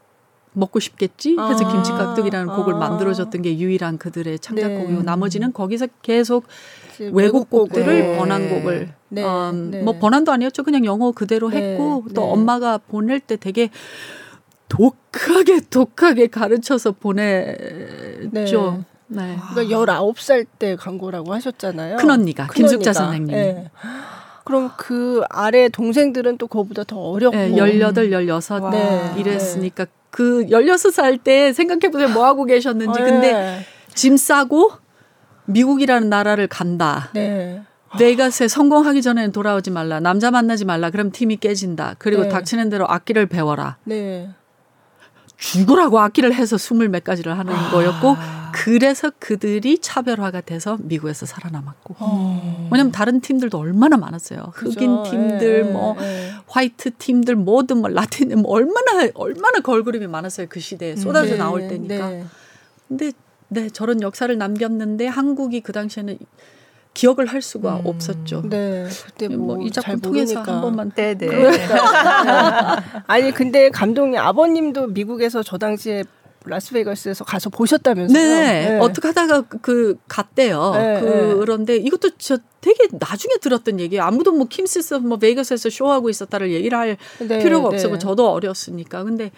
먹고 0.53 0.81
싶겠지 0.81 1.31
해서 1.31 1.65
아~ 1.65 1.73
김치 1.73 1.91
깍두기라는 1.93 2.55
곡을 2.55 2.75
아~ 2.75 2.79
만들어줬던 2.79 3.43
게 3.43 3.59
유일한 3.59 3.97
그들의 3.97 4.39
창작곡이고 4.41 4.99
네. 4.99 5.03
나머지는 5.03 5.53
거기서 5.53 5.87
계속 6.03 6.47
외국 7.13 7.49
곡들을 7.49 7.87
네. 7.87 8.17
번안곡을 8.19 8.93
네. 9.11 9.25
음, 9.25 9.71
네. 9.71 9.83
뭐 9.83 9.99
번안도 9.99 10.33
아니었죠 10.33 10.65
그냥 10.65 10.85
영어 10.85 11.13
그대로 11.13 11.49
네. 11.49 11.73
했고 11.73 12.05
또 12.15 12.23
네. 12.23 12.31
엄마가 12.31 12.79
보낼 12.79 13.21
때 13.21 13.37
되게 13.37 13.71
독하게 14.69 15.61
독하게 15.71 16.27
가르쳐서 16.27 16.93
보내죠. 16.93 18.85
네. 19.07 19.39
그러니까 19.55 19.77
19살 19.77 20.47
때 20.59 20.77
광고라고 20.77 21.33
하셨잖아요. 21.33 21.97
큰언니가 21.97 22.47
김숙자 22.49 22.93
선생님이. 22.93 23.69
그럼 24.49 24.71
그 24.79 25.21
아래 25.29 25.69
동생들은 25.69 26.39
또 26.39 26.47
그거보다 26.47 26.83
더 26.83 26.97
어렵고. 26.97 27.37
네, 27.37 27.55
18, 27.55 28.11
16 28.11 28.71
네. 28.71 29.13
이랬으니까 29.19 29.85
네. 29.85 29.91
그 30.09 30.47
16살 30.49 31.23
때 31.23 31.53
생각해보세요. 31.53 32.09
뭐 32.09 32.25
하고 32.25 32.47
계셨는지. 32.47 32.99
근데 32.99 33.33
네. 33.35 33.67
짐 33.93 34.17
싸고 34.17 34.73
미국이라는 35.45 36.09
나라를 36.09 36.47
간다. 36.47 37.11
네. 37.13 37.61
베이가스에 37.99 38.49
성공하기 38.49 39.03
전에는 39.03 39.33
돌아오지 39.33 39.71
말라. 39.71 40.01
남자 40.01 40.31
만나지 40.31 40.65
말라. 40.65 40.89
그럼 40.89 41.13
팀이 41.13 41.37
깨진다. 41.37 41.97
그리고 41.99 42.23
네. 42.23 42.29
닥치는 42.31 42.71
대로 42.71 42.89
악기를 42.89 43.27
배워라. 43.27 43.77
네. 43.85 44.31
죽으라고 45.37 46.01
악기를 46.01 46.33
해서 46.33 46.57
스물 46.57 46.89
몇 46.89 47.05
가지를 47.05 47.39
하는 47.39 47.53
아. 47.53 47.71
거였고 47.71 48.17
그래서 48.55 49.11
그들이 49.19 49.79
차별화가 49.79 50.43
돼서 50.43 50.77
미국에서 50.81 51.27
살아남았고 51.27 51.97
어. 51.99 52.69
왜냐면 52.71 52.93
다른 52.93 53.21
팀들도 53.21 53.59
얼마나 53.59 53.97
많았어요 53.97 54.53
흑인 54.55 55.03
팀들 55.05 55.67
예, 55.67 55.73
뭐 55.73 55.97
예. 56.01 56.33
화이트 56.47 56.93
팀들 56.99 57.37
뭐든 57.37 57.79
뭐 57.79 57.89
라틴 57.89 58.37
뭐 58.41 58.53
얼마나 58.53 59.09
얼마나 59.15 59.61
걸그룹이 59.61 60.07
많았어요 60.07 60.47
그 60.49 60.61
시대에 60.61 60.97
쏟아져 60.97 61.33
네, 61.33 61.39
나올 61.39 61.69
때니까 61.69 62.11
네. 62.11 62.25
근데 62.89 63.13
네 63.49 63.71
저런 63.71 64.03
역사를 64.03 64.37
남겼는데 64.37 65.07
한국이 65.07 65.61
그 65.61 65.73
당시에는 65.73 66.19
기억을 66.99 67.27
할 67.27 67.43
수가 67.43 67.77
음. 67.77 67.87
없었죠. 67.87 68.43
네. 68.49 68.89
그때 69.07 69.29
뭐이 69.29 69.59
뭐 69.61 69.71
작품 69.71 70.01
통해서 70.01 70.41
한 70.41 70.61
번만 70.61 70.91
네, 70.97 71.15
네. 71.15 71.27
그러니까. 71.29 72.83
아니 73.07 73.31
근데 73.31 73.71
감독님 73.71 74.19
아버님도 74.19 74.89
미국에서 74.89 75.45
저 75.45 75.59
당시에 75.59 76.03
라스베이거스에서 76.49 77.25
가서 77.25 77.51
보셨다면서요? 77.51 78.23
네. 78.23 78.69
네. 78.71 78.79
어떻게 78.79 79.09
하다가 79.09 79.43
그 79.63 79.97
갔대요. 80.09 80.73
네, 80.75 81.01
네. 81.01 81.35
그런데 81.35 81.77
이것도 81.77 82.11
저 82.19 82.39
되게 82.61 82.89
나중에 82.93 83.35
들었던 83.41 83.79
얘기예요. 83.81 84.03
아무도 84.05 84.33
뭐 84.33 84.47
킴스스 84.49 84.95
뭐 84.95 85.17
베이거스에서 85.19 85.71
쇼하고 85.71 86.11
있었다를 86.11 86.51
얘기를 86.53 86.77
할 86.77 86.97
네, 87.21 87.39
필요가 87.39 87.69
없었고 87.69 87.95
네. 87.95 87.99
저도 87.99 88.31
어렸으니까. 88.31 89.05
근데 89.05 89.31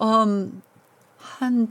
음, 0.00 0.62
한 1.18 1.68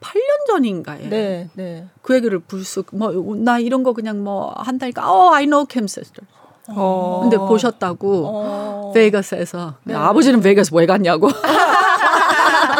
8년 0.00 0.46
전인가에 0.46 1.08
네, 1.08 1.48
네. 1.54 1.86
그 2.02 2.14
얘기를 2.14 2.38
불쑥 2.38 2.86
뭐 2.92 3.10
나 3.36 3.58
이런 3.58 3.82
거 3.82 3.92
그냥 3.92 4.22
뭐 4.22 4.52
한다니까 4.56 5.10
어 5.10 5.32
I 5.32 5.46
know 5.46 5.66
Kim 5.66 5.84
sister. 5.84 6.26
어. 6.70 7.20
근데 7.22 7.36
보셨다고 7.38 8.26
어. 8.26 8.92
베이거스에서 8.94 9.74
네. 9.84 9.94
아버지는 9.94 10.40
베이거스 10.40 10.74
왜 10.74 10.84
갔냐고. 10.86 11.28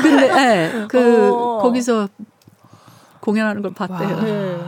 근데 0.03 0.29
네, 0.29 0.87
그 0.89 1.31
어. 1.33 1.59
거기서 1.63 2.09
공연하는 3.21 3.63
걸 3.63 3.75
봤대요. 3.75 4.21
네. 4.21 4.59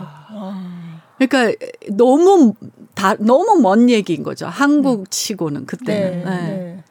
그러니까 1.19 1.67
너무 1.91 2.55
다 2.95 3.15
너무 3.19 3.61
먼 3.61 3.91
얘기인 3.91 4.23
거죠. 4.23 4.47
한국 4.47 5.11
치고는 5.11 5.67
그때는. 5.67 6.25
네. 6.25 6.31
네. 6.31 6.49
네. 6.49 6.85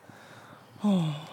어. 0.82 1.30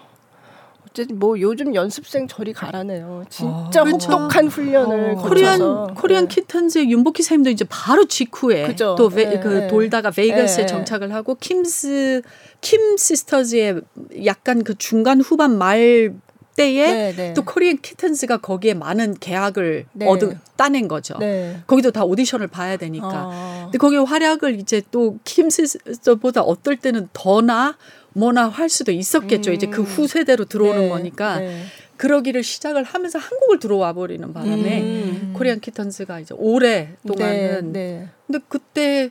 어쨌든 0.97 1.19
뭐 1.19 1.39
요즘 1.39 1.75
연습생 1.75 2.27
저리 2.27 2.53
가라네요. 2.53 3.23
진짜 3.29 3.81
아, 3.81 3.83
그렇죠. 3.83 4.11
혹독한 4.11 4.47
훈련을 4.47 5.15
어. 5.17 5.21
코리안 5.21 5.93
코리안 5.93 6.27
네. 6.27 6.35
키튼즈의 6.35 6.89
윤복희 6.89 7.21
선생님도 7.21 7.51
이제 7.51 7.65
바로 7.69 8.05
직후에 8.05 8.75
또그 8.75 9.15
네. 9.15 9.39
그 9.39 9.67
돌다가 9.67 10.09
베이거스에 10.09 10.63
네. 10.63 10.65
정착을 10.65 11.13
하고 11.13 11.35
킴스 11.35 12.23
킴 12.61 12.97
시스터즈의 12.97 13.81
약간 14.25 14.63
그 14.63 14.75
중간 14.75 15.21
후반 15.21 15.57
말 15.59 16.15
때에 16.57 16.93
네, 16.93 17.13
네. 17.15 17.33
또 17.33 17.45
코리안 17.45 17.77
키튼즈가 17.77 18.37
거기에 18.37 18.73
많은 18.73 19.15
계약을 19.19 19.85
네. 19.93 20.07
얻은 20.07 20.39
따낸 20.57 20.87
거죠. 20.87 21.15
네. 21.19 21.61
거기도 21.67 21.91
다 21.91 22.03
오디션을 22.03 22.47
봐야 22.47 22.77
되니까. 22.77 23.09
아. 23.13 23.61
근데 23.65 23.77
거기에 23.77 23.99
활약을 23.99 24.59
이제 24.59 24.81
또 24.91 25.19
킴시스터보다 25.23 26.41
어떨 26.41 26.75
때는 26.77 27.09
더나 27.13 27.77
뭐나 28.13 28.49
할 28.49 28.69
수도 28.69 28.91
있었겠죠. 28.91 29.51
음. 29.51 29.53
이제 29.53 29.67
그 29.67 29.81
음. 29.81 29.85
후세대로 29.85 30.45
들어오는 30.45 30.81
네, 30.81 30.89
거니까. 30.89 31.39
네. 31.39 31.63
그러기를 31.95 32.43
시작을 32.43 32.83
하면서 32.83 33.17
한국을 33.17 33.59
들어와 33.59 33.93
버리는 33.93 34.31
바람에 34.33 34.81
음. 34.81 35.33
코리안 35.35 35.59
키턴즈가 35.59 36.19
이제 36.19 36.35
오래 36.37 36.89
동안은 37.07 37.71
네, 37.73 37.99
네. 37.99 38.09
근데 38.25 38.39
그때 38.47 39.09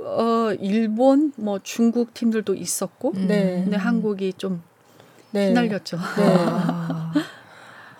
어 0.00 0.50
일본 0.60 1.32
뭐 1.36 1.58
중국 1.62 2.14
팀들도 2.14 2.54
있었고. 2.54 3.12
근데 3.12 3.76
한국이 3.76 4.32
좀 4.36 4.62
네. 5.30 5.48
휘날렸죠. 5.48 5.96
네. 5.96 7.22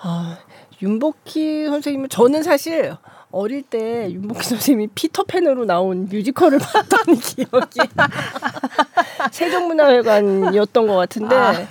아, 0.00 0.38
윤복희 0.82 1.66
선생님은 1.66 2.08
저는 2.08 2.42
사실 2.42 2.94
어릴 3.30 3.62
때 3.62 4.10
윤복희 4.10 4.42
선생님이 4.42 4.88
피터팬으로 4.94 5.64
나온 5.64 6.08
뮤지컬을 6.08 6.58
봤던 6.62 7.16
기억이 7.16 7.80
세종문화회관이었던 9.30 10.86
것 10.86 10.94
같은데 10.94 11.36
아. 11.36 11.66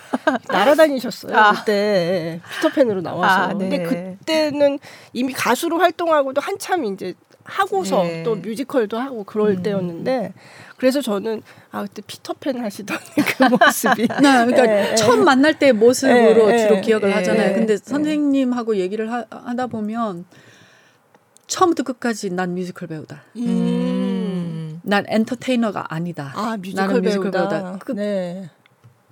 날아다니셨어요 0.49 1.35
아. 1.35 1.53
그때 1.53 2.41
피터팬으로 2.55 3.01
나와서 3.01 3.43
아, 3.43 3.53
네. 3.53 3.69
근데 3.69 3.83
그때는 3.83 4.79
이미 5.13 5.33
가수로 5.33 5.79
활동하고도 5.79 6.41
한참 6.41 6.85
이제 6.85 7.13
하고서 7.45 8.03
네. 8.03 8.23
또 8.23 8.35
뮤지컬도 8.35 8.97
하고 8.97 9.23
그럴 9.23 9.51
음. 9.51 9.63
때였는데 9.63 10.33
그래서 10.77 11.01
저는 11.01 11.43
아 11.71 11.83
그때 11.83 12.01
피터팬 12.05 12.59
하시던 12.59 12.97
그 13.37 13.43
모습이 13.65 14.07
네, 14.07 14.17
그러니까 14.17 14.63
네, 14.63 14.95
처음 14.95 15.23
만날 15.23 15.57
때 15.57 15.71
모습으로 15.71 16.47
네, 16.47 16.67
주로 16.67 16.81
기억을 16.81 17.15
하잖아요. 17.15 17.53
근데 17.53 17.77
선생님하고 17.77 18.77
얘기를 18.77 19.11
하, 19.11 19.25
다 19.55 19.67
보면 19.67 20.25
처음부터 21.47 21.83
끝까지 21.83 22.31
난 22.31 22.55
뮤지컬 22.55 22.87
배우다. 22.87 23.23
음. 23.37 24.81
난 24.83 25.05
엔터테이너가 25.07 25.93
아니다. 25.93 26.31
아, 26.35 26.57
뮤지컬 26.57 26.87
나는 26.87 27.01
뮤지컬 27.01 27.31
배우다. 27.31 27.49
배우다. 27.49 27.77
그, 27.79 27.91
네. 27.93 28.49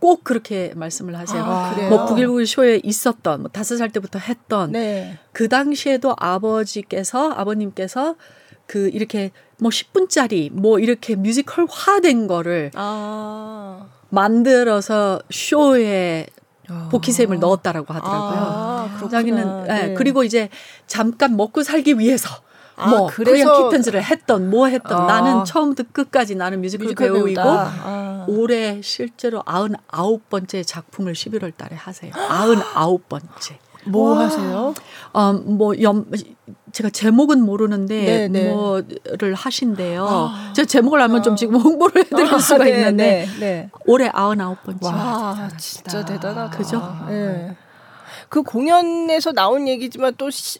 꼭 0.04 0.26
그렇게 0.26 0.74
말씀을 0.76 1.18
하세요. 1.18 1.42
아, 1.42 1.74
뭐 1.88 2.06
부길부길 2.06 2.46
쇼에 2.46 2.82
있었던 2.84 3.40
뭐 3.44 3.50
다섯 3.50 3.78
살 3.78 3.90
때부터 3.90 4.20
했던 4.20 4.74
네. 4.74 5.18
그 5.32 5.48
당시에도 5.48 6.14
아버지께서 6.20 7.32
아버님께서 7.32 8.16
그 8.68 8.90
이렇게 8.90 9.32
뭐 9.62 9.70
10분짜리 9.70 10.52
뭐 10.52 10.80
이렇게 10.80 11.16
뮤지컬화된 11.16 12.28
거를 12.28 12.72
아. 12.76 13.86
만들어서 14.10 15.22
쇼에 15.32 16.28
아. 16.68 16.90
복희샘을 16.92 17.40
넣었다라고 17.40 17.94
하더라고요. 17.94 18.40
아, 18.42 19.08
자기는 19.10 19.64
네. 19.68 19.88
네. 19.88 19.94
그리고 19.94 20.26
이제 20.26 20.50
잠깐 20.86 21.38
먹고 21.38 21.64
살기 21.64 21.98
위해서 21.98 22.28
아, 22.76 22.90
뭐 22.90 23.08
그래서 23.08 23.70
키튼즈를 23.70 24.04
했던 24.04 24.50
뭐 24.50 24.68
했던 24.68 25.02
아. 25.02 25.06
나는 25.06 25.46
처음부터 25.46 25.84
끝까지 25.92 26.36
나는 26.36 26.62
뮤지컬, 26.62 26.86
뮤지컬 26.86 27.14
배우이고 27.14 27.42
아. 27.42 28.26
올해 28.28 28.82
실제로 28.82 29.42
99번째 29.44 30.66
작품을 30.66 31.14
11월 31.14 31.56
달에 31.56 31.76
하세요. 31.76 32.12
99번째. 32.12 33.56
뭐 33.86 34.12
와. 34.12 34.26
하세요? 34.26 34.74
어, 35.12 35.34
뭐 35.34 35.80
염, 35.82 36.06
제가 36.72 36.90
제목은 36.90 37.42
모르는데 37.42 38.06
네네. 38.06 38.28
네. 38.28 38.50
뭐를 38.50 39.34
하신대요. 39.36 40.08
아. 40.08 40.54
제가 40.56 40.66
제목을 40.66 41.02
알면 41.02 41.20
아. 41.20 41.22
좀 41.22 41.36
지금 41.36 41.56
홍보를 41.56 42.06
해드릴 42.06 42.34
아, 42.34 42.40
수가 42.40 42.64
네, 42.64 42.70
있는데 42.72 43.28
네, 43.40 43.40
네. 43.40 43.70
올해 43.86 44.10
99번째. 44.10 44.84
와, 44.86 45.50
진짜 45.58 46.04
대단하다. 46.04 46.58
그죠? 46.58 46.82
네. 47.08 47.56
그 48.30 48.42
공연에서 48.42 49.32
나온 49.32 49.68
얘기지만 49.68 50.14
또 50.18 50.32
시, 50.32 50.60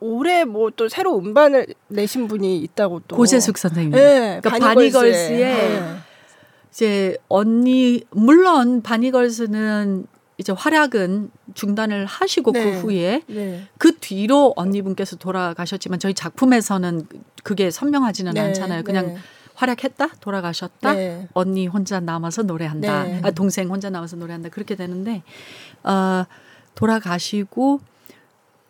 올해 0.00 0.44
뭐 0.44 0.70
또 0.76 0.88
새로 0.88 1.18
음반을 1.18 1.66
내신 1.88 2.28
분이 2.28 2.58
있다고 2.58 3.02
또 3.08 3.16
고재숙 3.16 3.58
선생님. 3.58 3.92
네, 3.92 4.40
그러니까 4.42 4.58
바니걸스의 4.74 5.38
네. 5.38 5.96
이제 6.70 7.16
언니 7.28 8.02
물론 8.10 8.82
바니걸스는 8.82 10.06
이제 10.38 10.52
활약은 10.52 11.30
중단을 11.54 12.06
하시고 12.06 12.52
그 12.52 12.58
네. 12.58 12.64
그 12.72 12.78
후에 12.80 13.22
네. 13.26 13.66
그 13.78 13.96
뒤로 13.98 14.54
언니분께서 14.56 15.16
돌아가셨지만 15.16 15.98
저희 15.98 16.14
작품에서는 16.14 17.06
그게 17.44 17.70
선명하지는 17.70 18.32
네. 18.32 18.40
않잖아요. 18.40 18.82
그냥 18.82 19.08
네. 19.08 19.16
활약했다 19.54 20.08
돌아가셨다 20.20 20.94
네. 20.94 21.28
언니 21.34 21.66
혼자 21.66 22.00
남아서 22.00 22.42
노래한다 22.42 23.04
아, 23.22 23.30
동생 23.32 23.68
혼자 23.68 23.90
남아서 23.90 24.16
노래한다 24.16 24.48
그렇게 24.48 24.74
되는데 24.74 25.22
어, 25.84 26.24
돌아가시고 26.74 27.80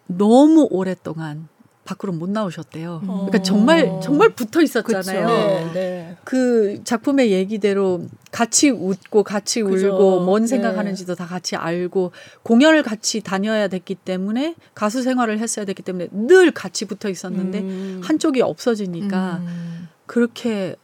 너무 0.06 0.68
오랫동안 0.70 1.48
밖으로 1.84 2.12
못 2.12 2.30
나오셨대요. 2.30 3.00
그러니까 3.04 3.38
어. 3.38 3.42
정말 3.42 4.00
정말 4.00 4.28
붙어 4.30 4.62
있었잖아요. 4.62 5.26
네, 5.26 5.72
네. 5.72 6.16
그 6.22 6.80
작품의 6.84 7.32
얘기대로 7.32 8.06
같이 8.30 8.70
웃고 8.70 9.24
같이 9.24 9.62
그죠. 9.62 9.88
울고 9.88 10.20
뭔 10.20 10.42
네. 10.42 10.48
생각하는지도 10.48 11.14
네. 11.14 11.18
다 11.18 11.26
같이 11.26 11.56
알고 11.56 12.12
공연을 12.44 12.84
같이 12.84 13.20
다녀야 13.20 13.66
됐기 13.66 13.96
때문에 13.96 14.54
가수 14.74 15.02
생활을 15.02 15.40
했어야 15.40 15.64
됐기 15.64 15.82
때문에 15.82 16.08
늘 16.12 16.52
같이 16.52 16.84
붙어 16.84 17.08
있었는데 17.08 17.58
음. 17.60 18.00
한쪽이 18.04 18.42
없어지니까 18.42 19.38
음. 19.42 19.88
그렇게 20.06 20.76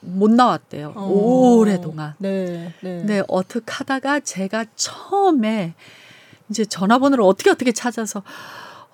못 0.00 0.30
나왔대요. 0.30 0.94
어. 0.96 1.08
오래동안. 1.08 2.14
네, 2.18 2.72
네. 2.80 3.02
네, 3.04 3.22
어떻게 3.28 3.64
하다가 3.66 4.20
제가 4.20 4.64
처음에 4.76 5.74
이제 6.50 6.64
전화번호를 6.64 7.24
어떻게 7.24 7.50
어떻게 7.50 7.72
찾아서 7.72 8.22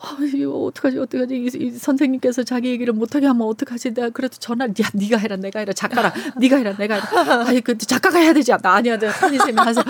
아, 0.05 0.19
이거 0.35 0.65
어떡하지, 0.65 0.99
어떡하지. 0.99 1.35
이, 1.35 1.51
이 1.55 1.71
선생님께서 1.71 2.43
자기 2.43 2.69
얘기를 2.69 2.93
못하게 2.93 3.27
하면 3.27 3.47
어떡하지. 3.49 3.95
내가 3.95 4.11
그래도 4.11 4.37
전화, 4.39 4.67
야, 4.67 4.71
네가 4.93 5.17
해라, 5.17 5.37
내가 5.37 5.61
해라. 5.61 5.73
작가랑, 5.73 6.13
네가 6.37 6.57
해라, 6.59 6.75
내가 6.77 6.97
해라. 6.97 7.45
아이, 7.47 7.61
그 7.63 7.79
작가가 7.79 8.19
해야 8.19 8.35
되지. 8.35 8.53
나 8.63 8.75
아니야. 8.75 8.99
내가 8.99 9.13
선생님이 9.13 9.57
하서. 9.57 9.83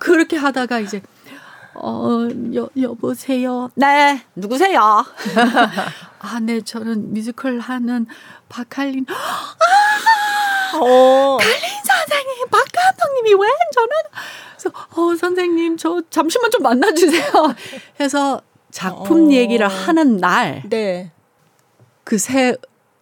그렇게 0.00 0.36
하다가 0.36 0.80
이제, 0.80 1.00
어, 1.74 2.28
여, 2.56 2.68
여보세요. 2.80 3.70
네, 3.76 4.24
누구세요? 4.34 4.80
아, 6.18 6.40
네, 6.40 6.60
저는 6.60 7.14
뮤지컬 7.14 7.60
하는 7.60 8.06
박할린. 8.48 9.06
아! 9.08 10.76
어. 10.78 11.38
달린 11.40 11.60
선생님, 11.84 12.48
박 12.50 12.64
감독님이 12.72 13.34
왜 13.34 13.48
저는? 13.74 13.92
그래서, 14.62 14.70
어, 14.94 15.16
선생님, 15.16 15.76
저 15.76 16.02
잠시만 16.10 16.50
좀 16.50 16.62
만나주세요. 16.62 17.32
해서 17.98 18.40
작품 18.70 19.28
어. 19.28 19.32
얘기를 19.32 19.66
하는 19.66 20.18
날, 20.18 20.62
네. 20.68 21.10
그새 22.04 22.56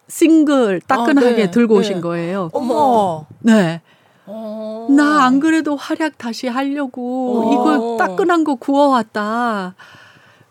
싱글 0.09 0.81
따끈하게 0.81 1.27
아, 1.27 1.37
네. 1.37 1.51
들고 1.51 1.75
네. 1.75 1.81
오신 1.81 2.01
거예요. 2.01 2.51
어머. 2.53 3.27
네. 3.41 3.81
어. 4.27 4.89
나안 4.91 5.41
그래도 5.41 5.77
활약 5.77 6.19
다시 6.19 6.47
하려고 6.47 7.43
어. 7.43 7.53
이거 7.53 7.97
따끈한 7.99 8.45
거 8.45 8.55
구워왔다. 8.57 9.75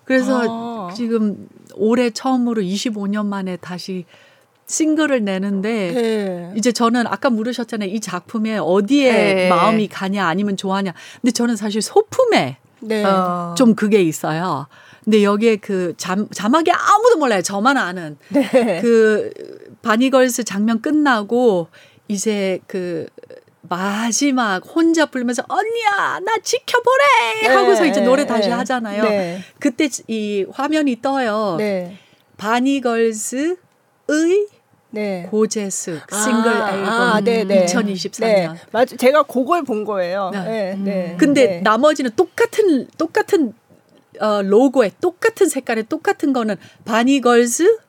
그래서 0.05 0.89
아. 0.89 0.93
지금 0.93 1.47
올해 1.75 2.09
처음으로 2.09 2.61
25년 2.61 3.25
만에 3.25 3.57
다시 3.57 4.05
싱글을 4.69 5.25
내는데 5.25 5.91
네. 5.93 6.53
이제 6.55 6.71
저는 6.71 7.07
아까 7.07 7.31
물으셨잖아요. 7.31 7.89
이 7.89 7.99
작품에 7.99 8.59
어디에 8.59 9.11
네. 9.11 9.49
마음이 9.49 9.87
가냐 9.87 10.25
아니면 10.27 10.57
좋아하냐. 10.57 10.93
근데 11.19 11.31
저는 11.31 11.55
사실 11.55 11.81
소품에 11.81 12.57
네. 12.81 13.03
좀 13.57 13.73
그게 13.73 14.01
있어요. 14.03 14.67
근데 15.03 15.23
여기에 15.23 15.55
그 15.57 15.95
잠, 15.97 16.29
자막이 16.29 16.71
아무도 16.71 17.17
몰라요. 17.17 17.41
저만 17.41 17.77
아는. 17.77 18.17
네. 18.29 18.79
그 18.81 19.31
바니걸스 19.81 20.43
장면 20.43 20.81
끝나고 20.81 21.69
이제 22.07 22.59
그 22.67 23.07
마지막 23.61 24.61
혼자 24.65 25.07
부르면서 25.07 25.43
언니야 25.47 26.19
나 26.19 26.37
지켜보래 26.43 27.03
네. 27.41 27.47
하고서 27.47 27.85
이제 27.87 28.01
노래 28.01 28.27
다시 28.27 28.49
네. 28.49 28.55
하잖아요. 28.55 29.03
네. 29.03 29.43
그때 29.57 29.89
이 30.07 30.45
화면이 30.51 31.01
떠요. 31.01 31.55
네. 31.57 31.97
바니걸스의 32.37 33.57
네. 34.91 35.27
고재숙 35.29 36.01
아, 36.11 36.17
싱글 36.17 36.49
아, 36.49 36.73
앨범 36.73 36.87
아, 36.87 37.21
2023년. 37.21 38.19
네. 38.21 38.49
맞 38.71 38.87
제가 38.87 39.23
그걸 39.23 39.63
본 39.63 39.85
거예요. 39.85 40.31
네. 40.31 40.75
네. 40.75 41.15
근데 41.19 41.61
나머지는 41.61 42.11
똑같은 42.15 42.87
똑같은 42.97 43.53
어, 44.19 44.41
로고에 44.41 44.91
똑같은 44.99 45.47
색깔에 45.47 45.83
똑같은 45.83 46.33
거는 46.33 46.55
바니걸스 46.85 47.79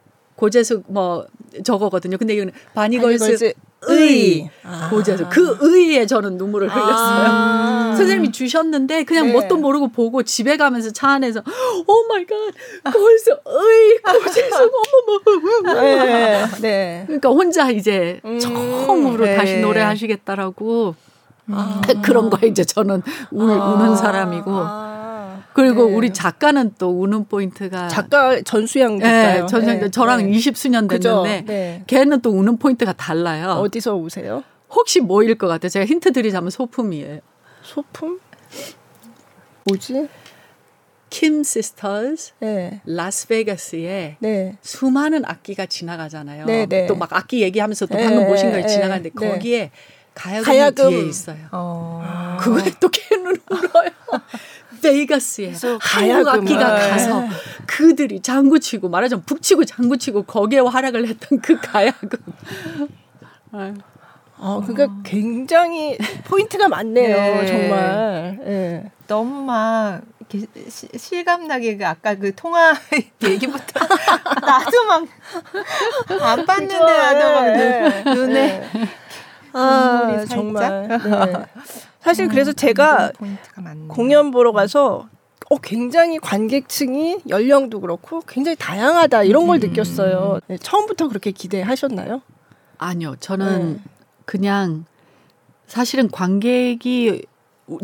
고재숙 0.41 0.85
뭐 0.89 1.27
저거거든요. 1.65 2.17
근데 2.17 2.35
이거는 2.35 2.53
바니걸스, 2.75 3.53
의 3.89 4.51
아. 4.63 4.89
고재숙 4.91 5.27
그 5.31 5.59
의에 5.61 6.07
저는 6.07 6.39
눈물을 6.39 6.71
아. 6.71 6.75
흘렸어요. 6.75 7.27
아. 7.29 7.95
선생님이 7.97 8.33
주셨는데 8.33 9.05
그냥 9.05 9.27
네. 9.27 9.33
뭣도 9.35 9.59
모르고 9.59 9.89
보고 9.89 10.23
집에 10.23 10.57
가면서 10.57 10.91
차 10.93 11.11
안에서 11.11 11.41
oh 11.41 12.09
my 12.09 12.25
god 12.27 12.91
걸스 12.93 13.31
의 13.31 13.99
고재숙 14.23 14.71
어머머 15.63 15.81
네. 15.81 16.47
네. 16.61 17.03
그러니까 17.07 17.29
혼자 17.29 17.71
이제 17.71 18.21
음. 18.25 18.39
처음으로 18.39 19.27
네. 19.27 19.37
다시 19.37 19.59
노래하시겠다라고 19.59 20.95
아. 21.51 21.83
그런 22.03 22.31
거에 22.31 22.49
이제 22.49 22.65
저는 22.65 23.03
울, 23.31 23.51
아. 23.51 23.73
우는 23.73 23.97
사람이고 23.97 24.51
아. 24.53 25.00
그리고 25.53 25.87
네. 25.87 25.95
우리 25.95 26.13
작가는 26.13 26.75
또 26.79 26.91
우는 26.91 27.27
포인트가 27.27 27.89
작가 27.89 28.41
전수양 28.43 29.01
작가요. 29.01 29.41
네, 29.43 29.47
전수양 29.47 29.81
네. 29.81 29.91
저랑 29.91 30.31
네. 30.31 30.39
20수년 30.39 30.89
됐는데 30.89 31.45
네. 31.47 31.85
걔는 31.87 32.21
또 32.21 32.31
우는 32.31 32.59
포인트가 32.59 32.93
달라요. 32.93 33.51
어디서 33.53 33.97
우세요? 33.97 34.45
혹시 34.71 35.01
뭐일 35.01 35.37
것 35.37 35.49
같아요? 35.49 35.69
제가 35.69 35.85
힌트 35.87 36.13
드리자면 36.13 36.51
소품이에요. 36.51 37.21
소품? 37.63 38.21
뭐지? 39.65 40.09
킴 41.11 41.43
시스터즈 41.43 42.33
네. 42.39 42.81
라스베가스에 42.87 44.17
네. 44.21 44.57
수많은 44.63 45.25
악기가 45.25 45.67
지나가잖아요. 45.67 46.47
네, 46.47 46.67
네. 46.67 46.87
또막 46.87 47.13
악기 47.13 47.43
얘기하면서 47.43 47.87
또 47.87 47.97
방금 47.97 48.29
보신 48.29 48.53
거 48.53 48.65
지나가는데 48.65 49.11
거기에 49.11 49.73
가야금이 50.15 50.45
가야금. 50.45 50.91
뒤에 50.91 51.03
있어요. 51.03 51.39
어. 51.51 52.37
그거에 52.41 52.71
또 52.81 52.89
걔는 52.89 53.37
울어요. 53.51 53.91
베이거스에 54.81 55.53
한국 55.81 56.29
악기가 56.29 56.75
가서 56.75 57.25
그들이 57.67 58.21
장구치고 58.21 58.89
말하자면 58.89 59.25
북치고 59.25 59.65
장구치고 59.65 60.25
거기에 60.25 60.61
활약을 60.61 61.07
했던 61.09 61.41
그 61.41 61.59
가야금. 61.61 62.19
어, 64.43 64.63
그러니까 64.67 64.85
어. 64.85 65.03
굉장히 65.05 65.99
포인트가 66.25 66.69
많네요, 66.69 67.17
네. 67.17 67.47
정말. 67.47 68.39
네. 68.43 68.91
너무 69.07 69.45
막 69.45 70.01
이렇게 70.21 70.47
시, 70.71 70.89
실감나게 70.97 71.77
그 71.77 71.87
아까 71.87 72.15
그 72.15 72.35
통화 72.35 72.73
얘기부터 73.23 73.81
나도 74.41 74.85
막 74.87 75.05
안 76.23 76.47
봤는데 76.47 76.77
나도 76.77 77.33
막 77.33 77.45
눈, 77.53 77.55
네. 77.55 78.05
눈에 78.05 78.71
아, 79.53 80.25
정말. 80.29 80.89
네. 82.01 82.05
사실 82.05 82.25
음, 82.25 82.29
그래서 82.31 82.53
제가 82.53 83.13
공연 83.89 84.31
보러 84.31 84.53
가서 84.53 85.09
어 85.51 85.57
굉장히 85.59 86.19
관객층이 86.19 87.21
연령도 87.29 87.81
그렇고 87.81 88.21
굉장히 88.27 88.57
다양하다 88.57 89.25
이런 89.25 89.47
걸 89.47 89.59
음. 89.59 89.69
느꼈어요. 89.69 90.41
네, 90.47 90.57
처음부터 90.59 91.09
그렇게 91.09 91.31
기대하셨나요? 91.33 92.23
아니요, 92.79 93.17
저는 93.21 93.75
네. 93.75 93.81
그냥 94.25 94.85
사실은 95.67 96.09
관객이 96.11 97.25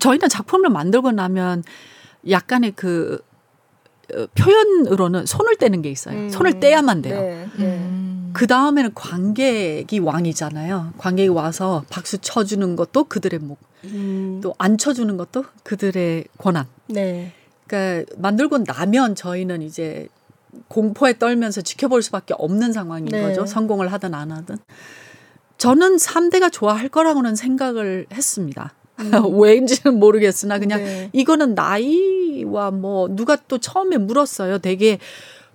저희는 0.00 0.28
작품을 0.28 0.70
만들고 0.70 1.12
나면 1.12 1.62
약간의 2.28 2.72
그 2.76 3.20
어, 4.14 4.26
표현으로는 4.34 5.26
손을 5.26 5.56
떼는 5.56 5.82
게 5.82 5.90
있어요. 5.90 6.16
음. 6.16 6.28
손을 6.28 6.60
떼야만 6.60 7.02
돼요. 7.02 7.20
네, 7.20 7.48
네. 7.58 7.64
음. 7.64 8.25
그 8.36 8.46
다음에는 8.46 8.92
관객이 8.92 9.98
왕이잖아요. 9.98 10.92
관객이 10.98 11.28
와서 11.30 11.84
박수 11.88 12.18
쳐주는 12.18 12.76
것도 12.76 13.04
그들의 13.04 13.40
목, 13.40 13.58
음. 13.84 14.42
또안 14.42 14.76
쳐주는 14.76 15.16
것도 15.16 15.46
그들의 15.62 16.26
권한. 16.36 16.66
네. 16.86 17.32
그러니까 17.66 18.12
만들고 18.18 18.58
나면 18.58 19.14
저희는 19.14 19.62
이제 19.62 20.08
공포에 20.68 21.18
떨면서 21.18 21.62
지켜볼 21.62 22.02
수밖에 22.02 22.34
없는 22.36 22.74
상황인 22.74 23.06
네. 23.06 23.22
거죠. 23.22 23.46
성공을 23.46 23.90
하든 23.90 24.12
안 24.12 24.30
하든. 24.30 24.58
저는 25.56 25.96
3대가 25.96 26.52
좋아할 26.52 26.90
거라고는 26.90 27.36
생각을 27.36 28.04
했습니다. 28.12 28.74
음. 28.98 29.12
왜인지는 29.40 29.98
모르겠으나 29.98 30.58
그냥 30.58 30.84
네. 30.84 31.08
이거는 31.14 31.54
나이와 31.54 32.70
뭐 32.70 33.08
누가 33.08 33.36
또 33.48 33.56
처음에 33.56 33.96
물었어요. 33.96 34.58
되게 34.58 34.98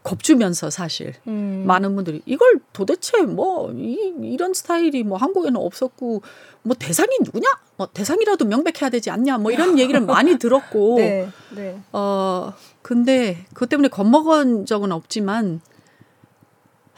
겁주면서 0.03 0.69
사실 0.69 1.13
음. 1.27 1.63
많은 1.67 1.95
분들이 1.95 2.21
이걸 2.25 2.59
도대체 2.73 3.21
뭐 3.21 3.71
이, 3.73 4.13
이런 4.23 4.53
스타일이 4.53 5.03
뭐 5.03 5.17
한국에는 5.17 5.59
없었고 5.59 6.21
뭐 6.63 6.75
대상이 6.77 7.09
누구냐? 7.23 7.47
뭐 7.77 7.87
대상이라도 7.93 8.45
명백해야 8.45 8.89
되지 8.89 9.09
않냐? 9.11 9.37
뭐 9.37 9.51
이런 9.51 9.77
얘기를 9.79 10.01
많이 10.01 10.37
들었고 10.37 10.95
네, 10.99 11.29
네. 11.55 11.79
어 11.91 12.53
근데 12.81 13.45
그것 13.53 13.69
때문에 13.69 13.89
겁먹은 13.89 14.65
적은 14.65 14.91
없지만 14.91 15.61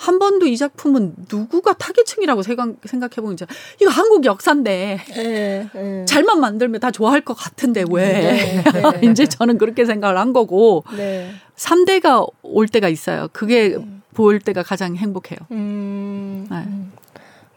한 0.04 0.20
번도 0.20 0.48
이 0.48 0.58
작품은 0.58 1.16
누구가 1.32 1.72
타겟층이라고 1.72 2.44
생각, 2.44 2.76
해보면 3.18 3.36
이제 3.36 3.46
이거 3.82 3.90
한국 3.90 4.26
역사인데 4.26 5.00
네, 5.16 5.70
네. 5.74 6.06
잘만 6.06 6.42
만들면 6.42 6.82
다 6.82 6.92
좋아할 6.92 7.22
것 7.22 7.34
같은데 7.34 7.86
왜 7.90 8.12
네, 8.12 8.64
네. 8.64 9.00
이제 9.10 9.26
저는 9.26 9.58
그렇게 9.58 9.86
생각을 9.86 10.18
한 10.18 10.34
거고 10.34 10.84
네. 10.98 11.32
3대가 11.56 12.30
올 12.42 12.68
때가 12.68 12.90
있어요. 12.90 13.30
그게 13.32 13.76
음. 13.76 14.02
볼 14.14 14.40
때가 14.42 14.62
가장 14.62 14.98
행복해요. 14.98 15.40
음, 15.52 16.48
네. 16.52 16.66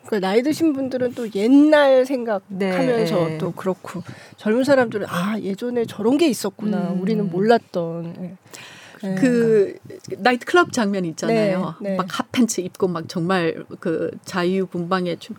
그 0.06 0.20
나이 0.20 0.44
드신 0.44 0.72
분들은 0.72 1.14
또 1.14 1.26
옛날 1.34 2.06
생각하면서 2.06 3.26
네. 3.26 3.38
또 3.38 3.50
그렇고 3.50 4.04
젊은 4.36 4.62
사람들은 4.62 5.08
아 5.10 5.36
예전에 5.40 5.84
저런 5.84 6.16
게 6.16 6.28
있었구나 6.28 6.92
음. 6.92 7.00
우리는 7.02 7.28
몰랐던 7.28 8.14
네. 8.18 8.36
그 9.00 9.78
나이트 10.18 10.46
클럽 10.46 10.72
장면 10.72 11.04
있잖아요. 11.04 11.74
네, 11.80 11.90
네. 11.90 11.96
막 11.96 12.06
핫팬츠 12.08 12.60
입고 12.62 12.88
막 12.88 13.08
정말 13.08 13.64
그 13.80 14.10
자유분방의 14.24 15.18
춤 15.18 15.36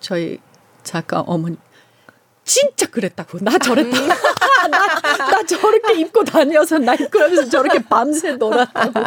저희 0.00 0.38
작가 0.82 1.20
어머니 1.20 1.56
진짜 2.48 2.86
그랬다고 2.86 3.38
나 3.42 3.58
저랬다 3.58 3.96
음. 3.98 4.08
나, 4.70 4.86
나 5.30 5.42
저렇게 5.44 6.00
입고 6.00 6.24
다녀서 6.24 6.78
나이트클럽에서 6.78 7.48
저렇게 7.50 7.78
밤새 7.84 8.32
놀았다고 8.32 9.00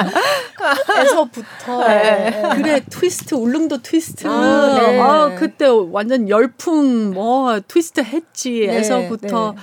에서부터 0.99 1.87
네. 1.87 2.49
그래 2.55 2.85
트위스트 2.87 3.33
울릉도 3.33 3.81
트위스트 3.81 4.27
아, 4.27 4.77
네. 4.79 4.99
아 4.99 5.35
그때 5.35 5.65
완전 5.65 6.29
열풍 6.29 7.15
뭐 7.15 7.59
트위스트 7.67 8.01
했지 8.01 8.65
에서부터 8.65 9.55
네, 9.55 9.61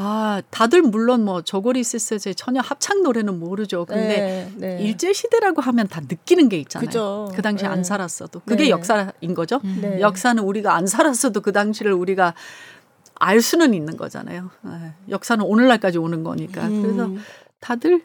아, 0.00 0.40
다들 0.50 0.82
물론 0.82 1.24
뭐 1.24 1.42
저고리 1.42 1.82
시스터의 1.82 2.36
전혀 2.36 2.60
합창 2.60 3.02
노래는 3.02 3.40
모르죠. 3.40 3.84
근데 3.84 4.52
네, 4.56 4.76
네. 4.76 4.82
일제 4.84 5.12
시대라고 5.12 5.60
하면 5.60 5.88
다 5.88 6.00
느끼는 6.00 6.48
게 6.48 6.56
있잖아요. 6.58 6.86
그죠. 6.86 7.32
그 7.34 7.42
당시 7.42 7.64
네. 7.64 7.70
안 7.70 7.82
살았어도 7.82 8.42
그게 8.46 8.64
네. 8.64 8.70
역사인 8.70 9.34
거죠. 9.34 9.60
음. 9.64 9.78
네. 9.82 10.00
역사는 10.00 10.40
우리가 10.40 10.76
안 10.76 10.86
살았어도 10.86 11.40
그 11.40 11.50
당시를 11.50 11.92
우리가 11.92 12.34
알 13.16 13.40
수는 13.40 13.74
있는 13.74 13.96
거잖아요. 13.96 14.50
네. 14.62 14.92
역사는 15.08 15.44
오늘날까지 15.44 15.98
오는 15.98 16.22
거니까. 16.22 16.68
음. 16.68 16.82
그래서 16.82 17.10
다들 17.58 18.04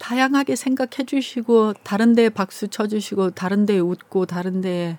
다양하게 0.00 0.56
생각해 0.56 1.06
주시고 1.06 1.74
다른 1.84 2.16
데 2.16 2.28
박수 2.30 2.66
쳐 2.66 2.88
주시고 2.88 3.30
다른 3.30 3.64
데 3.64 3.78
웃고 3.78 4.26
다른 4.26 4.60
데 4.60 4.98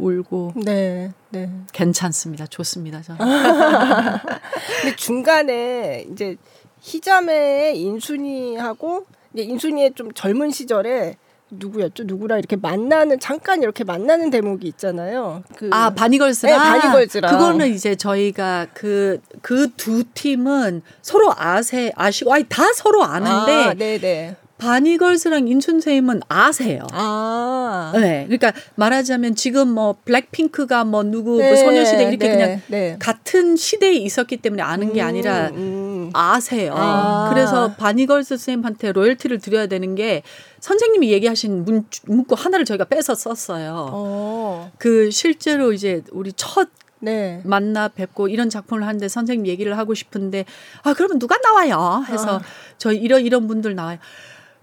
울고 0.00 0.52
네, 0.56 1.12
네. 1.30 1.50
괜찮습니다. 1.72 2.46
좋습니다. 2.46 3.02
저는. 3.02 3.20
근데 4.82 4.96
중간에 4.96 6.06
이제 6.12 6.36
희자매의 6.80 7.78
인순이하고 7.80 9.06
이제 9.34 9.42
인순이의 9.42 9.92
좀 9.94 10.12
젊은 10.12 10.50
시절에 10.50 11.16
누구였죠? 11.52 12.04
누구랑 12.04 12.38
이렇게 12.38 12.54
만나는 12.54 13.18
잠깐 13.18 13.60
이렇게 13.62 13.82
만나는 13.82 14.30
대목이 14.30 14.68
있잖아요. 14.68 15.42
그, 15.56 15.68
아 15.72 15.90
바니걸스랑. 15.90 16.52
네, 16.52 16.56
바니걸스랑. 16.80 17.30
그거는 17.32 17.68
이제 17.74 17.96
저희가 17.96 18.68
그 18.72 19.18
그 19.42 19.68
두 19.76 20.04
팀은 20.14 20.82
서로 21.02 21.32
아세 21.36 21.90
아시고 21.96 22.32
아니 22.32 22.44
다 22.48 22.62
서로 22.72 23.02
아는데. 23.02 23.52
아, 23.64 23.74
네네. 23.74 23.98
네. 23.98 24.36
바니걸스랑 24.60 25.48
인춘세임은 25.48 26.20
아세요. 26.28 26.86
아. 26.92 27.92
네. 27.94 28.26
그러니까 28.26 28.52
말하자면 28.74 29.34
지금 29.34 29.68
뭐 29.68 29.96
블랙핑크가 30.04 30.84
뭐 30.84 31.02
누구 31.02 31.30
뭐 31.30 31.38
네. 31.38 31.48
뭐 31.48 31.56
소녀시대 31.56 32.02
이렇게 32.02 32.28
네. 32.28 32.32
그냥 32.32 32.62
네. 32.68 32.96
같은 32.98 33.56
시대에 33.56 33.94
있었기 33.94 34.36
때문에 34.36 34.62
아는 34.62 34.92
게 34.92 35.00
아니라 35.00 35.48
음, 35.48 35.56
음. 35.56 36.10
아세요. 36.12 36.74
아. 36.76 37.30
그래서 37.32 37.72
바니걸스 37.74 38.36
쌤한테 38.36 38.92
로열티를 38.92 39.38
드려야 39.38 39.66
되는 39.66 39.94
게 39.94 40.22
선생님이 40.60 41.10
얘기하신 41.10 41.64
문, 41.64 41.86
문구 42.04 42.34
하나를 42.38 42.66
저희가 42.66 42.84
빼서 42.84 43.14
썼어요. 43.14 43.88
어. 43.92 44.70
그 44.78 45.10
실제로 45.10 45.72
이제 45.72 46.02
우리 46.12 46.32
첫 46.34 46.68
네. 47.00 47.40
만나 47.44 47.88
뵙고 47.88 48.28
이런 48.28 48.50
작품을 48.50 48.86
하는데 48.86 49.08
선생님 49.08 49.46
얘기를 49.46 49.76
하고 49.78 49.94
싶은데 49.94 50.44
아 50.82 50.92
그러면 50.92 51.18
누가 51.18 51.36
나와요? 51.38 52.04
해서 52.08 52.38
아. 52.38 52.42
저희 52.76 52.98
이런 52.98 53.24
이런 53.24 53.46
분들 53.46 53.74
나와요. 53.74 53.98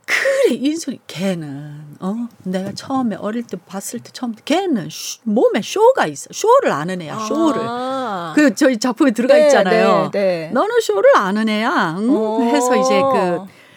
그래 0.08 0.56
인순이 0.56 1.02
걔는 1.06 1.98
어 2.00 2.28
내가 2.44 2.72
처음에 2.72 3.18
어릴 3.18 3.44
때 3.44 3.58
봤을 3.68 4.00
때 4.00 4.10
처음 4.14 4.34
걔는 4.46 4.88
쇼, 4.90 5.20
몸에 5.24 5.62
쇼가 5.62 6.08
있어 6.08 6.30
쇼를 6.32 6.72
아는 6.72 7.02
애야 7.02 7.20
쇼를 7.20 7.62
아. 7.64 8.34
그 8.36 8.56
저희 8.56 8.78
작품에 8.78 9.12
들어가 9.12 9.36
네, 9.36 9.46
있잖아요 9.46 10.10
네, 10.12 10.20
네. 10.20 10.52
너는 10.54 10.80
쇼를 10.82 11.16
아는 11.18 11.50
애야 11.50 11.98
응? 12.00 12.10
어. 12.10 12.42
해서 12.42 12.76
이제 12.76 13.02
그 13.02 13.68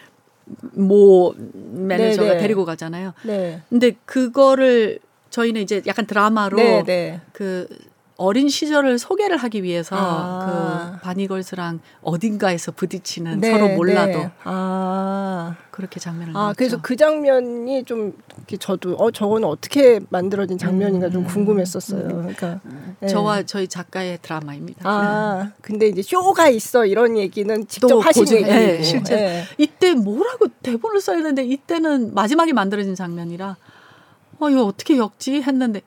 모 0.72 1.34
매니저가 1.36 2.28
네, 2.28 2.34
네. 2.34 2.38
데리고 2.38 2.64
가잖아요 2.64 3.12
네. 3.22 3.62
근데 3.68 3.92
그거를 4.04 4.98
저희는 5.30 5.60
이제 5.60 5.82
약간 5.86 6.06
드라마로 6.06 6.84
그 7.32 7.68
어린 8.20 8.50
시절을 8.50 8.98
소개를 8.98 9.38
하기 9.38 9.62
위해서 9.62 9.96
아. 9.98 10.98
그 10.98 11.00
바니걸스랑 11.04 11.80
어딘가에서 12.02 12.70
부딪히는 12.70 13.40
네, 13.40 13.50
서로 13.50 13.68
몰라도 13.68 14.18
네. 14.18 14.30
아. 14.44 15.56
그렇게 15.70 15.98
장면을 15.98 16.36
아, 16.36 16.52
그래서 16.54 16.78
그 16.82 16.96
장면이 16.96 17.84
좀 17.84 18.12
저도 18.58 18.96
어 18.96 19.10
저거는 19.10 19.48
어떻게 19.48 20.00
만들어진 20.10 20.58
장면인가 20.58 21.06
음. 21.06 21.12
좀 21.12 21.24
궁금했었어요. 21.24 22.08
그러니까 22.08 22.60
네. 23.00 23.08
저와 23.08 23.44
저희 23.44 23.66
작가의 23.66 24.18
드라마입니다. 24.20 24.82
아, 24.84 25.52
근데 25.62 25.86
이제 25.86 26.02
쇼가 26.02 26.50
있어 26.50 26.84
이런 26.84 27.16
얘기는 27.16 27.66
직접 27.68 28.04
하시는 28.04 28.30
얘기고 28.30 28.50
네, 28.50 28.82
실제 28.82 29.16
네. 29.16 29.44
이때 29.56 29.94
뭐라고 29.94 30.48
대본을 30.62 31.00
써야 31.00 31.16
되는데 31.16 31.42
이때는 31.42 32.12
마지막에 32.12 32.52
만들어진 32.52 32.94
장면이라 32.94 33.56
어 34.40 34.50
이거 34.50 34.64
어떻게 34.64 34.98
역지 34.98 35.40
했는데 35.40 35.80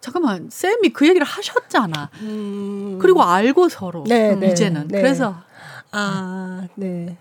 잠깐만 0.00 0.48
쌤이 0.50 0.90
그 0.90 1.06
얘기를 1.06 1.26
하셨잖아. 1.26 2.10
음. 2.22 2.98
그리고 3.00 3.22
알고 3.22 3.68
서로 3.68 4.04
네, 4.08 4.34
네, 4.34 4.48
이제는 4.48 4.88
네. 4.88 5.02
그래서 5.02 5.36
아 5.92 6.66
네. 6.74 7.16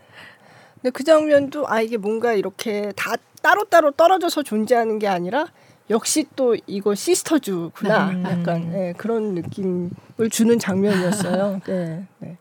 근데 0.76 0.90
그 0.92 1.04
장면도 1.04 1.68
아 1.68 1.82
이게 1.82 1.98
뭔가 1.98 2.34
이렇게 2.34 2.94
다 2.96 3.16
따로 3.42 3.66
따로 3.66 3.92
떨어져서 3.92 4.44
존재하는 4.44 4.98
게 4.98 5.08
아니라 5.08 5.48
역시 5.90 6.26
또 6.36 6.56
이거 6.68 6.96
시스터즈구나 6.96 8.12
네. 8.12 8.24
약간 8.24 8.72
네, 8.72 8.94
그런 8.98 9.34
느낌을 9.36 10.30
주는 10.32 10.58
장면이었어요. 10.58 11.62
네. 11.68 12.06
네. 12.20 12.38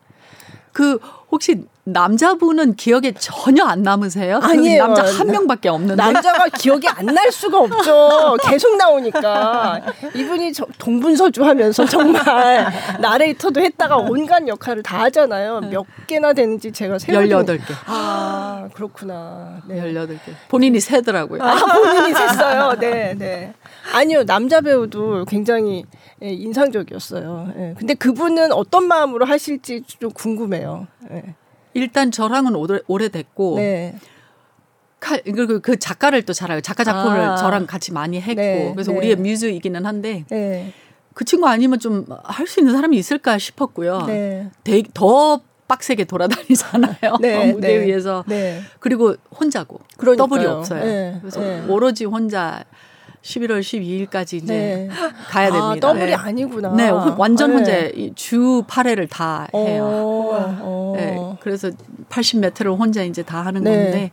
그 0.79 0.97
혹시 1.29 1.65
남자분은 1.83 2.75
기억에 2.75 3.11
전혀 3.19 3.65
안 3.65 3.83
남으세요? 3.83 4.39
아니에요. 4.41 4.85
남자 4.87 5.03
한 5.03 5.27
명밖에 5.27 5.67
없는데. 5.67 5.95
남자가 6.01 6.45
기억이 6.57 6.87
안 6.87 7.07
날 7.07 7.29
수가 7.33 7.59
없죠. 7.59 8.37
계속 8.47 8.77
나오니까. 8.77 9.81
이분이 10.15 10.53
동분서주 10.77 11.43
하면서 11.43 11.83
정말 11.85 12.71
나레이터도 13.01 13.59
했다가 13.59 13.97
온갖 13.97 14.47
역할을 14.47 14.83
다 14.83 15.01
하잖아요. 15.01 15.61
몇 15.69 15.85
개나 16.07 16.31
되는지 16.31 16.71
제가 16.71 16.97
세어 16.99 17.19
18개. 17.19 17.59
아, 17.87 18.69
그렇구나. 18.73 19.57
네. 19.67 19.81
18개. 19.93 20.17
본인이 20.47 20.79
세더라고요. 20.79 21.43
아, 21.43 21.55
본인이 21.55 22.13
셌어요. 22.15 22.79
네, 22.79 23.15
네. 23.17 23.53
아니요. 23.93 24.25
남자 24.25 24.61
배우도 24.61 25.25
굉장히 25.25 25.83
예, 26.21 26.29
인상적이었어요. 26.29 27.53
예. 27.57 27.75
근데 27.77 27.93
그분은 27.93 28.51
어떤 28.51 28.85
마음으로 28.87 29.25
하실지 29.25 29.83
좀 29.87 30.11
궁금해요. 30.11 30.87
예. 31.11 31.35
일단 31.73 32.11
저랑은 32.11 32.55
오래, 32.55 32.79
오래됐고 32.87 33.55
네. 33.57 33.95
그리고 34.99 35.59
그 35.59 35.77
작가를 35.79 36.23
또 36.23 36.33
잘 36.33 36.51
알고 36.51 36.61
작가 36.61 36.83
작품을 36.83 37.19
아. 37.21 37.35
저랑 37.37 37.67
같이 37.67 37.93
많이 37.93 38.19
했고 38.19 38.41
네, 38.41 38.71
그래서 38.73 38.91
네. 38.91 38.97
우리의 38.97 39.15
뮤즈이기는 39.15 39.85
한데 39.85 40.25
네. 40.29 40.73
그 41.13 41.23
친구 41.25 41.47
아니면 41.47 41.79
좀 41.79 42.05
할 42.23 42.47
수 42.47 42.59
있는 42.59 42.73
사람이 42.73 42.97
있을까 42.97 43.37
싶었고요. 43.37 44.03
네. 44.07 44.49
되게 44.63 44.89
더 44.93 45.39
빡세게 45.69 46.05
돌아다니잖아요. 46.05 47.17
네, 47.21 47.51
무대 47.53 47.77
네, 47.79 47.85
위에서 47.85 48.25
그리고 48.79 49.15
혼자고 49.39 49.79
그러니까요. 49.97 50.27
더블이 50.27 50.45
없어요. 50.45 51.19
그래서 51.21 51.39
오로지 51.69 52.05
혼자 52.05 52.63
11월 53.21 53.59
12일까지 53.59 54.35
이제 54.35 54.53
네. 54.53 54.89
가야 55.29 55.47
아, 55.47 55.51
됩니다. 55.51 55.87
아, 55.87 55.91
더블이 55.91 56.05
네. 56.07 56.13
아니구나. 56.13 56.73
네, 56.75 56.89
완전 56.89 57.49
네. 57.49 57.55
혼자 57.55 58.13
주 58.15 58.63
8회를 58.67 59.09
다 59.09 59.47
해요. 59.53 59.83
오, 59.83 60.63
오. 60.63 60.95
네, 60.95 61.37
그래서 61.41 61.69
80몇 62.09 62.59
회를 62.59 62.71
혼자 62.73 63.03
이제 63.03 63.23
다 63.23 63.45
하는 63.45 63.63
네. 63.63 63.71
건데 63.71 64.11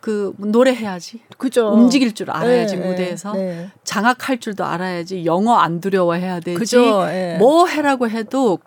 그 0.00 0.34
노래해야지. 0.38 1.20
그죠. 1.38 1.68
움직일 1.68 2.12
줄 2.12 2.30
알아야지 2.30 2.76
네, 2.76 2.90
무대에서 2.90 3.32
네. 3.32 3.70
장악할 3.84 4.38
줄도 4.38 4.64
알아야지. 4.64 5.24
영어 5.24 5.54
안 5.56 5.80
두려워해야 5.80 6.40
되지. 6.40 6.58
그죠. 6.58 7.06
뭐 7.38 7.66
해라고 7.66 8.08
해도 8.10 8.58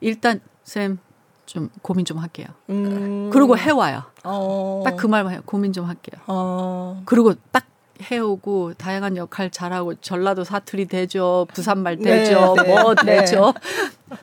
일단 0.00 0.40
쌤 0.62 0.98
좀 1.46 1.68
고민 1.82 2.04
좀 2.04 2.18
할게요. 2.18 2.46
음. 2.70 3.30
그리고 3.32 3.56
해와요. 3.56 4.02
어. 4.24 4.82
딱그 4.84 5.06
말만 5.06 5.32
해요. 5.32 5.42
고민 5.44 5.72
좀 5.72 5.86
할게요. 5.86 6.20
어. 6.26 7.02
그리고 7.04 7.34
딱 7.52 7.66
해오고 8.02 8.74
다양한 8.74 9.16
역할 9.16 9.50
잘하고 9.50 9.94
전라도 9.96 10.44
사투리 10.44 10.86
되죠 10.86 11.46
부산말 11.52 11.96
네, 11.98 12.24
되죠 12.24 12.54
네, 12.56 12.62
뭐 12.64 12.94
네. 12.94 13.20
되죠 13.20 13.54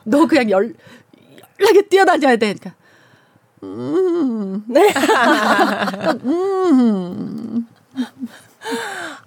너 0.04 0.26
그냥 0.26 0.50
열 0.50 0.74
열나게 1.60 1.88
뛰어다녀야 1.88 2.36
돼 2.36 2.54
그러니까 2.54 2.74
음. 3.62 4.64
네. 4.66 4.92
음. 6.24 7.66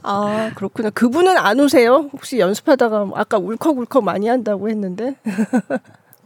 아, 0.04 0.52
그렇구나. 0.56 0.90
그분은 0.90 1.38
안 1.38 1.60
오세요? 1.60 2.10
혹시 2.14 2.40
연습하다가 2.40 3.12
아까 3.16 3.38
울컥울컥 3.38 4.04
많이 4.04 4.28
한다고 4.28 4.70
했는데. 4.70 5.16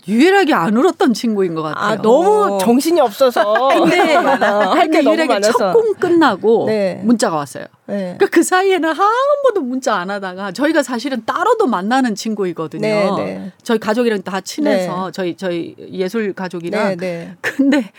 유일하게 0.09 0.53
안 0.53 0.75
울었던 0.75 1.13
친구인 1.13 1.53
것 1.55 1.61
같아요. 1.61 1.83
아, 1.83 1.95
너무 2.01 2.57
정신이 2.59 2.99
없어서. 2.99 3.69
근데 3.69 4.13
할게 4.15 5.03
유일하게 5.03 5.41
첫 5.41 5.71
공 5.73 5.93
끝나고 5.95 6.65
네. 6.67 6.99
문자가 7.03 7.35
왔어요. 7.37 7.65
네. 7.85 8.15
그러니까 8.17 8.27
그 8.27 8.43
사이에는 8.43 8.89
한 8.89 9.07
번도 9.43 9.61
문자 9.61 9.95
안 9.95 10.09
하다가 10.09 10.51
저희가 10.51 10.83
사실은 10.83 11.23
따로도 11.25 11.67
만나는 11.67 12.15
친구이거든요. 12.15 12.81
네, 12.81 13.11
네. 13.17 13.51
저희 13.63 13.77
가족이랑 13.79 14.23
다 14.23 14.41
친해서 14.41 15.05
네. 15.07 15.11
저희 15.11 15.37
저희 15.37 15.75
예술 15.91 16.33
가족이랑. 16.33 16.97
네, 16.97 17.35
근데 17.41 17.91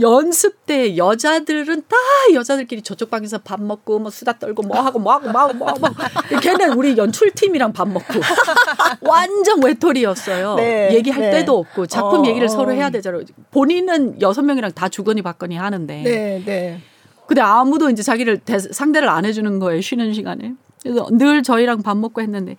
연습 0.00 0.64
때 0.64 0.96
여자들은 0.96 1.82
다 1.82 1.96
여자들끼리 2.32 2.82
저쪽 2.82 3.10
방에서 3.10 3.38
밥 3.38 3.60
먹고 3.60 3.98
뭐 3.98 4.10
수다 4.10 4.38
떨고 4.38 4.62
뭐 4.62 4.80
하고 4.80 4.98
뭐 4.98 5.12
하고 5.12 5.28
뭐 5.28 5.40
하고 5.42 5.54
뭐 5.54 5.68
하고 5.68 5.80
뭐 5.80 6.40
걔는 6.40 6.72
우리 6.72 6.96
연출팀이랑 6.96 7.74
밥 7.74 7.88
먹고 7.88 8.14
완전 9.02 9.62
외톨이였어요. 9.62 10.54
네, 10.54 10.94
얘기할 10.94 11.20
네. 11.20 11.30
때도 11.30 11.58
없고 11.58 11.86
작품 11.86 12.24
어, 12.24 12.26
얘기를 12.26 12.48
서로 12.48 12.72
해야 12.72 12.88
되잖아요. 12.88 13.22
본인은 13.50 14.22
여섯 14.22 14.42
명이랑 14.42 14.72
다 14.72 14.88
주거니 14.88 15.20
받거니 15.20 15.56
하는데. 15.56 16.02
네, 16.02 16.42
네. 16.44 16.80
근데 17.26 17.42
아무도 17.42 17.90
이제 17.90 18.02
자기를 18.02 18.38
대, 18.38 18.58
상대를 18.58 19.08
안 19.08 19.24
해주는 19.24 19.58
거예요 19.58 19.80
쉬는 19.80 20.14
시간에. 20.14 20.54
그래서 20.82 21.06
늘 21.12 21.42
저희랑 21.42 21.82
밥 21.82 21.96
먹고 21.96 22.22
했는데 22.22 22.56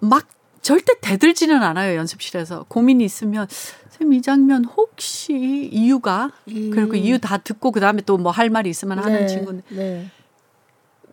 막 0.00 0.26
절대 0.62 0.92
대들지는 1.00 1.62
않아요 1.62 1.96
연습실에서 1.96 2.64
고민이 2.68 3.04
있으면 3.04 3.46
쌤 3.90 4.12
이 4.12 4.22
장면 4.22 4.64
혹시 4.64 5.68
이유가 5.72 6.30
음. 6.48 6.70
그리고 6.72 6.94
이유 6.94 7.18
다 7.18 7.36
듣고 7.38 7.70
그 7.70 7.80
다음에 7.80 8.00
또 8.02 8.16
뭐 8.16 8.30
할 8.30 8.48
말이 8.50 8.70
있으면 8.70 8.96
네. 8.96 9.02
하는 9.02 9.28
친구는 9.28 9.62
네. 9.68 10.06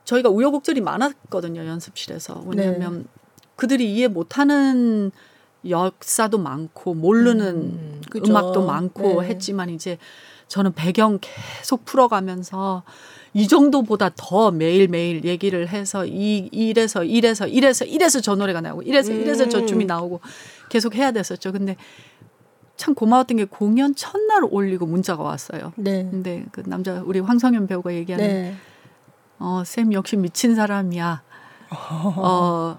저희가 0.06 0.30
우여곡절이 0.30 0.82
많았거든요 0.82 1.66
연습실에서 1.66 2.44
왜냐하면 2.46 3.00
네. 3.00 3.04
그들이 3.58 3.94
이해 3.94 4.08
못하는 4.08 5.12
역사도 5.68 6.38
많고 6.38 6.94
모르는 6.94 7.46
음, 7.56 8.02
음악도 8.16 8.66
많고 8.66 9.22
네. 9.22 9.30
했지만 9.30 9.70
이제 9.70 9.98
저는 10.48 10.74
배경 10.74 11.20
계속 11.20 11.84
풀어가면서 11.84 12.84
이 13.34 13.48
정도보다 13.48 14.12
더 14.16 14.52
매일매일 14.52 15.24
얘기를 15.26 15.68
해서 15.68 16.06
이 16.06 16.50
이래서 16.52 17.04
이래서 17.04 17.48
이래서 17.48 17.86
이래서 17.86 18.20
저 18.22 18.36
노래가 18.36 18.62
나오고 18.62 18.82
이래서 18.84 19.12
이래서 19.12 19.48
저 19.50 19.66
춤이 19.66 19.86
음. 19.86 19.88
나오고 19.88 20.22
계속 20.70 20.96
해야 20.96 21.12
됐었죠. 21.12 21.52
근데 21.52 21.76
참 22.78 22.94
고마웠던 22.96 23.38
게 23.38 23.46
공연 23.46 23.96
첫날 23.96 24.44
올리고 24.50 24.86
문자가 24.86 25.24
왔어요. 25.24 25.74
네. 25.76 26.08
근데 26.10 26.46
그 26.52 26.64
남자 26.66 27.02
우리 27.06 27.20
황성현 27.20 27.68
배우가 27.68 27.94
얘기하는 27.94 28.28
네. 28.28 28.56
어, 29.40 29.64
쌤 29.66 29.94
역시 29.94 30.16
미친 30.18 30.56
사람이야. 30.56 31.24
어, 31.70 32.78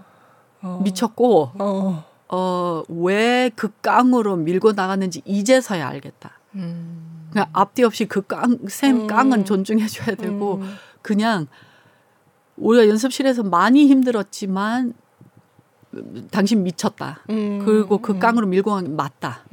어. 0.62 0.80
미쳤고 0.82 1.50
어, 1.58 2.04
어 2.28 2.82
왜 2.88 3.50
그 3.56 3.70
깡으로 3.80 4.36
밀고 4.36 4.72
나갔는지 4.72 5.22
이제서야 5.24 5.86
알겠다. 5.88 6.38
음. 6.56 7.07
그냥 7.30 7.48
앞뒤 7.52 7.84
없이 7.84 8.06
그 8.06 8.22
깡, 8.22 8.58
쌤 8.68 9.02
음. 9.02 9.06
깡은 9.06 9.44
존중해줘야 9.44 10.16
되고 10.16 10.56
음. 10.56 10.74
그냥 11.02 11.46
우리가 12.56 12.88
연습실에서 12.88 13.42
많이 13.44 13.86
힘들었지만 13.86 14.94
당신 16.30 16.62
미쳤다. 16.64 17.20
음. 17.30 17.62
그리고 17.64 17.98
그 17.98 18.12
음. 18.12 18.18
깡으로 18.18 18.46
밀고 18.46 18.70
간 18.72 18.84
게 18.84 18.90
맞다. 18.90 19.44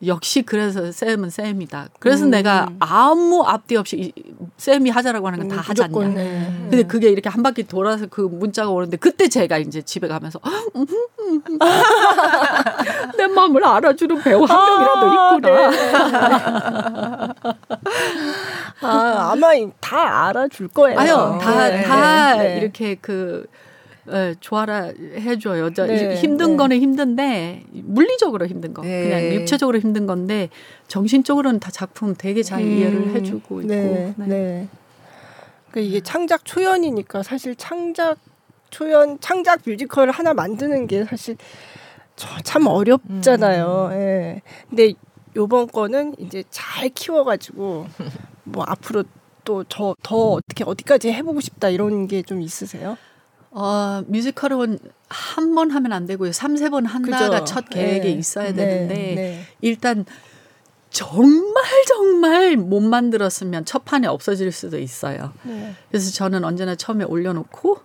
음. 0.00 0.06
역시 0.06 0.42
그래서 0.42 0.92
쌤은 0.92 1.30
쌤이다. 1.30 1.88
그래서 1.98 2.24
음. 2.24 2.30
내가 2.30 2.68
아무 2.78 3.42
앞뒤 3.42 3.76
없이 3.76 4.12
쌤이 4.56 4.90
하자라고 4.90 5.26
하는 5.26 5.40
건다 5.40 5.56
음, 5.56 5.60
하지 5.60 5.82
않냐. 5.82 6.08
네. 6.08 6.52
근데 6.70 6.84
그게 6.84 7.10
이렇게 7.10 7.28
한 7.28 7.42
바퀴 7.42 7.64
돌아서 7.64 8.06
그 8.06 8.20
문자가 8.20 8.70
오는데 8.70 8.96
그때 8.96 9.28
제가 9.28 9.58
이제 9.58 9.82
집에 9.82 10.06
가면서 10.08 10.38
내 13.16 13.26
마음을 13.26 13.64
알아주는 13.64 14.22
배우 14.22 14.44
한 14.44 14.56
명이라도 14.56 15.06
아, 15.06 15.34
있구나. 15.36 15.70
네. 15.70 15.78
아, 18.80 19.32
아마 19.32 19.48
다 19.80 20.28
알아줄 20.28 20.68
거예요. 20.68 20.98
아유, 20.98 21.38
다, 21.40 21.68
네, 21.68 21.82
다 21.82 22.36
네, 22.36 22.42
네. 22.42 22.58
이렇게 22.60 22.94
그 22.94 23.46
네, 24.10 24.34
좋아라 24.40 24.92
해줘요. 25.16 25.72
저 25.74 25.86
네, 25.86 26.14
힘든 26.16 26.52
네. 26.52 26.56
거는 26.56 26.78
힘든데 26.80 27.64
물리적으로 27.72 28.46
힘든 28.46 28.74
거, 28.74 28.82
네. 28.82 29.02
그냥 29.08 29.34
육체적으로 29.34 29.78
힘든 29.78 30.06
건데 30.06 30.48
정신적으로는 30.88 31.60
다 31.60 31.70
작품 31.70 32.14
되게 32.16 32.42
잘 32.42 32.62
음, 32.62 32.66
이해를 32.68 33.14
해주고 33.14 33.60
있고. 33.62 33.68
네. 33.68 34.14
네. 34.16 34.26
네. 34.26 34.68
그 35.70 35.80
이게 35.80 36.00
창작 36.00 36.44
초연이니까 36.44 37.22
사실 37.22 37.54
창작 37.56 38.18
초연 38.70 39.18
창작 39.20 39.60
뮤지컬을 39.66 40.12
하나 40.12 40.32
만드는 40.34 40.86
게 40.86 41.04
사실 41.04 41.36
참 42.44 42.66
어렵잖아요. 42.66 43.90
음. 43.92 43.96
예. 43.96 44.42
근데 44.68 44.92
요번 45.36 45.66
거는 45.68 46.14
이제 46.18 46.42
잘 46.50 46.88
키워가지고 46.88 47.86
뭐 48.44 48.64
앞으로 48.66 49.04
또 49.44 49.64
저 49.64 49.94
더 50.02 50.16
어떻게 50.32 50.62
어디까지 50.64 51.10
해보고 51.12 51.40
싶다 51.40 51.70
이런 51.70 52.06
게 52.06 52.22
좀 52.22 52.42
있으세요? 52.42 52.98
어, 53.50 54.02
뮤지컬은 54.06 54.78
한 55.08 55.54
번 55.54 55.70
하면 55.70 55.92
안 55.92 56.06
되고요. 56.06 56.32
삼세 56.32 56.68
번 56.68 56.84
한다가 56.84 57.40
그죠? 57.40 57.44
첫 57.44 57.68
계획에 57.70 58.04
네. 58.04 58.10
있어야 58.10 58.52
되는데 58.52 58.94
네. 58.94 59.14
네. 59.14 59.40
일단 59.62 60.04
정말 60.90 61.64
정말 61.86 62.56
못 62.56 62.80
만들었으면 62.80 63.64
첫 63.64 63.84
판에 63.84 64.06
없어질 64.06 64.52
수도 64.52 64.78
있어요. 64.78 65.32
네. 65.42 65.74
그래서 65.90 66.10
저는 66.12 66.44
언제나 66.44 66.74
처음에 66.74 67.04
올려놓고 67.04 67.78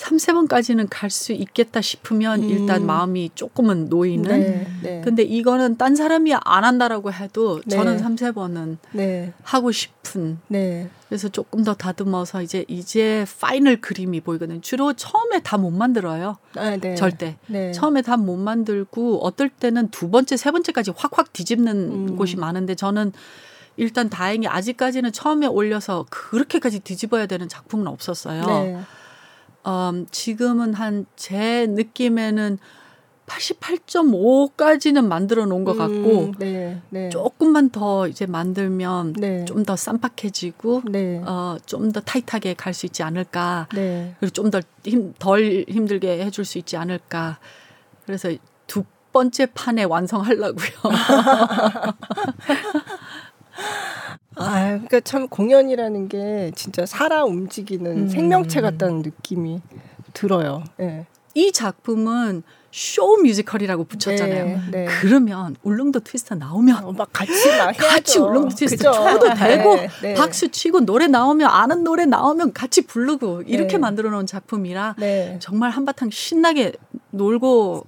3, 0.00 0.18
세번까지는 0.18 0.88
갈 0.88 1.10
수 1.10 1.32
있겠다 1.32 1.80
싶으면 1.82 2.42
음. 2.44 2.48
일단 2.48 2.86
마음이 2.86 3.32
조금은 3.34 3.88
놓이는. 3.90 4.40
네, 4.40 4.66
네. 4.82 5.00
근데 5.04 5.22
이거는 5.22 5.76
딴 5.76 5.94
사람이 5.94 6.32
안 6.42 6.64
한다라고 6.64 7.12
해도 7.12 7.60
네. 7.66 7.76
저는 7.76 7.98
3, 7.98 8.16
세번은 8.16 8.78
네. 8.92 9.34
하고 9.42 9.70
싶은. 9.72 10.38
네. 10.48 10.88
그래서 11.08 11.28
조금 11.28 11.64
더 11.64 11.74
다듬어서 11.74 12.40
이제 12.42 12.64
이제 12.68 13.26
final 13.40 13.80
그림이 13.80 14.20
보이거든요. 14.22 14.60
주로 14.62 14.94
처음에 14.94 15.40
다 15.42 15.58
못 15.58 15.70
만들어요. 15.70 16.38
아, 16.56 16.76
네. 16.76 16.94
절대. 16.94 17.36
네. 17.48 17.72
처음에 17.72 18.00
다 18.00 18.16
못 18.16 18.36
만들고 18.36 19.18
어떨 19.22 19.50
때는 19.50 19.88
두 19.88 20.08
번째, 20.10 20.38
세 20.38 20.50
번째까지 20.50 20.92
확확 20.96 21.34
뒤집는 21.34 21.76
음. 22.10 22.16
곳이 22.16 22.36
많은데 22.36 22.74
저는 22.74 23.12
일단 23.76 24.08
다행히 24.08 24.46
아직까지는 24.46 25.12
처음에 25.12 25.46
올려서 25.46 26.06
그렇게까지 26.08 26.80
뒤집어야 26.80 27.26
되는 27.26 27.48
작품은 27.48 27.86
없었어요. 27.86 28.84
네. 29.64 29.70
음, 29.70 30.06
지금은 30.10 30.74
한 30.74 31.06
제 31.16 31.66
느낌에는 31.68 32.58
88.5까지는 33.26 35.06
만들어 35.06 35.46
놓은 35.46 35.62
것 35.64 35.76
같고 35.76 36.24
음, 36.24 36.32
네, 36.38 36.82
네. 36.90 37.08
조금만 37.10 37.70
더 37.70 38.08
이제 38.08 38.26
만들면 38.26 39.12
네. 39.12 39.44
좀더 39.44 39.76
쌈박해지고 39.76 40.82
네. 40.90 41.22
어, 41.24 41.56
좀 41.64 41.92
더 41.92 42.00
타이트하게 42.00 42.54
갈 42.54 42.74
수 42.74 42.86
있지 42.86 43.04
않을까 43.04 43.68
네. 43.72 44.16
그리고 44.18 44.32
좀더힘덜 44.32 45.66
힘들게 45.68 46.24
해줄 46.24 46.44
수 46.44 46.58
있지 46.58 46.76
않을까 46.76 47.38
그래서 48.04 48.32
두 48.66 48.82
번째 49.12 49.46
판에 49.46 49.84
완성하려고요. 49.84 50.68
아, 54.36 54.64
그러니까 54.64 55.00
참 55.00 55.28
공연이라는 55.28 56.08
게 56.08 56.52
진짜 56.54 56.86
살아 56.86 57.24
움직이는 57.24 58.04
음. 58.04 58.08
생명체 58.08 58.60
같다는 58.60 59.02
느낌이 59.02 59.60
들어요. 60.12 60.64
네. 60.76 61.06
이 61.34 61.52
작품은 61.52 62.42
쇼 62.72 63.16
뮤지컬이라고 63.16 63.84
붙였잖아요. 63.84 64.44
네, 64.44 64.60
네. 64.70 64.86
그러면 64.86 65.56
울릉도 65.62 66.00
트위스터 66.00 66.36
나오면 66.36 66.84
어, 66.84 66.92
막 66.92 67.08
같이 67.12 67.32
막 67.58 67.76
같이 67.76 68.18
울릉도 68.20 68.54
트위스터 68.54 68.92
쳐도 68.92 69.34
되고 69.34 69.74
네, 69.74 69.88
네, 70.02 70.14
박수 70.14 70.48
치고 70.48 70.80
노래 70.80 71.08
나오면 71.08 71.48
아는 71.48 71.82
노래 71.82 72.06
나오면 72.06 72.52
같이 72.52 72.82
부르고 72.82 73.42
이렇게 73.42 73.72
네. 73.72 73.78
만들어 73.78 74.10
놓은 74.10 74.26
작품이라 74.26 74.96
네. 74.98 75.38
정말 75.40 75.70
한바탕 75.70 76.10
신나게 76.10 76.72
놀고 77.10 77.86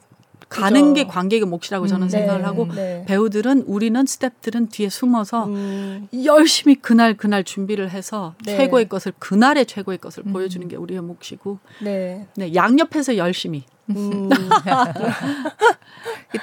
가는 0.52 0.94
게 0.94 1.06
관객의 1.06 1.46
몫이라고 1.46 1.86
저는 1.86 2.06
음, 2.06 2.08
생각을 2.08 2.44
하고 2.44 2.68
배우들은 3.06 3.64
우리는 3.66 4.04
스탭들은 4.04 4.70
뒤에 4.70 4.88
숨어서 4.88 5.46
음. 5.46 6.08
열심히 6.24 6.74
그날 6.74 7.14
그날 7.14 7.42
준비를 7.44 7.90
해서 7.90 8.34
최고의 8.44 8.88
것을 8.88 9.12
그날의 9.18 9.66
최고의 9.66 9.98
것을 9.98 10.24
음. 10.26 10.32
보여주는 10.32 10.66
게 10.68 10.76
우리의 10.76 11.00
몫이고 11.00 11.58
네. 11.80 12.26
양옆에서 12.54 13.16
열심히 13.16 13.64
음. 13.90 14.28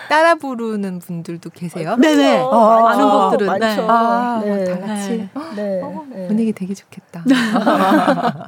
따라 0.10 0.36
부르는 0.36 1.00
분들도 1.00 1.50
계세요? 1.52 1.96
네네. 1.96 2.40
어, 2.40 2.82
많은 2.82 3.10
곡들은 3.10 3.48
많죠. 3.48 3.82
네. 3.82 3.88
아, 3.90 4.42
네. 4.44 4.64
다 4.66 4.80
같이 4.80 5.10
네. 5.10 5.30
네. 5.56 5.82
어, 5.82 6.06
분위기 6.28 6.52
되게 6.54 6.74
좋겠다. 6.74 7.24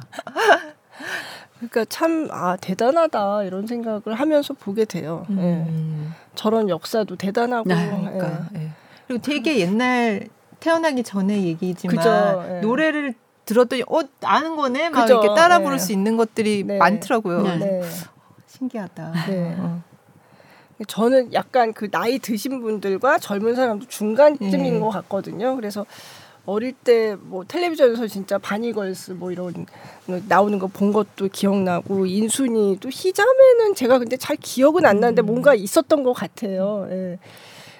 그러니까 1.68 1.84
참 1.88 2.28
아 2.30 2.56
대단하다 2.56 3.44
이런 3.44 3.66
생각을 3.66 4.14
하면서 4.14 4.52
보게 4.54 4.84
돼요. 4.84 5.24
음. 5.30 5.36
네. 5.36 6.08
저런 6.34 6.68
역사도 6.68 7.16
대단하고. 7.16 7.68
네, 7.68 7.90
그러니까. 7.90 8.48
네. 8.52 8.70
그리고 9.06 9.22
되게 9.22 9.58
옛날 9.60 10.28
태어나기 10.60 11.02
전에 11.02 11.42
얘기지만 11.42 11.96
그죠, 11.96 12.42
네. 12.46 12.60
노래를 12.60 13.14
들었더니 13.44 13.82
어 13.88 14.00
아는 14.22 14.56
거네 14.56 14.90
막 14.90 15.02
그죠, 15.02 15.20
이렇게 15.20 15.34
따라 15.40 15.58
부를 15.60 15.78
수 15.78 15.92
있는 15.92 16.16
것들이 16.16 16.64
많더라고요. 16.64 17.44
신기하다. 18.46 19.12
네. 19.28 19.56
어. 19.58 19.82
저는 20.88 21.32
약간 21.32 21.72
그 21.72 21.90
나이 21.90 22.18
드신 22.18 22.60
분들과 22.60 23.18
젊은 23.18 23.54
사람도 23.54 23.86
중간쯤인 23.86 24.74
네. 24.74 24.80
것 24.80 24.88
같거든요. 24.90 25.54
그래서 25.54 25.86
어릴 26.44 26.72
때 26.72 27.14
뭐 27.14 27.44
텔레비전에서 27.46 28.06
진짜 28.08 28.36
바니걸스 28.38 29.12
뭐 29.12 29.30
이런 29.30 29.66
나오는 30.28 30.58
거 30.58 30.66
본 30.66 30.92
것도 30.92 31.28
기억나고 31.32 32.06
인순이 32.06 32.78
또 32.80 32.88
희자매는 32.90 33.74
제가 33.76 33.98
근데 33.98 34.16
잘 34.16 34.36
기억은 34.36 34.84
안 34.84 34.98
나는데 35.00 35.22
음. 35.22 35.26
뭔가 35.26 35.54
있었던 35.54 36.02
것 36.02 36.12
같아요. 36.12 36.88
예. 36.90 37.18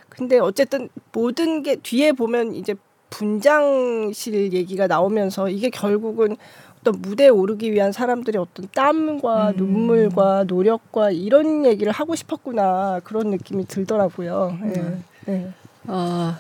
근데 0.09 0.39
어쨌든 0.39 0.89
모든 1.13 1.63
게 1.63 1.77
뒤에 1.77 2.13
보면 2.13 2.55
이제 2.55 2.75
분장실 3.11 4.53
얘기가 4.53 4.87
나오면서 4.87 5.49
이게 5.49 5.71
결국은 5.71 6.37
어떤 6.81 7.01
무대에 7.01 7.29
오르기 7.29 7.73
위한 7.73 7.93
사람들의 7.93 8.41
어떤 8.41 8.69
땀과 8.75 9.51
음. 9.51 9.57
눈물과 9.57 10.45
노력과 10.45 11.11
이런 11.13 11.65
얘기를 11.65 11.93
하고 11.93 12.15
싶었구나 12.15 13.01
그런 13.05 13.31
느낌이 13.31 13.67
들더라고요. 13.67 14.59
네. 14.63 14.81
음. 14.81 15.05
네. 15.27 15.53
어, 15.87 16.35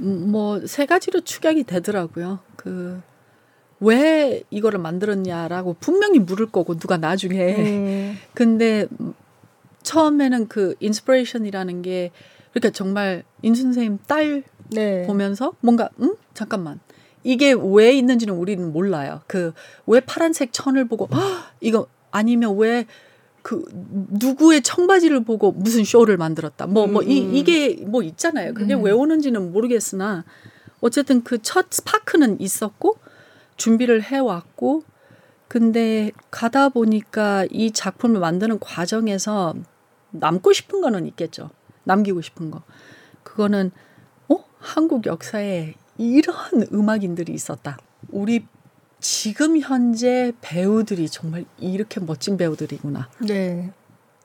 뭐 0.00 0.60
세 0.66 0.86
가지로 0.86 1.20
축약이 1.22 1.64
되더라고요. 1.64 2.40
그 2.56 3.00
왜 3.80 4.42
이거를 4.50 4.80
만들었냐라고 4.80 5.76
분명히 5.78 6.18
물을 6.18 6.46
거고 6.46 6.76
누가 6.76 6.96
나중에 6.96 7.54
음. 7.56 8.16
근데 8.34 8.86
처음에는 9.82 10.48
그 10.48 10.74
inspiration이라는 10.80 11.82
게 11.82 12.10
그러니까 12.52 12.70
정말 12.70 13.22
인순 13.42 13.66
선생님 13.66 13.98
딸 14.06 14.42
네. 14.70 15.06
보면서 15.06 15.52
뭔가 15.60 15.90
응 16.00 16.16
잠깐만 16.34 16.80
이게 17.22 17.54
왜 17.56 17.92
있는지는 17.92 18.34
우리는 18.34 18.72
몰라요. 18.72 19.20
그 19.26 19.52
왜 19.86 20.00
파란색 20.00 20.52
천을 20.52 20.86
보고 20.86 21.08
이거 21.60 21.86
아니면 22.10 22.56
왜 22.58 22.84
그 23.48 23.64
누구의 24.10 24.60
청바지를 24.60 25.24
보고 25.24 25.52
무슨 25.52 25.82
쇼를 25.82 26.18
만들었다. 26.18 26.66
뭐 26.66 26.86
뭐이 26.86 27.22
음. 27.22 27.34
이게 27.34 27.76
뭐 27.76 28.02
있잖아요. 28.02 28.52
그게 28.52 28.74
음. 28.74 28.84
왜 28.84 28.90
오는지는 28.90 29.52
모르겠으나 29.52 30.26
어쨌든 30.82 31.24
그 31.24 31.38
첫 31.40 31.68
스파크는 31.70 32.42
있었고 32.42 32.98
준비를 33.56 34.02
해 34.02 34.18
왔고 34.18 34.82
근데 35.48 36.12
가다 36.30 36.68
보니까 36.68 37.46
이 37.50 37.70
작품을 37.70 38.20
만드는 38.20 38.58
과정에서 38.58 39.54
남고 40.10 40.52
싶은 40.52 40.82
거는 40.82 41.06
있겠죠. 41.06 41.48
남기고 41.84 42.20
싶은 42.20 42.50
거. 42.50 42.60
그거는 43.22 43.70
어? 44.28 44.44
한국 44.58 45.06
역사에 45.06 45.72
이런 45.96 46.34
음악인들이 46.70 47.32
있었다. 47.32 47.78
우리 48.10 48.44
지금 49.00 49.58
현재 49.58 50.32
배우들이 50.40 51.08
정말 51.08 51.44
이렇게 51.58 52.00
멋진 52.00 52.36
배우들이구나. 52.36 53.08
네. 53.20 53.70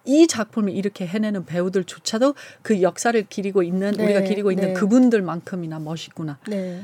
이 0.05 0.27
작품을 0.27 0.73
이렇게 0.73 1.05
해내는 1.07 1.45
배우들조차도 1.45 2.35
그 2.61 2.81
역사를 2.81 3.21
기리고 3.29 3.63
있는 3.63 3.91
네. 3.91 4.03
우리가 4.03 4.21
기리고 4.21 4.51
있는 4.51 4.69
네. 4.69 4.73
그분들만큼이나 4.73 5.79
멋있구나. 5.79 6.39
네. 6.47 6.83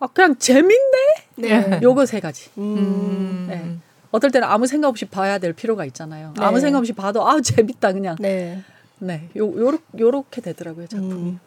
아 0.00 0.06
그냥 0.08 0.36
재밌네. 0.36 0.98
네. 1.36 1.80
요거 1.82 2.06
세 2.06 2.20
가지. 2.20 2.50
음. 2.58 3.46
네. 3.48 3.78
어떨 4.10 4.30
때는 4.30 4.46
아무 4.46 4.66
생각 4.66 4.88
없이 4.88 5.06
봐야 5.06 5.38
될 5.38 5.52
필요가 5.52 5.84
있잖아요. 5.86 6.34
네. 6.36 6.44
아무 6.44 6.60
생각 6.60 6.78
없이 6.80 6.92
봐도 6.92 7.26
아 7.26 7.40
재밌다 7.40 7.92
그냥. 7.92 8.16
네. 8.20 8.62
네. 8.98 9.28
요 9.36 9.52
요렇게 9.52 9.82
요렇게 9.98 10.40
되더라고요 10.40 10.86
작품이. 10.86 11.14
음. 11.14 11.40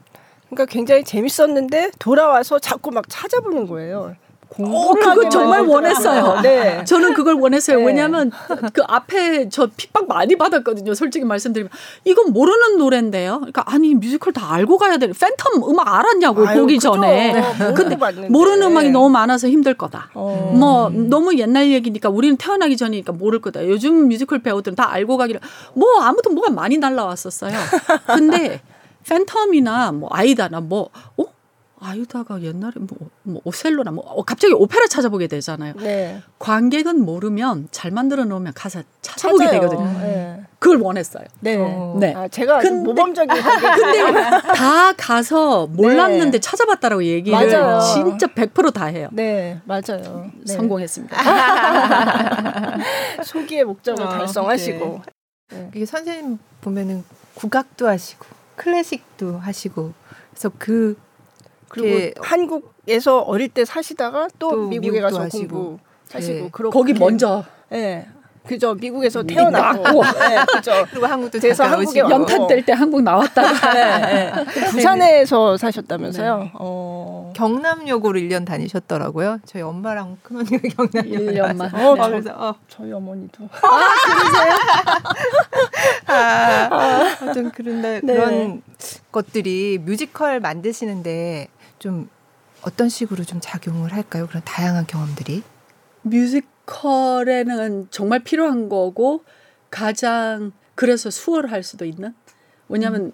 그러니까 0.49 0.65
굉장히 0.65 1.03
재밌었는데 1.03 1.91
돌아와서 1.99 2.57
자꾸 2.59 2.91
막 2.91 3.05
찾아보는 3.07 3.68
거예요. 3.68 4.15
어, 4.59 4.93
그거 4.93 5.29
정말 5.29 5.61
원했어요. 5.61 6.41
네. 6.41 6.83
저는 6.85 7.13
그걸 7.13 7.35
원했어요. 7.35 7.79
네. 7.79 7.85
왜냐하면 7.85 8.31
그 8.73 8.81
앞에 8.87 9.49
저 9.49 9.67
핍박 9.75 10.07
많이 10.07 10.35
받았거든요. 10.35 10.93
솔직히 10.93 11.25
말씀드리면 11.25 11.69
이건 12.05 12.31
모르는 12.31 12.77
노래인데요. 12.77 13.37
그러니까 13.37 13.63
아니 13.65 13.93
뮤지컬 13.93 14.33
다 14.33 14.53
알고 14.53 14.77
가야 14.77 14.97
되는 14.97 15.13
팬텀 15.13 15.69
음악 15.69 15.87
알았냐고 15.87 16.47
아유, 16.47 16.61
보기 16.61 16.75
그쵸. 16.75 16.93
전에. 16.93 17.33
네. 17.33 17.73
근데 17.73 17.97
모르는 18.29 18.67
음악이 18.67 18.89
너무 18.89 19.09
많아서 19.09 19.47
힘들 19.47 19.73
거다. 19.73 20.09
어. 20.13 20.53
뭐 20.55 20.89
너무 20.89 21.37
옛날 21.37 21.69
얘기니까 21.71 22.09
우리는 22.09 22.37
태어나기 22.37 22.77
전이니까 22.77 23.13
모를 23.13 23.41
거다. 23.41 23.67
요즘 23.67 24.07
뮤지컬 24.07 24.39
배우들은 24.39 24.75
다 24.75 24.91
알고 24.91 25.17
가기를 25.17 25.41
뭐 25.73 26.01
아무튼 26.01 26.33
뭐가 26.33 26.51
많이 26.51 26.77
날라왔었어요. 26.77 27.53
근데 28.07 28.61
팬텀이나 29.07 29.93
뭐 29.93 30.09
아이다나 30.11 30.59
뭐 30.59 30.89
어? 31.17 31.36
아유다가 31.80 32.41
옛날에 32.41 32.73
뭐, 32.80 33.09
뭐 33.23 33.41
오셀로나 33.43 33.91
뭐 33.91 34.03
어, 34.05 34.23
갑자기 34.23 34.53
오페라 34.53 34.88
찾아보게 34.88 35.28
되잖아요. 35.28 35.73
네. 35.78 36.21
관객은 36.39 37.01
모르면 37.01 37.67
잘 37.71 37.91
만들어 37.91 38.25
놓으면 38.25 38.53
가사 38.55 38.82
찾아보게 39.01 39.45
찾아요. 39.45 39.61
되거든요. 39.61 39.99
네. 39.99 40.41
그걸 40.57 40.82
원했어요. 40.82 41.25
네. 41.39 41.55
어. 41.57 41.95
네. 41.99 42.15
아, 42.15 42.28
제가 42.28 42.59
근데, 42.59 42.84
모범적인 42.84 43.30
근데 43.30 44.11
다 44.55 44.91
가서 44.93 45.67
몰랐는데 45.67 46.32
네. 46.32 46.39
찾아봤다라고 46.39 47.03
얘기를 47.03 47.38
맞아요. 47.38 47.80
진짜 47.82 48.25
100%다 48.28 48.86
해요. 48.86 49.09
네, 49.11 49.59
맞아요. 49.65 50.32
네. 50.45 50.53
성공했습니다. 50.53 51.15
소기의 53.23 53.63
목적을 53.65 54.03
어, 54.03 54.09
달성하시고. 54.09 55.01
네. 55.51 55.71
이게 55.75 55.86
선생님 55.86 56.39
보면은 56.61 57.03
국악도 57.36 57.88
하시고 57.88 58.25
클래식도 58.55 59.38
하시고 59.38 59.93
그래서 60.32 60.51
그 60.57 60.97
그리고 61.70 62.22
한국에서 62.22 63.20
어릴 63.20 63.49
때 63.49 63.65
사시다가 63.65 64.28
또, 64.39 64.51
또 64.51 64.68
미국에 64.68 65.01
가서 65.01 65.22
하시고. 65.22 65.47
공부 65.47 65.80
하시고 66.11 66.43
네. 66.45 66.49
그렇게 66.51 66.74
거기 66.74 66.93
먼저 66.93 67.43
예. 67.72 67.78
네. 67.78 68.07
그죠 68.47 68.74
미국에서 68.76 69.24
태어났고 69.24 70.03
네, 70.03 70.45
그죠 70.53 70.72
그리고 70.89 71.05
한국도 71.05 71.39
그래서 71.39 71.65
한국에 71.65 71.99
연탄 71.99 72.47
뗄 72.47 72.66
때 72.66 72.71
한국 72.71 73.04
나왔다가 73.04 73.51
네, 73.74 74.32
네. 74.32 74.66
부산에서 74.71 75.58
사셨다면서요 75.58 76.37
네. 76.39 76.51
어. 76.54 77.33
경남여고를 77.36 78.21
1년 78.21 78.46
다니셨더라고요 78.46 79.39
저희 79.46 79.62
엄마랑 79.62 80.17
큰언니가 80.24 80.58
경남 80.75 81.05
1년만 81.05 81.74
어, 81.74 81.96
네. 81.96 82.09
그래서 82.09 82.32
어. 82.36 82.55
저희 82.70 82.91
어머니도 82.93 83.50
아 83.51 83.79
그러세요 84.05 84.54
아, 86.08 87.33
좀 87.33 87.51
그런데 87.54 88.00
그런 88.00 88.62
것들이 89.12 89.78
뮤지컬 89.83 90.39
만드시는데 90.39 91.50
좀 91.79 92.09
어떤 92.62 92.89
식으로 92.89 93.24
좀 93.24 93.39
작용을 93.41 93.93
할까요? 93.93 94.28
그런 94.28 94.41
다양한 94.43 94.87
경험들이 94.87 95.43
뮤지컬에는 96.01 97.87
정말 97.91 98.20
필요한 98.24 98.70
거고 98.70 99.24
가장 99.70 100.51
그래서 100.75 101.09
수월할 101.09 101.63
수도 101.63 101.86
있는 101.86 102.13
왜냐하면 102.70 103.01
음. 103.01 103.12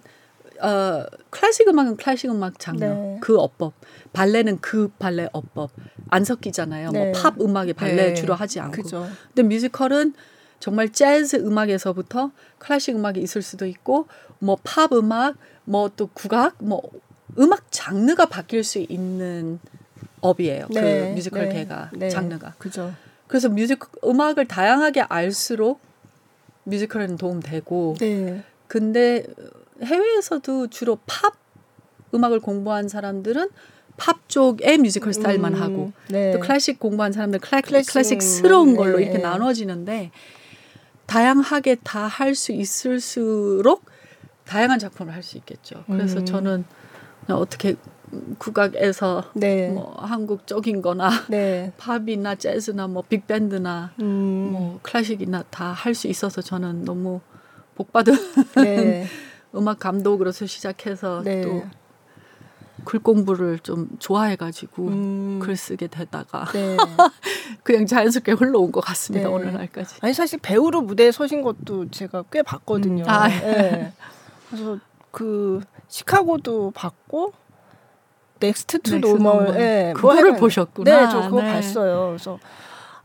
어, 0.61 1.05
클래식 1.29 1.67
음악은 1.67 1.97
클래식 1.97 2.29
음악 2.29 2.59
장르 2.59 2.83
네. 2.85 3.17
그 3.21 3.37
어법 3.37 3.73
발레는 4.13 4.59
그 4.61 4.87
발레 4.99 5.27
어법 5.33 5.71
안 6.09 6.23
섞이잖아요. 6.23 6.91
뭐 6.91 7.03
네. 7.05 7.11
뭐팝 7.11 7.41
음악에 7.41 7.73
발레 7.73 7.95
네. 7.95 8.13
주로 8.13 8.33
하지 8.35 8.59
않고. 8.59 8.83
그죠. 8.83 9.09
근데 9.33 9.43
뮤지컬은 9.43 10.13
정말 10.59 10.89
재즈 10.89 11.37
음악에서부터 11.37 12.31
클래식 12.59 12.95
음악이 12.95 13.19
있을 13.21 13.41
수도 13.41 13.65
있고 13.65 14.07
뭐 14.39 14.57
팝 14.63 14.93
음악, 14.93 15.35
뭐 15.65 15.89
또 15.89 16.07
국악, 16.13 16.55
뭐 16.63 16.81
음악 17.39 17.65
장르가 17.71 18.25
바뀔 18.27 18.63
수 18.63 18.79
있는 18.79 19.59
업이에요. 20.21 20.67
그 20.67 20.73
네, 20.79 21.09
그 21.09 21.13
뮤지컬 21.15 21.49
네, 21.49 21.53
계가 21.55 21.89
네, 21.93 22.09
장르가. 22.09 22.53
그죠. 22.57 22.93
그래서 23.27 23.49
뮤직 23.49 23.79
음악을 24.03 24.47
다양하게 24.47 25.01
알수록 25.01 25.79
뮤지컬에는 26.65 27.17
도움되고. 27.17 27.95
네. 27.99 28.43
근데 28.67 29.25
해외에서도 29.83 30.67
주로 30.67 30.97
팝 31.05 31.33
음악을 32.13 32.39
공부한 32.39 32.87
사람들은 32.87 33.49
팝 33.97 34.27
쪽의 34.29 34.77
뮤지컬 34.79 35.13
스타일만 35.13 35.53
음, 35.55 35.61
하고 35.61 35.91
네. 36.09 36.31
또 36.31 36.39
클래식 36.39 36.79
공부한 36.79 37.11
사람들 37.11 37.39
클래, 37.39 37.61
클래식, 37.61 38.21
스러운 38.21 38.75
걸로 38.75 38.97
네. 38.97 39.03
이렇게 39.03 39.17
나눠지는데 39.19 40.11
다양하게 41.05 41.75
다 41.83 42.07
할 42.07 42.35
수 42.35 42.51
있을수록 42.51 43.83
다양한 44.45 44.79
작품을 44.79 45.13
할 45.13 45.23
수 45.23 45.37
있겠죠. 45.37 45.83
그래서 45.87 46.19
음. 46.19 46.25
저는 46.25 46.65
어떻게 47.29 47.75
국악에서 48.37 49.23
네. 49.33 49.69
뭐 49.69 49.95
한국적인 49.97 50.81
거나 50.81 51.09
네. 51.29 51.71
팝이나 51.77 52.35
재즈나 52.35 52.87
뭐 52.87 53.03
빅밴드나 53.07 53.91
음. 53.99 54.49
뭐 54.51 54.79
클래식이나 54.83 55.43
다 55.49 55.73
할 55.73 55.95
수 55.95 56.07
있어서 56.07 56.41
저는 56.41 56.85
너무 56.85 57.21
복받은 57.75 58.13
네. 58.63 59.07
음악 59.55 59.79
감독으로서 59.79 60.45
시작해서 60.45 61.21
네. 61.23 61.41
또글 62.85 62.99
공부를 62.99 63.59
좀 63.59 63.89
좋아해가지고 63.99 64.87
음. 64.87 65.39
글 65.41 65.55
쓰게 65.55 65.87
되다가 65.87 66.45
네. 66.53 66.77
그냥 67.63 67.85
자연스럽게 67.87 68.33
흘러온 68.33 68.71
것 68.71 68.81
같습니다 68.81 69.27
네. 69.27 69.33
오늘날까지. 69.33 69.95
아니 70.01 70.13
사실 70.13 70.37
배우로 70.39 70.81
무대에 70.81 71.11
서신 71.11 71.41
것도 71.41 71.89
제가 71.89 72.25
꽤 72.31 72.43
봤거든요. 72.43 73.03
음. 73.03 73.09
아, 73.09 73.27
네. 73.27 73.91
그래서 74.49 74.77
그 75.11 75.61
시카고도 75.97 76.71
봤고 76.71 77.33
넥스트 78.39 78.79
투 78.79 78.97
노멀 78.97 79.55
예, 79.59 79.93
그거를 79.95 80.31
뭐 80.31 80.39
보셨구나. 80.39 81.01
네, 81.05 81.11
저 81.11 81.21
그거 81.29 81.43
네. 81.43 81.53
봤어요. 81.53 82.07
그래서 82.07 82.39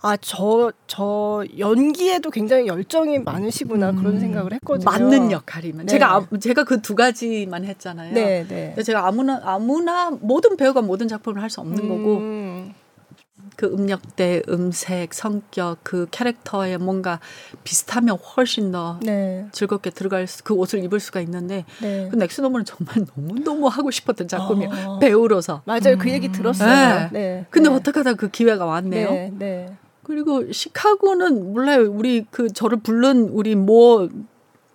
아, 0.00 0.16
저, 0.16 0.72
저 0.86 1.44
연기에도 1.58 2.30
굉장히 2.30 2.66
열정이 2.66 3.18
많으시구나 3.18 3.90
음, 3.90 3.96
그런 3.96 4.20
생각을 4.20 4.54
했거든요. 4.54 4.84
맞는 4.90 5.32
역할이면. 5.32 5.84
네. 5.86 5.90
제가, 5.92 6.14
아, 6.16 6.26
제가 6.40 6.64
그 6.64 6.80
두 6.80 6.94
가지만 6.94 7.64
했잖아요. 7.66 8.14
네, 8.14 8.46
네. 8.48 8.74
제가 8.82 9.06
아무나, 9.06 9.38
아무나, 9.44 10.10
모든 10.10 10.56
배우가 10.56 10.80
모든 10.80 11.08
작품을 11.08 11.42
할 11.42 11.50
수 11.50 11.60
없는 11.60 11.84
음. 11.84 11.88
거고. 11.88 12.18
그 13.56 13.66
음역대, 13.66 14.42
음색, 14.48 15.14
성격, 15.14 15.78
그 15.82 16.06
캐릭터에 16.10 16.76
뭔가 16.76 17.20
비슷하면 17.64 18.16
훨씬 18.16 18.72
더 18.72 18.98
네. 19.02 19.46
즐겁게 19.52 19.90
들어갈 19.90 20.26
수, 20.26 20.44
그 20.44 20.54
옷을 20.54 20.82
입을 20.84 21.00
수가 21.00 21.20
있는데 21.20 21.64
네. 21.80 22.08
그 22.10 22.16
넥스노멀은 22.16 22.64
정말 22.64 23.04
너무 23.14 23.40
너무 23.44 23.66
하고 23.68 23.90
싶었던 23.90 24.28
작품이에요. 24.28 24.70
어. 24.86 24.98
배우로서. 24.98 25.62
맞아요. 25.64 25.94
음. 25.94 25.98
그 25.98 26.10
얘기 26.10 26.30
들었어요. 26.30 26.68
네. 26.68 27.08
네. 27.12 27.46
근데 27.50 27.68
네. 27.68 27.74
어떻게 27.74 28.00
하다 28.00 28.14
그 28.14 28.28
기회가 28.28 28.64
왔네요. 28.64 29.10
네. 29.10 29.32
네. 29.36 29.76
그리고 30.02 30.50
시카고는 30.50 31.52
몰라요. 31.52 31.90
우리 31.90 32.24
그 32.30 32.50
저를 32.50 32.78
부른 32.78 33.28
우리 33.30 33.54
뭐 33.54 34.08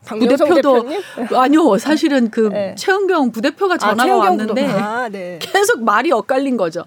부대표도 0.06 0.86
아니요 1.36 1.78
사실은 1.78 2.30
그 2.30 2.50
네. 2.50 2.76
최은경 2.78 3.32
부대표가 3.32 3.76
아, 3.76 3.78
전화가 3.78 4.14
아, 4.14 4.18
왔는데 4.18 4.66
아, 4.68 5.10
네. 5.10 5.40
계속 5.42 5.84
말이 5.84 6.12
엇갈린 6.12 6.58
거죠. 6.58 6.84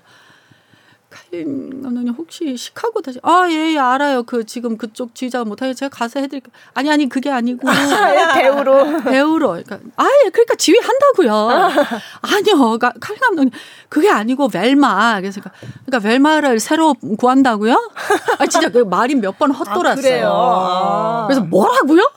칼린 1.44 1.82
감독님 1.82 2.14
혹시 2.14 2.56
시카고 2.56 3.00
다시 3.02 3.18
아예 3.22 3.74
예, 3.74 3.78
알아요. 3.78 4.22
그 4.22 4.44
지금 4.44 4.76
그쪽 4.76 5.14
지휘자가 5.14 5.44
못하게 5.44 5.74
제가 5.74 5.90
가서 5.94 6.20
해드릴게요 6.20 6.52
아니 6.74 6.90
아니 6.90 7.08
그게 7.08 7.30
아니고. 7.30 7.68
아, 7.68 8.32
배우로. 8.34 9.02
배우로. 9.02 9.48
그러니까 9.50 9.78
아예 9.96 10.30
그러니까 10.32 10.54
지휘한다고요. 10.56 11.32
아. 11.34 11.68
아니요. 12.22 12.56
그러니까 12.58 12.92
칼린 13.00 13.20
감독님 13.20 13.50
그게 13.88 14.08
아니고 14.10 14.48
벨마. 14.48 15.20
그래서 15.20 15.40
그러니까, 15.40 15.66
그러니까 15.86 16.08
벨마를 16.08 16.58
새로 16.60 16.94
구한다고요? 16.94 17.90
아 18.38 18.46
진짜 18.46 18.68
그 18.70 18.78
말이 18.78 19.14
몇 19.14 19.36
번 19.38 19.50
헛돌았어요. 19.50 20.26
아, 20.32 21.26
그래서 21.26 21.42
뭐라고요? 21.42 22.10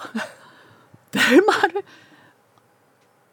벨마를? 1.12 1.82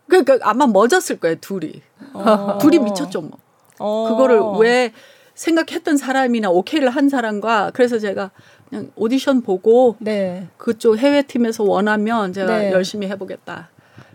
그러니까 0.09 0.39
아마 0.43 0.67
멎었을 0.67 1.21
거예요 1.21 1.37
둘이. 1.41 1.83
어. 2.15 2.59
둘이 2.61 2.79
미쳤죠 2.81 3.21
뭐. 3.21 3.39
어. 3.79 4.09
그거를 4.09 4.41
왜 4.59 4.93
생각했던 5.37 5.97
사람이나 5.97 6.51
오케이를 6.51 6.91
한 6.91 7.09
사람과 7.09 7.71
그래서 7.75 7.99
제가 7.99 8.31
그냥 8.69 8.91
오디션 8.97 9.43
보고 9.43 9.97
네. 10.01 10.49
그쪽 10.57 10.99
해외 10.99 11.23
팀에서 11.23 11.63
원하면 11.63 12.33
제가 12.33 12.59
네. 12.59 12.73
열심히 12.73 13.07
해보겠다. 13.09 13.69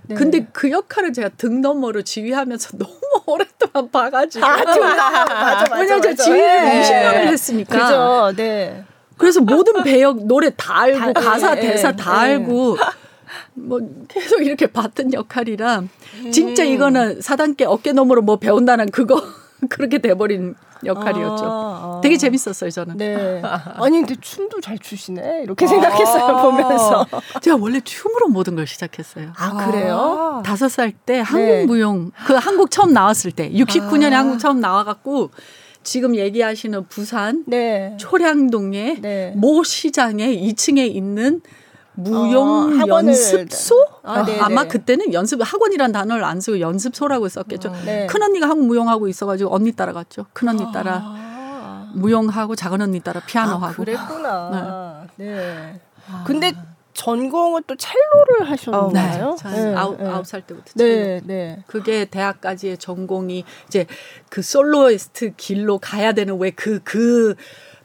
네. 0.08 0.16
근데 0.16 0.48
그 0.52 0.72
역할을 0.72 1.14
제가 1.14 1.30
등 1.38 1.62
너머로 1.62 2.02
지휘하면서 2.02 2.78
너무 2.78 3.00
오랫동안 3.28 3.90
봐가지고. 3.90 4.46
아, 4.46 4.58
맞아, 4.66 4.80
맞아. 5.30 5.76
왜냐면 5.76 6.02
제가 6.02 6.16
지휘를 6.16 6.46
네. 6.46 6.82
20년을 6.82 7.28
했으니까. 7.32 7.80
그죠, 7.80 8.34
네. 8.36 8.84
그래서 9.18 9.40
모든 9.40 9.84
배역, 9.84 10.26
노래 10.26 10.50
다 10.50 10.82
알고, 10.82 11.14
다, 11.14 11.22
가사, 11.22 11.54
네. 11.54 11.62
대사 11.62 11.92
다 11.92 12.26
네. 12.26 12.34
알고. 12.34 12.78
뭐 13.54 13.80
계속 14.10 14.46
이렇게 14.46 14.68
봤던 14.68 15.14
역할이라 15.14 15.84
진짜 16.32 16.64
음. 16.64 16.68
이거는 16.68 17.22
사단계 17.22 17.64
어깨 17.64 17.94
너머로 17.94 18.24
뭐 18.24 18.38
배운다는 18.38 18.92
그거 18.92 19.22
그렇게 19.70 20.00
돼버린 20.00 20.56
역할이었죠. 20.84 21.46
아, 21.46 21.48
아. 21.48 22.02
되게 22.02 22.18
재밌었어요, 22.18 22.72
저는. 22.72 22.98
네. 22.98 23.42
아니, 23.78 23.98
근데 24.00 24.16
춤도 24.20 24.62
잘 24.62 24.80
추시네. 24.80 25.42
이렇게 25.44 25.68
생각했어요, 25.68 26.24
아. 26.24 26.42
보면서. 26.42 27.06
제가 27.42 27.58
원래 27.60 27.80
춤으로 27.80 28.30
모든 28.30 28.56
걸 28.56 28.66
시작했어요. 28.66 29.34
아, 29.38 29.66
그래요? 29.66 30.42
다섯 30.46 30.70
살 30.70 30.92
때 31.06 31.20
한국 31.20 31.66
무용, 31.68 32.06
네. 32.06 32.12
그 32.26 32.34
한국 32.34 32.70
처음 32.72 32.94
나왔을 32.94 33.32
때, 33.32 33.50
69년에 33.52 34.14
아. 34.14 34.20
한국 34.20 34.40
처음 34.40 34.60
나와갖고, 34.60 35.32
지금 35.84 36.16
얘기하시는 36.16 36.86
부산 36.90 37.44
네. 37.48 37.96
초량동의 38.00 39.02
네. 39.02 39.34
모 39.36 39.64
시장에 39.64 40.28
2층에 40.28 40.94
있는 40.94 41.42
무용 42.04 42.82
어, 42.82 42.88
연습소? 42.88 43.76
아, 44.04 44.26
아마 44.40 44.66
그때는 44.66 45.14
연습 45.14 45.42
학원이란 45.42 45.92
단어를 45.92 46.24
안 46.24 46.42
쓰고 46.42 46.60
연습소라고 46.60 47.30
썼겠죠. 47.30 47.70
어, 47.70 47.76
네. 47.86 48.08
큰 48.08 48.22
언니가 48.24 48.50
한국 48.50 48.68
무용하고 48.68 49.08
있어가지고 49.08 49.54
언니 49.54 49.72
따라갔죠. 49.72 50.26
큰 50.34 50.50
언니 50.50 50.72
따라 50.72 51.02
아. 51.04 51.92
무용하고 51.94 52.56
작은 52.56 52.82
언니 52.82 53.00
따라 53.00 53.22
피아노 53.26 53.54
아, 53.54 53.62
하고. 53.64 53.84
그랬구나. 53.84 55.08
네. 55.18 55.26
네. 55.26 55.82
근데 56.26 56.54
전공은 56.94 57.64
또 57.68 57.76
첼로를 57.76 58.50
하셨나요? 58.50 59.30
어, 59.30 59.38
네. 59.50 59.62
네. 59.64 59.76
아홉, 59.76 60.02
아홉 60.02 60.28
살 60.28 60.42
때부터 60.42 60.74
첼로. 60.76 60.90
네, 60.90 61.22
네. 61.24 61.64
그게 61.68 62.06
대학까지의 62.06 62.78
전공이 62.78 63.44
이제 63.68 63.86
그 64.30 64.42
soloist 64.42 65.34
길로 65.38 65.80
가야 65.80 66.12
되는 66.14 66.38
왜 66.38 66.52
그그 66.52 66.82
그 66.84 67.36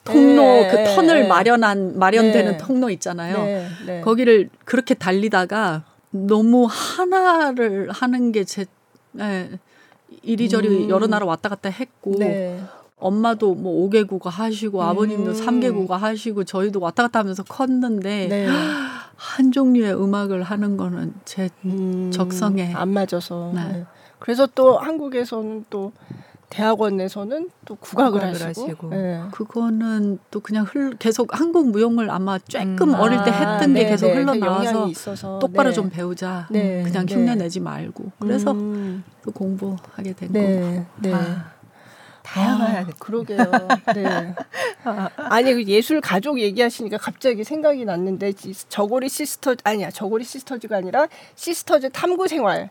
통로 0.07 0.43
네, 0.43 0.71
그 0.71 0.95
터널 0.95 1.23
네. 1.23 1.29
마련한 1.29 1.99
마련되는 1.99 2.53
네. 2.53 2.59
통로 2.59 2.89
있잖아요. 2.91 3.45
네, 3.45 3.69
네. 3.87 4.01
거기를 4.01 4.49
그렇게 4.65 4.95
달리다가 4.95 5.85
너무 6.11 6.67
하나를 6.71 7.91
하는 7.91 8.33
게제 8.33 8.67
예, 9.19 9.51
이리저리 10.23 10.85
음. 10.85 10.89
여러 10.89 11.07
나라 11.07 11.27
왔다 11.27 11.49
갔다 11.49 11.69
했고 11.69 12.15
네. 12.19 12.61
엄마도 12.99 13.55
뭐 13.55 13.89
5개국어 13.89 14.31
하시고 14.31 14.79
음. 14.79 14.83
아버님도 14.83 15.33
3개국어 15.33 15.91
하시고 15.91 16.45
저희도 16.45 16.81
왔다 16.81 17.03
갔다 17.03 17.19
하면서 17.19 17.43
컸는데 17.43 18.47
한 19.17 19.53
종류의 19.53 19.95
음악을 19.95 20.43
하는 20.43 20.77
거는 20.77 21.15
제 21.25 21.51
음. 21.65 22.11
적성에 22.13 22.73
안 22.75 22.91
맞아서. 22.91 23.53
그래서 24.19 24.47
또 24.55 24.79
한국에서는 24.79 25.67
또 25.69 25.93
대학원에서는 26.49 27.51
또 27.65 27.75
국악을, 27.77 28.21
국악을 28.21 28.35
하시고, 28.35 28.63
하시고. 28.63 28.89
네. 28.91 29.23
그거는 29.33 30.19
또 30.31 30.41
그냥 30.41 30.65
흘 30.69 30.97
계속 30.97 31.39
한국 31.39 31.71
무용을 31.71 32.11
아마 32.11 32.39
쬐끔 32.39 32.83
음. 32.83 32.95
어릴 32.95 33.23
때 33.25 33.31
아, 33.31 33.35
했던 33.35 33.71
아, 33.71 33.75
게 33.75 33.87
계속 33.87 34.07
네, 34.09 34.15
흘러나와서 34.15 35.39
똑바로 35.41 35.71
네. 35.71 35.75
좀 35.75 35.91
배우자 35.91 36.47
네. 36.51 36.83
그냥 36.83 37.07
네. 37.07 37.15
흉내 37.15 37.35
내지 37.35 37.61
말고 37.61 38.13
그래서 38.19 38.53
음. 38.53 39.03
또 39.23 39.33
공부하게 39.33 40.13
된 40.13 40.33
거고 40.33 40.87
네. 41.03 41.13
아. 41.13 41.57
다양하게 42.23 42.91
아, 42.91 42.95
그러게요. 42.99 43.39
네. 43.95 44.35
아니 45.17 45.55
그 45.55 45.65
예술 45.65 46.01
가족 46.01 46.41
얘기하시니까 46.41 46.99
갑자기 46.99 47.45
생각이 47.45 47.85
났는데 47.85 48.33
저고리 48.69 49.09
시스터 49.09 49.55
아니야 49.63 49.91
저고리 49.91 50.25
시스터즈가 50.25 50.77
아니라 50.77 51.07
시스터즈 51.37 51.91
탐구 51.91 52.27
생활. 52.27 52.71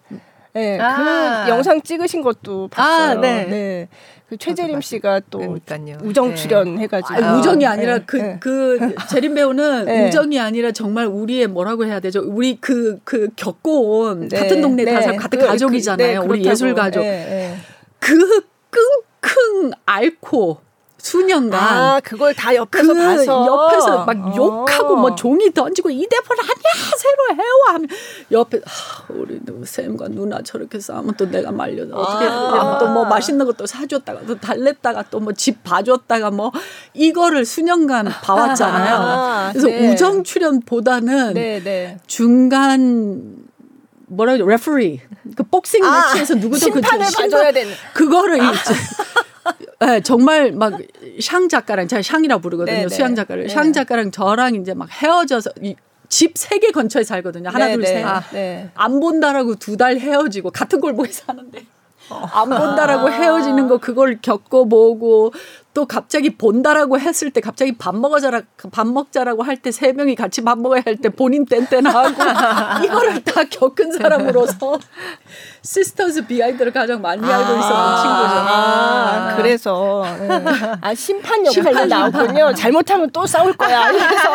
네, 0.55 0.79
아. 0.79 1.43
그 1.43 1.51
영상 1.51 1.81
찍으신 1.81 2.21
것도 2.21 2.69
봤어요. 2.69 3.17
아, 3.17 3.21
네. 3.21 3.45
네. 3.45 3.87
그 4.29 4.37
최재림 4.37 4.81
씨가 4.81 5.21
또 5.29 5.39
그러니까요. 5.39 5.97
우정 6.01 6.29
네. 6.29 6.35
출연 6.35 6.79
해가지고 6.79 7.23
아, 7.23 7.37
우정이 7.37 7.65
아니라 7.65 7.99
그그 7.99 8.17
네. 8.17 8.37
그, 8.39 8.77
그 8.79 9.07
재림 9.07 9.35
배우는 9.35 9.85
네. 9.85 10.07
우정이 10.07 10.39
아니라 10.39 10.71
정말 10.71 11.05
우리의 11.05 11.47
뭐라고 11.47 11.85
해야 11.85 11.99
되죠? 11.99 12.23
우리 12.25 12.55
그그 12.55 12.99
그 13.03 13.29
겪어온 13.35 14.29
네. 14.29 14.39
같은 14.39 14.61
동네 14.61 14.85
다 14.85 14.99
네. 14.99 15.15
같은 15.17 15.39
그, 15.39 15.45
가족이잖아요. 15.45 16.21
그, 16.21 16.27
우리 16.27 16.45
예술 16.45 16.73
가족. 16.73 17.03
그 17.99 18.41
끙끙 18.69 19.71
앓고 19.85 20.64
수년간 21.05 21.61
아 21.61 22.01
그걸 22.03 22.33
다 22.33 22.55
옆에서 22.55 22.93
그 22.93 22.99
봐서 22.99 23.45
옆에서 23.45 24.05
막 24.05 24.17
어. 24.17 24.33
욕하고 24.35 24.95
뭐 24.95 25.13
종이 25.13 25.53
던지고 25.53 25.91
이 25.91 26.07
대본 26.09 26.37
아니야 26.39 26.95
새로 26.97 27.43
해와 27.43 27.75
하면 27.75 27.87
옆에 28.31 28.59
하, 28.65 29.13
우리 29.13 29.39
쌤과 29.63 30.07
누나 30.07 30.41
저렇게 30.41 30.79
싸우면 30.79 31.13
또 31.15 31.29
내가 31.29 31.51
말려 31.51 31.83
어떻게 31.95 32.25
아. 32.25 32.79
또뭐 32.79 33.05
맛있는 33.05 33.45
것도 33.45 33.67
사줬다가 33.67 34.21
또 34.25 34.35
달랬다가 34.39 35.03
또 35.11 35.19
뭐 35.19 35.35
집 35.35 35.63
봐줬다가 35.63 36.31
뭐 36.31 36.51
이거를 36.93 37.45
수년간 37.45 38.07
봐왔잖아요. 38.23 38.95
아, 38.95 39.49
그래서 39.51 39.67
네. 39.67 39.91
우정 39.91 40.23
출연보다는 40.23 41.33
네, 41.33 41.61
네. 41.63 41.97
중간 42.07 43.45
뭐라 44.07 44.33
그러죠? 44.33 44.49
레퍼리. 44.49 45.01
그 45.35 45.43
복싱 45.43 45.83
아, 45.83 46.13
매치에서 46.13 46.35
누구도 46.35 46.57
심판을 46.57 47.05
그 47.05 47.11
봐줘야 47.15 47.51
되는 47.51 47.73
그거를 47.93 48.41
아. 48.41 48.53
이제 49.59 49.65
네, 49.79 50.01
정말 50.01 50.51
막 50.51 50.73
샹 51.21 51.47
작가랑 51.49 51.87
제가 51.87 52.01
샹이라고 52.01 52.41
부르거든요. 52.41 52.75
네네. 52.75 52.89
수양 52.89 53.15
작가를. 53.15 53.47
네. 53.47 53.53
샹 53.53 53.71
작가랑 53.71 54.11
저랑 54.11 54.55
이제 54.55 54.73
막 54.73 54.89
헤어져서 54.91 55.51
집 56.09 56.33
세 56.37 56.59
개 56.59 56.71
근처에 56.71 57.03
살거든요. 57.03 57.49
하나, 57.49 57.65
네네. 57.65 57.75
둘, 57.75 57.85
셋. 57.85 58.05
아, 58.05 58.21
네. 58.31 58.69
안 58.75 58.99
본다라고 58.99 59.55
두 59.55 59.77
달 59.77 59.97
헤어지고 59.97 60.51
같은 60.51 60.79
골목에 60.79 61.11
사는데. 61.11 61.65
안 62.09 62.49
본다라고 62.49 63.09
헤어지는 63.09 63.67
거 63.67 63.77
그걸 63.79 64.19
겪어보고 64.21 65.33
또 65.75 65.85
갑자기 65.85 66.29
본다라고 66.35 66.97
했을 66.97 67.31
때 67.31 67.41
갑자기 67.41 67.73
밥 67.77 67.93
먹어자라 67.95 68.41
밥 68.71 68.87
먹자라고 68.87 69.43
할 69.43 69.57
때 69.57 69.71
세 69.71 69.91
명이 69.91 70.15
같이 70.15 70.41
밥 70.41 70.57
먹어야 70.57 70.81
할 70.85 70.95
때 70.95 71.09
본인 71.09 71.45
땐땐하고 71.45 72.15
이거를 72.85 73.21
다 73.25 73.43
겪은 73.43 73.91
사람으로서 73.91 74.79
시스터즈 75.61 76.27
behind를 76.27 76.71
가장 76.71 77.01
많이 77.01 77.21
알고 77.21 77.43
있었던 77.57 77.71
아, 77.75 78.01
친구죠. 78.01 78.39
아, 78.55 79.35
그래서 79.35 80.05
네. 80.27 80.71
아 80.79 80.93
심판 80.95 81.45
역할로 81.45 81.85
나오군요. 81.85 82.53
잘못하면 82.53 83.09
또 83.11 83.25
싸울 83.25 83.51
거야. 83.57 83.91
그래서 83.91 84.29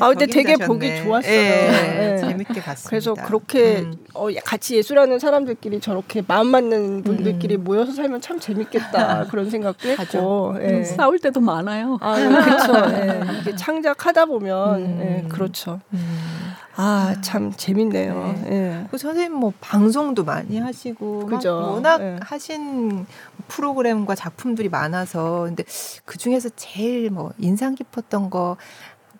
아, 0.00 0.08
근데 0.08 0.26
되게 0.26 0.52
가셨네. 0.54 0.66
보기 0.66 1.02
좋았어요. 1.02 1.30
네, 1.32 2.16
네. 2.16 2.18
재밌게 2.18 2.62
봤습니다. 2.62 2.88
그래서 2.88 3.14
그렇게 3.14 3.78
음. 3.80 3.94
어, 4.14 4.28
같이 4.44 4.76
예술하는 4.76 5.18
사람들끼리 5.18 5.80
저렇게 5.80 6.22
마음 6.26 6.48
맞는 6.48 7.02
분들끼리 7.02 7.56
음. 7.56 7.64
모여서 7.64 7.92
살면 7.92 8.20
참 8.20 8.38
재밌겠다 8.38 9.23
그런 9.24 9.50
생각도 9.50 9.88
했고 9.98 10.54
네. 10.58 10.84
싸울 10.84 11.18
때도 11.18 11.40
많아요. 11.40 11.98
아, 12.00 12.14
그렇죠. 12.14 12.86
네. 12.88 13.20
이게 13.40 13.56
창작하다 13.56 14.26
보면 14.26 14.82
음. 14.82 14.98
네, 14.98 15.24
그렇죠. 15.28 15.80
음. 15.92 16.52
아, 16.76 17.14
참 17.20 17.52
재밌네요. 17.56 18.34
네. 18.44 18.50
네. 18.50 18.86
그 18.90 18.98
선생님 18.98 19.32
뭐 19.34 19.52
방송도 19.60 20.24
많이 20.24 20.58
하시고 20.58 21.26
그죠. 21.26 21.54
워낙 21.74 21.98
네. 21.98 22.16
하신 22.22 23.06
프로그램과 23.48 24.14
작품들이 24.14 24.68
많아서 24.68 25.42
근데 25.46 25.64
그 26.04 26.18
중에서 26.18 26.48
제일 26.56 27.10
뭐 27.10 27.32
인상 27.38 27.74
깊었던 27.74 28.30
거 28.30 28.56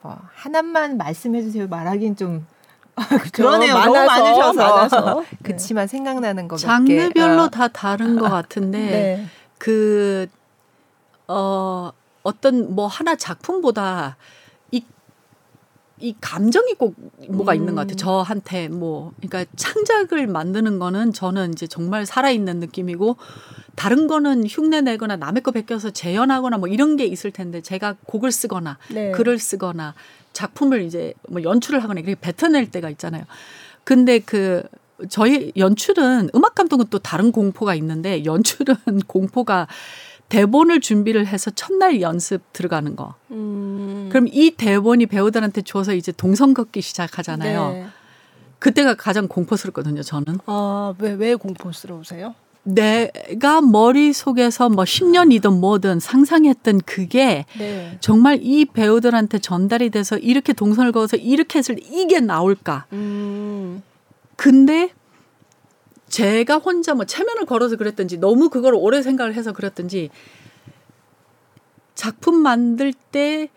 뭐 0.05 0.19
하나만 0.35 0.99
말씀해 0.99 1.41
주세요. 1.41 1.67
말하긴 1.67 2.15
좀 2.17 2.47
그러네요. 3.33 3.73
많아서, 3.73 4.05
많으셔서. 4.05 4.53
많아서. 4.53 5.25
그치만 5.43 5.87
생각나는 5.87 6.47
거 6.47 6.57
장르별로 6.59 7.45
어. 7.45 7.49
다 7.49 7.69
다른 7.69 8.19
것 8.19 8.29
같은데 8.29 8.79
네. 8.79 9.27
그 9.65 10.27
어, 11.27 11.91
어떤 12.23 12.75
뭐 12.75 12.87
하나 12.87 13.17
작품보다 13.17 14.19
이, 14.71 14.85
이 15.99 16.15
감정이 16.21 16.75
꼭 16.75 16.95
뭐가 17.31 17.53
음. 17.53 17.57
있는 17.57 17.75
것 17.75 17.81
같아요. 17.81 17.97
저한테 17.97 18.69
뭐, 18.69 19.13
그러니까 19.23 19.51
창작을 19.57 20.27
만드는 20.27 20.79
거는 20.79 21.15
저는 21.15 21.55
이제 21.55 21.67
정말 21.67 22.05
살아있는 22.05 22.61
느낌이고 22.61 23.17
다른 23.75 24.07
거는 24.07 24.45
흉내 24.47 24.83
내거나 24.83 25.17
남의 25.17 25.43
거 25.43 25.51
베껴서 25.51 25.93
재현하거나 25.93 26.59
뭐 26.59 26.69
이런 26.69 26.99
게 26.99 27.07
있을 27.07 27.31
텐데 27.31 27.63
제가 27.63 27.97
곡을 28.05 28.33
쓰거나 28.33 28.77
네. 28.91 29.13
글을 29.13 29.39
쓰거나 29.39 29.95
작품을 30.35 30.83
이제 30.83 31.15
뭐 31.27 31.43
연출을 31.43 31.83
하거나 31.83 32.01
이렇게 32.01 32.17
뱉어낼 32.21 32.71
때가 32.71 32.91
있잖아요. 32.91 33.25
근데 33.83 34.19
그 34.19 34.63
저희 35.09 35.53
연출은 35.57 36.31
음악 36.35 36.55
감독은 36.55 36.87
또 36.91 36.99
다른 36.99 37.33
공포가 37.33 37.75
있는데 37.75 38.25
연출은 38.25 38.77
공포가 39.07 39.67
대본을 40.29 40.81
준비를 40.81 41.27
해서 41.27 41.51
첫날 41.51 42.01
연습 42.01 42.53
들어가는 42.53 42.97
거. 42.97 43.15
음. 43.31 44.09
그럼 44.11 44.27
이 44.31 44.53
대본이 44.53 45.07
배우들한테 45.07 45.63
줘서 45.63 45.95
이제 45.95 46.13
동선 46.13 46.55
걷기 46.55 46.81
시작하잖아요. 46.81 47.69
네. 47.71 47.87
그때가 48.59 48.95
가장 48.95 49.29
공포스럽거든요, 49.29 50.03
저는. 50.03 50.39
아, 50.47 50.95
왜, 50.99 51.13
왜 51.13 51.35
공포스러우세요? 51.35 52.35
내가 52.63 53.61
머릿속에서 53.61 54.71
뭐 54.71 54.85
10년이든 54.85 55.61
뭐든 55.61 56.01
상상했던 56.01 56.81
그게 56.87 57.45
네. 57.59 57.99
정말 58.01 58.39
이 58.43 58.65
배우들한테 58.65 59.39
전달이 59.39 59.91
돼서 59.91 60.17
이렇게 60.17 60.55
동선을 60.55 60.93
그어서 60.93 61.19
이렇게 61.19 61.59
했을 61.59 61.77
때 61.77 61.83
이게 61.91 62.21
나올까. 62.21 62.87
음. 62.95 63.83
근데 64.37 64.93
제가 66.09 66.57
혼자 66.57 66.95
뭐 66.95 67.05
체면을 67.05 67.47
걸어서 67.47 67.77
그랬든지 67.77 68.19
너무 68.19 68.49
그걸 68.51 68.75
오래 68.75 69.03
생각을 69.03 69.35
해서 69.35 69.53
그랬든지 69.53 70.11
작품 71.95 72.37
만들 72.43 72.93
때 72.93 73.49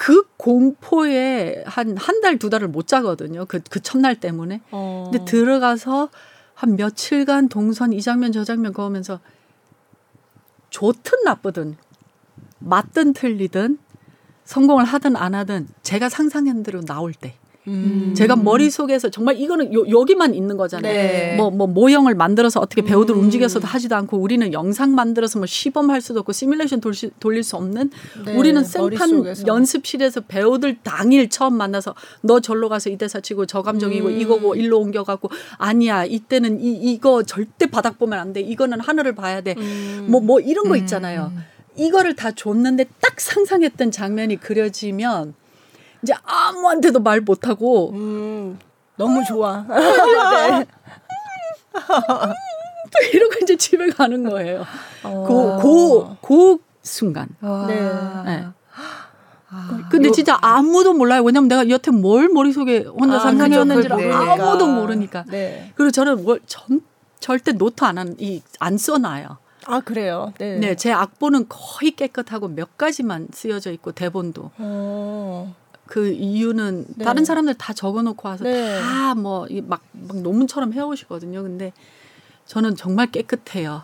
그 0.00 0.26
공포에 0.38 1.62
한 1.66 1.94
한 1.98 2.22
달 2.22 2.38
두 2.38 2.48
달을 2.48 2.68
못 2.68 2.86
자거든요. 2.86 3.44
그, 3.44 3.60
그 3.68 3.80
첫날 3.80 4.18
때문에. 4.18 4.62
어. 4.70 5.10
근데 5.12 5.22
들어가서 5.26 6.08
한 6.54 6.76
며칠간 6.76 7.50
동선 7.50 7.92
이 7.92 8.00
장면 8.00 8.32
저 8.32 8.42
장면 8.42 8.72
그으면서 8.72 9.20
좋든 10.70 11.24
나쁘든 11.24 11.76
맞든 12.60 13.12
틀리든 13.12 13.78
성공을 14.44 14.86
하든 14.86 15.16
안 15.16 15.34
하든 15.34 15.68
제가 15.82 16.08
상상한 16.08 16.62
대로 16.62 16.80
나올 16.80 17.12
때 17.12 17.34
음. 17.68 18.14
제가 18.16 18.36
머릿속에서 18.36 19.10
정말 19.10 19.38
이거는 19.38 19.72
요, 19.74 19.84
여기만 19.88 20.34
있는 20.34 20.56
거잖아요. 20.56 20.92
네. 20.92 21.36
뭐, 21.36 21.50
뭐 21.50 21.66
모형을 21.66 22.14
만들어서 22.14 22.58
어떻게 22.60 22.82
배우들 22.82 23.14
음. 23.14 23.20
움직여서도 23.20 23.66
하지도 23.66 23.96
않고 23.96 24.16
우리는 24.16 24.52
영상 24.52 24.94
만들어서 24.94 25.38
뭐 25.38 25.46
시범할 25.46 26.00
수도 26.00 26.20
없고 26.20 26.32
시뮬레이션 26.32 26.80
돌, 26.80 26.94
돌릴 27.20 27.42
수 27.42 27.56
없는 27.56 27.90
네. 28.24 28.36
우리는 28.36 28.64
생판 28.64 29.10
머릿속에서. 29.10 29.46
연습실에서 29.46 30.22
배우들 30.22 30.78
당일 30.82 31.28
처음 31.28 31.54
만나서 31.54 31.94
너 32.22 32.40
절로 32.40 32.68
가서 32.68 32.88
이 32.88 32.96
대사 32.96 33.20
치고 33.20 33.46
저 33.46 33.62
감정이고 33.62 34.08
음. 34.08 34.18
이거고 34.18 34.54
일로 34.54 34.78
옮겨가고 34.80 35.30
아니야 35.58 36.04
이때는 36.04 36.60
이, 36.60 36.72
이거 36.92 37.22
절대 37.22 37.66
바닥 37.66 37.98
보면 37.98 38.18
안 38.18 38.32
돼. 38.32 38.40
이거는 38.40 38.80
하늘을 38.80 39.14
봐야 39.14 39.42
돼. 39.42 39.54
뭐뭐 39.54 40.20
음. 40.20 40.26
뭐 40.26 40.40
이런 40.40 40.64
거 40.64 40.74
음. 40.74 40.76
있잖아요. 40.76 41.32
이거를 41.76 42.16
다 42.16 42.30
줬는데 42.30 42.86
딱 43.00 43.20
상상했던 43.20 43.90
장면이 43.90 44.36
그려지면 44.36 45.34
이제 46.02 46.14
아무한테도 46.24 47.00
말 47.00 47.20
못하고 47.20 47.90
음, 47.92 48.58
너무 48.96 49.24
좋아. 49.24 49.64
네. 49.68 50.66
이러고 53.12 53.34
이제 53.42 53.56
집에 53.56 53.88
가는 53.90 54.28
거예요. 54.28 54.64
그, 55.02 55.58
그, 55.62 56.16
그 56.20 56.58
순간. 56.82 57.28
네. 57.68 57.80
네. 58.24 58.46
아, 59.52 59.88
근데 59.90 60.08
요, 60.08 60.12
진짜 60.12 60.38
아무도 60.40 60.92
몰라요. 60.92 61.22
왜냐면 61.22 61.48
내가 61.48 61.68
여태 61.68 61.90
뭘 61.90 62.28
머릿속에 62.28 62.84
혼자 62.86 63.16
아, 63.16 63.20
상상했는지를 63.20 63.96
그러니까. 63.96 64.32
아무도 64.32 64.66
모르니까. 64.66 65.24
네. 65.28 65.72
그리고 65.74 65.90
저는 65.90 66.22
뭘 66.22 66.40
전, 66.46 66.80
절대 67.18 67.52
노트 67.52 67.84
안, 67.84 67.98
한, 67.98 68.14
이, 68.18 68.42
안 68.60 68.78
써놔요. 68.78 69.38
아, 69.66 69.80
그래요? 69.80 70.32
네. 70.38 70.58
네. 70.58 70.76
제 70.76 70.92
악보는 70.92 71.46
거의 71.48 71.90
깨끗하고 71.92 72.48
몇 72.48 72.78
가지만 72.78 73.28
쓰여져 73.32 73.72
있고, 73.72 73.92
대본도. 73.92 74.52
어. 74.58 75.54
그 75.90 76.06
이유는 76.06 76.86
네. 76.98 77.04
다른 77.04 77.24
사람들 77.24 77.54
다 77.54 77.72
적어놓고 77.72 78.28
와서 78.28 78.44
네. 78.44 78.80
다뭐 78.80 79.48
막, 79.66 79.82
막 79.90 80.16
논문처럼 80.22 80.72
해오시거든요. 80.72 81.42
근데 81.42 81.72
저는 82.46 82.76
정말 82.76 83.08
깨끗해요. 83.08 83.82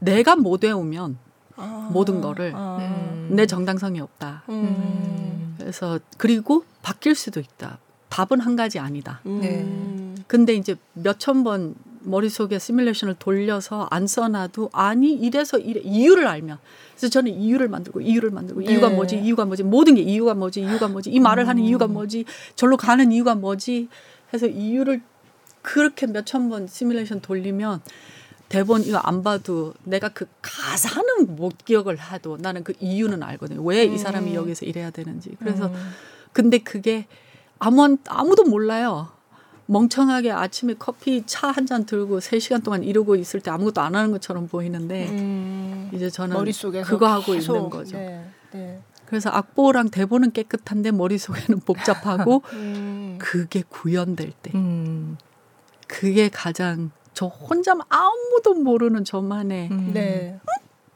내가 0.00 0.34
못 0.34 0.64
외우면 0.64 1.18
아. 1.54 1.88
모든 1.92 2.20
거를 2.20 2.52
아. 2.56 2.78
음. 2.80 3.28
내 3.30 3.46
정당성이 3.46 4.00
없다. 4.00 4.42
음. 4.48 5.54
그래서 5.56 6.00
그리고 6.18 6.64
바뀔 6.82 7.14
수도 7.14 7.38
있다. 7.38 7.78
답은 8.10 8.40
한 8.40 8.56
가지 8.56 8.78
아니다. 8.78 9.20
음. 9.26 9.40
네. 9.40 10.24
근데 10.26 10.54
이제 10.54 10.76
몇천 10.92 11.42
번 11.44 11.74
머릿속에 12.02 12.58
시뮬레이션을 12.58 13.16
돌려서 13.18 13.86
안 13.90 14.06
써놔도 14.06 14.70
아니 14.72 15.12
이래서 15.12 15.58
이래 15.58 15.80
이유를 15.80 16.26
알면 16.26 16.58
그래서 16.96 17.08
저는 17.08 17.32
이유를 17.32 17.68
만들고 17.68 18.00
이유를 18.00 18.30
만들고 18.30 18.60
네. 18.62 18.72
이유가 18.72 18.88
뭐지 18.90 19.18
이유가 19.18 19.44
뭐지 19.44 19.62
모든 19.64 19.94
게 19.94 20.02
이유가 20.02 20.34
뭐지 20.34 20.60
이유가 20.60 20.88
뭐지 20.88 21.10
이 21.10 21.20
말을 21.20 21.48
하는 21.48 21.62
이유가 21.62 21.86
음. 21.86 21.94
뭐지 21.94 22.24
절로 22.56 22.76
가는 22.76 23.10
이유가 23.12 23.34
뭐지 23.34 23.88
해서 24.32 24.46
이유를 24.46 25.02
그렇게 25.62 26.06
몇천 26.06 26.48
번 26.48 26.66
시뮬레이션 26.66 27.20
돌리면 27.20 27.80
대본 28.48 28.82
이거 28.82 28.98
안 28.98 29.22
봐도 29.22 29.74
내가 29.84 30.08
그 30.08 30.26
가사는 30.42 31.36
못 31.36 31.64
기억을 31.64 31.96
하도 31.96 32.36
나는 32.40 32.64
그 32.64 32.72
이유는 32.80 33.22
알거든요. 33.22 33.62
왜 33.62 33.84
이 33.86 33.98
사람이 33.98 34.30
음. 34.30 34.34
여기서 34.34 34.66
이래야 34.66 34.90
되는지. 34.90 35.36
그래서 35.38 35.66
음. 35.66 35.92
근데 36.32 36.58
그게 36.58 37.06
아무 37.60 37.96
아무도 38.08 38.44
몰라요. 38.44 39.08
멍청하게 39.66 40.32
아침에 40.32 40.74
커피 40.78 41.22
차 41.26 41.52
한 41.52 41.64
잔 41.66 41.86
들고 41.86 42.18
3시간 42.18 42.64
동안 42.64 42.82
이러고 42.82 43.14
있을 43.14 43.40
때 43.40 43.50
아무것도 43.52 43.80
안 43.80 43.94
하는 43.94 44.10
것처럼 44.10 44.48
보이는데 44.48 45.08
음, 45.10 45.90
이제 45.92 46.10
저는 46.10 46.34
머릿속에서 46.34 46.88
그거 46.90 47.06
하고 47.06 47.32
계속, 47.32 47.54
있는 47.54 47.70
거죠. 47.70 47.96
네, 47.96 48.24
네. 48.52 48.80
그래서 49.06 49.30
악보랑 49.30 49.90
대본은 49.90 50.32
깨끗한데 50.32 50.90
머릿속에는 50.90 51.60
복잡하고 51.60 52.42
음. 52.54 53.16
그게 53.20 53.62
구현될 53.68 54.32
때 54.42 54.50
음. 54.56 55.16
그게 55.86 56.28
가장 56.28 56.90
저 57.14 57.26
혼자 57.26 57.74
아무도 57.88 58.54
모르는 58.54 59.04
저만의 59.04 59.68
음. 59.70 59.90
네. 59.92 60.40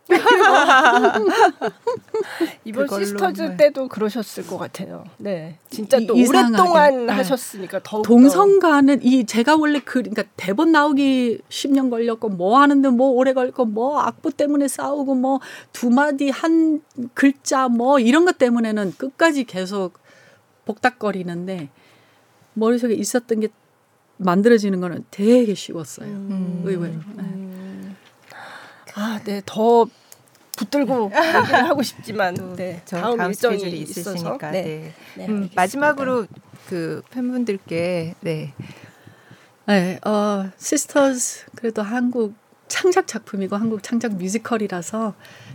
이번 2.64 2.88
시스터즈 2.88 3.42
네. 3.42 3.56
때도 3.56 3.88
그러셨을 3.88 4.46
것 4.46 4.58
같아요. 4.58 5.04
네, 5.16 5.58
진짜 5.70 5.98
또 6.06 6.14
이, 6.14 6.26
오랫동안 6.26 7.06
네. 7.06 7.12
하셨으니까 7.12 7.80
더 7.82 8.02
동성가는 8.02 9.02
이 9.02 9.24
제가 9.24 9.56
원래 9.56 9.80
그 9.80 10.02
그러니까 10.02 10.24
대본 10.36 10.72
나오기 10.72 11.40
10년 11.48 11.90
걸렸고 11.90 12.28
뭐 12.28 12.60
하는데 12.60 12.86
뭐 12.90 13.08
오래 13.10 13.32
걸고 13.32 13.64
뭐 13.64 14.00
악보 14.00 14.32
때문에 14.32 14.68
싸우고 14.68 15.14
뭐 15.14 15.40
두 15.72 15.90
마디 15.90 16.30
한 16.30 16.80
글자 17.14 17.68
뭐 17.68 17.98
이런 17.98 18.24
것 18.24 18.38
때문에는 18.38 18.94
끝까지 18.96 19.44
계속 19.44 19.98
복닥거리는데 20.64 21.68
머릿속에 22.54 22.94
있었던 22.94 23.40
게 23.40 23.48
만들어지는 24.16 24.80
거는 24.80 25.04
되게 25.10 25.54
쉬웠어요. 25.54 26.08
음. 26.08 26.62
의외로. 26.64 26.94
네. 27.16 27.53
아, 28.94 29.20
네, 29.24 29.42
더 29.44 29.86
붙들고 30.56 31.10
얘기를 31.14 31.64
하고 31.68 31.82
싶지만 31.82 32.34
네, 32.56 32.80
다음, 32.88 33.16
다음 33.16 33.30
일정이 33.30 33.62
있으시니까. 33.62 34.50
네. 34.50 34.62
네. 34.62 34.94
네. 35.16 35.26
음, 35.26 35.50
마지막으로 35.54 36.26
그 36.68 37.02
팬분들께 37.10 38.14
네. 38.20 38.52
네, 39.66 39.98
어, 40.04 40.50
시스터즈 40.56 41.46
그래도 41.56 41.82
한국 41.82 42.34
창작 42.68 43.06
작품이고 43.06 43.56
한국 43.56 43.82
창작 43.82 44.14
뮤지컬이라서 44.16 45.14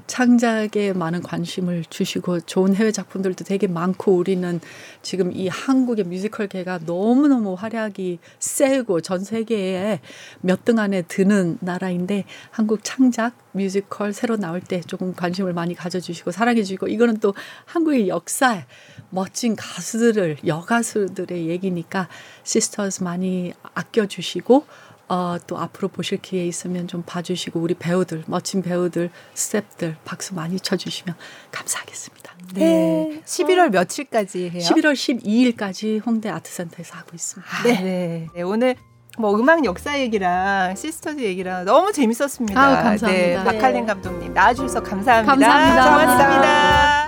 창작에 0.09 0.91
많은 0.93 1.21
관심을 1.21 1.85
주시고 1.87 2.41
좋은 2.41 2.75
해외 2.75 2.91
작품들도 2.91 3.45
되게 3.45 3.67
많고 3.67 4.15
우리는 4.15 4.59
지금 5.03 5.31
이 5.31 5.47
한국의 5.47 6.05
뮤지컬계가 6.05 6.79
너무너무 6.87 7.53
활약이 7.53 8.17
세고 8.39 9.01
전 9.01 9.23
세계에 9.23 10.01
몇 10.41 10.65
등 10.65 10.79
안에 10.79 11.03
드는 11.03 11.57
나라인데 11.61 12.25
한국 12.51 12.83
창작 12.83 13.33
뮤지컬 13.53 14.11
새로 14.11 14.35
나올 14.35 14.61
때 14.61 14.81
조금 14.81 15.13
관심을 15.13 15.53
많이 15.53 15.73
가져주시고 15.75 16.31
사랑해 16.31 16.63
주시고 16.63 16.87
이거는 16.87 17.17
또 17.19 17.33
한국의 17.65 18.09
역사에 18.09 18.65
멋진 19.11 19.55
가수들을 19.55 20.39
여가수들의 20.45 21.47
얘기니까 21.47 22.09
시스터즈 22.43 23.03
많이 23.03 23.53
아껴주시고 23.73 24.65
어, 25.09 25.37
또 25.47 25.57
앞으로 25.57 25.87
보실 25.87 26.19
기회 26.21 26.45
있으면 26.45 26.87
좀 26.87 27.03
봐주시고 27.05 27.59
우리 27.59 27.73
배우들 27.73 28.23
멋진 28.27 28.61
배우들 28.61 29.09
스탭들 29.33 29.95
박수 30.05 30.35
많이 30.35 30.59
쳐주시면 30.59 31.15
감사하겠습니다. 31.51 32.33
네. 32.53 32.59
네. 32.59 33.21
11월 33.25 33.69
며칠까지 33.69 34.49
해요? 34.51 34.61
11월 34.61 34.93
12일까지 34.93 36.05
홍대 36.05 36.29
아트센터에서 36.29 36.97
하고 36.97 37.09
있습니다. 37.13 37.57
아, 37.57 37.63
네. 37.63 37.81
네. 37.81 38.27
네. 38.33 38.41
오늘 38.43 38.75
뭐 39.17 39.35
음악 39.35 39.65
역사 39.65 39.99
얘기랑 39.99 40.75
시스터즈 40.75 41.19
얘기랑 41.21 41.65
너무 41.65 41.91
재밌었습니다. 41.91 42.61
아, 42.61 42.83
감사합니다. 42.83 43.11
네, 43.11 43.43
박칼린 43.43 43.85
감독님 43.85 44.33
나와주셔서 44.33 44.83
감사합니다. 44.83 45.33
감사합니다. 45.33 45.89
고맙습니다. 45.89 46.98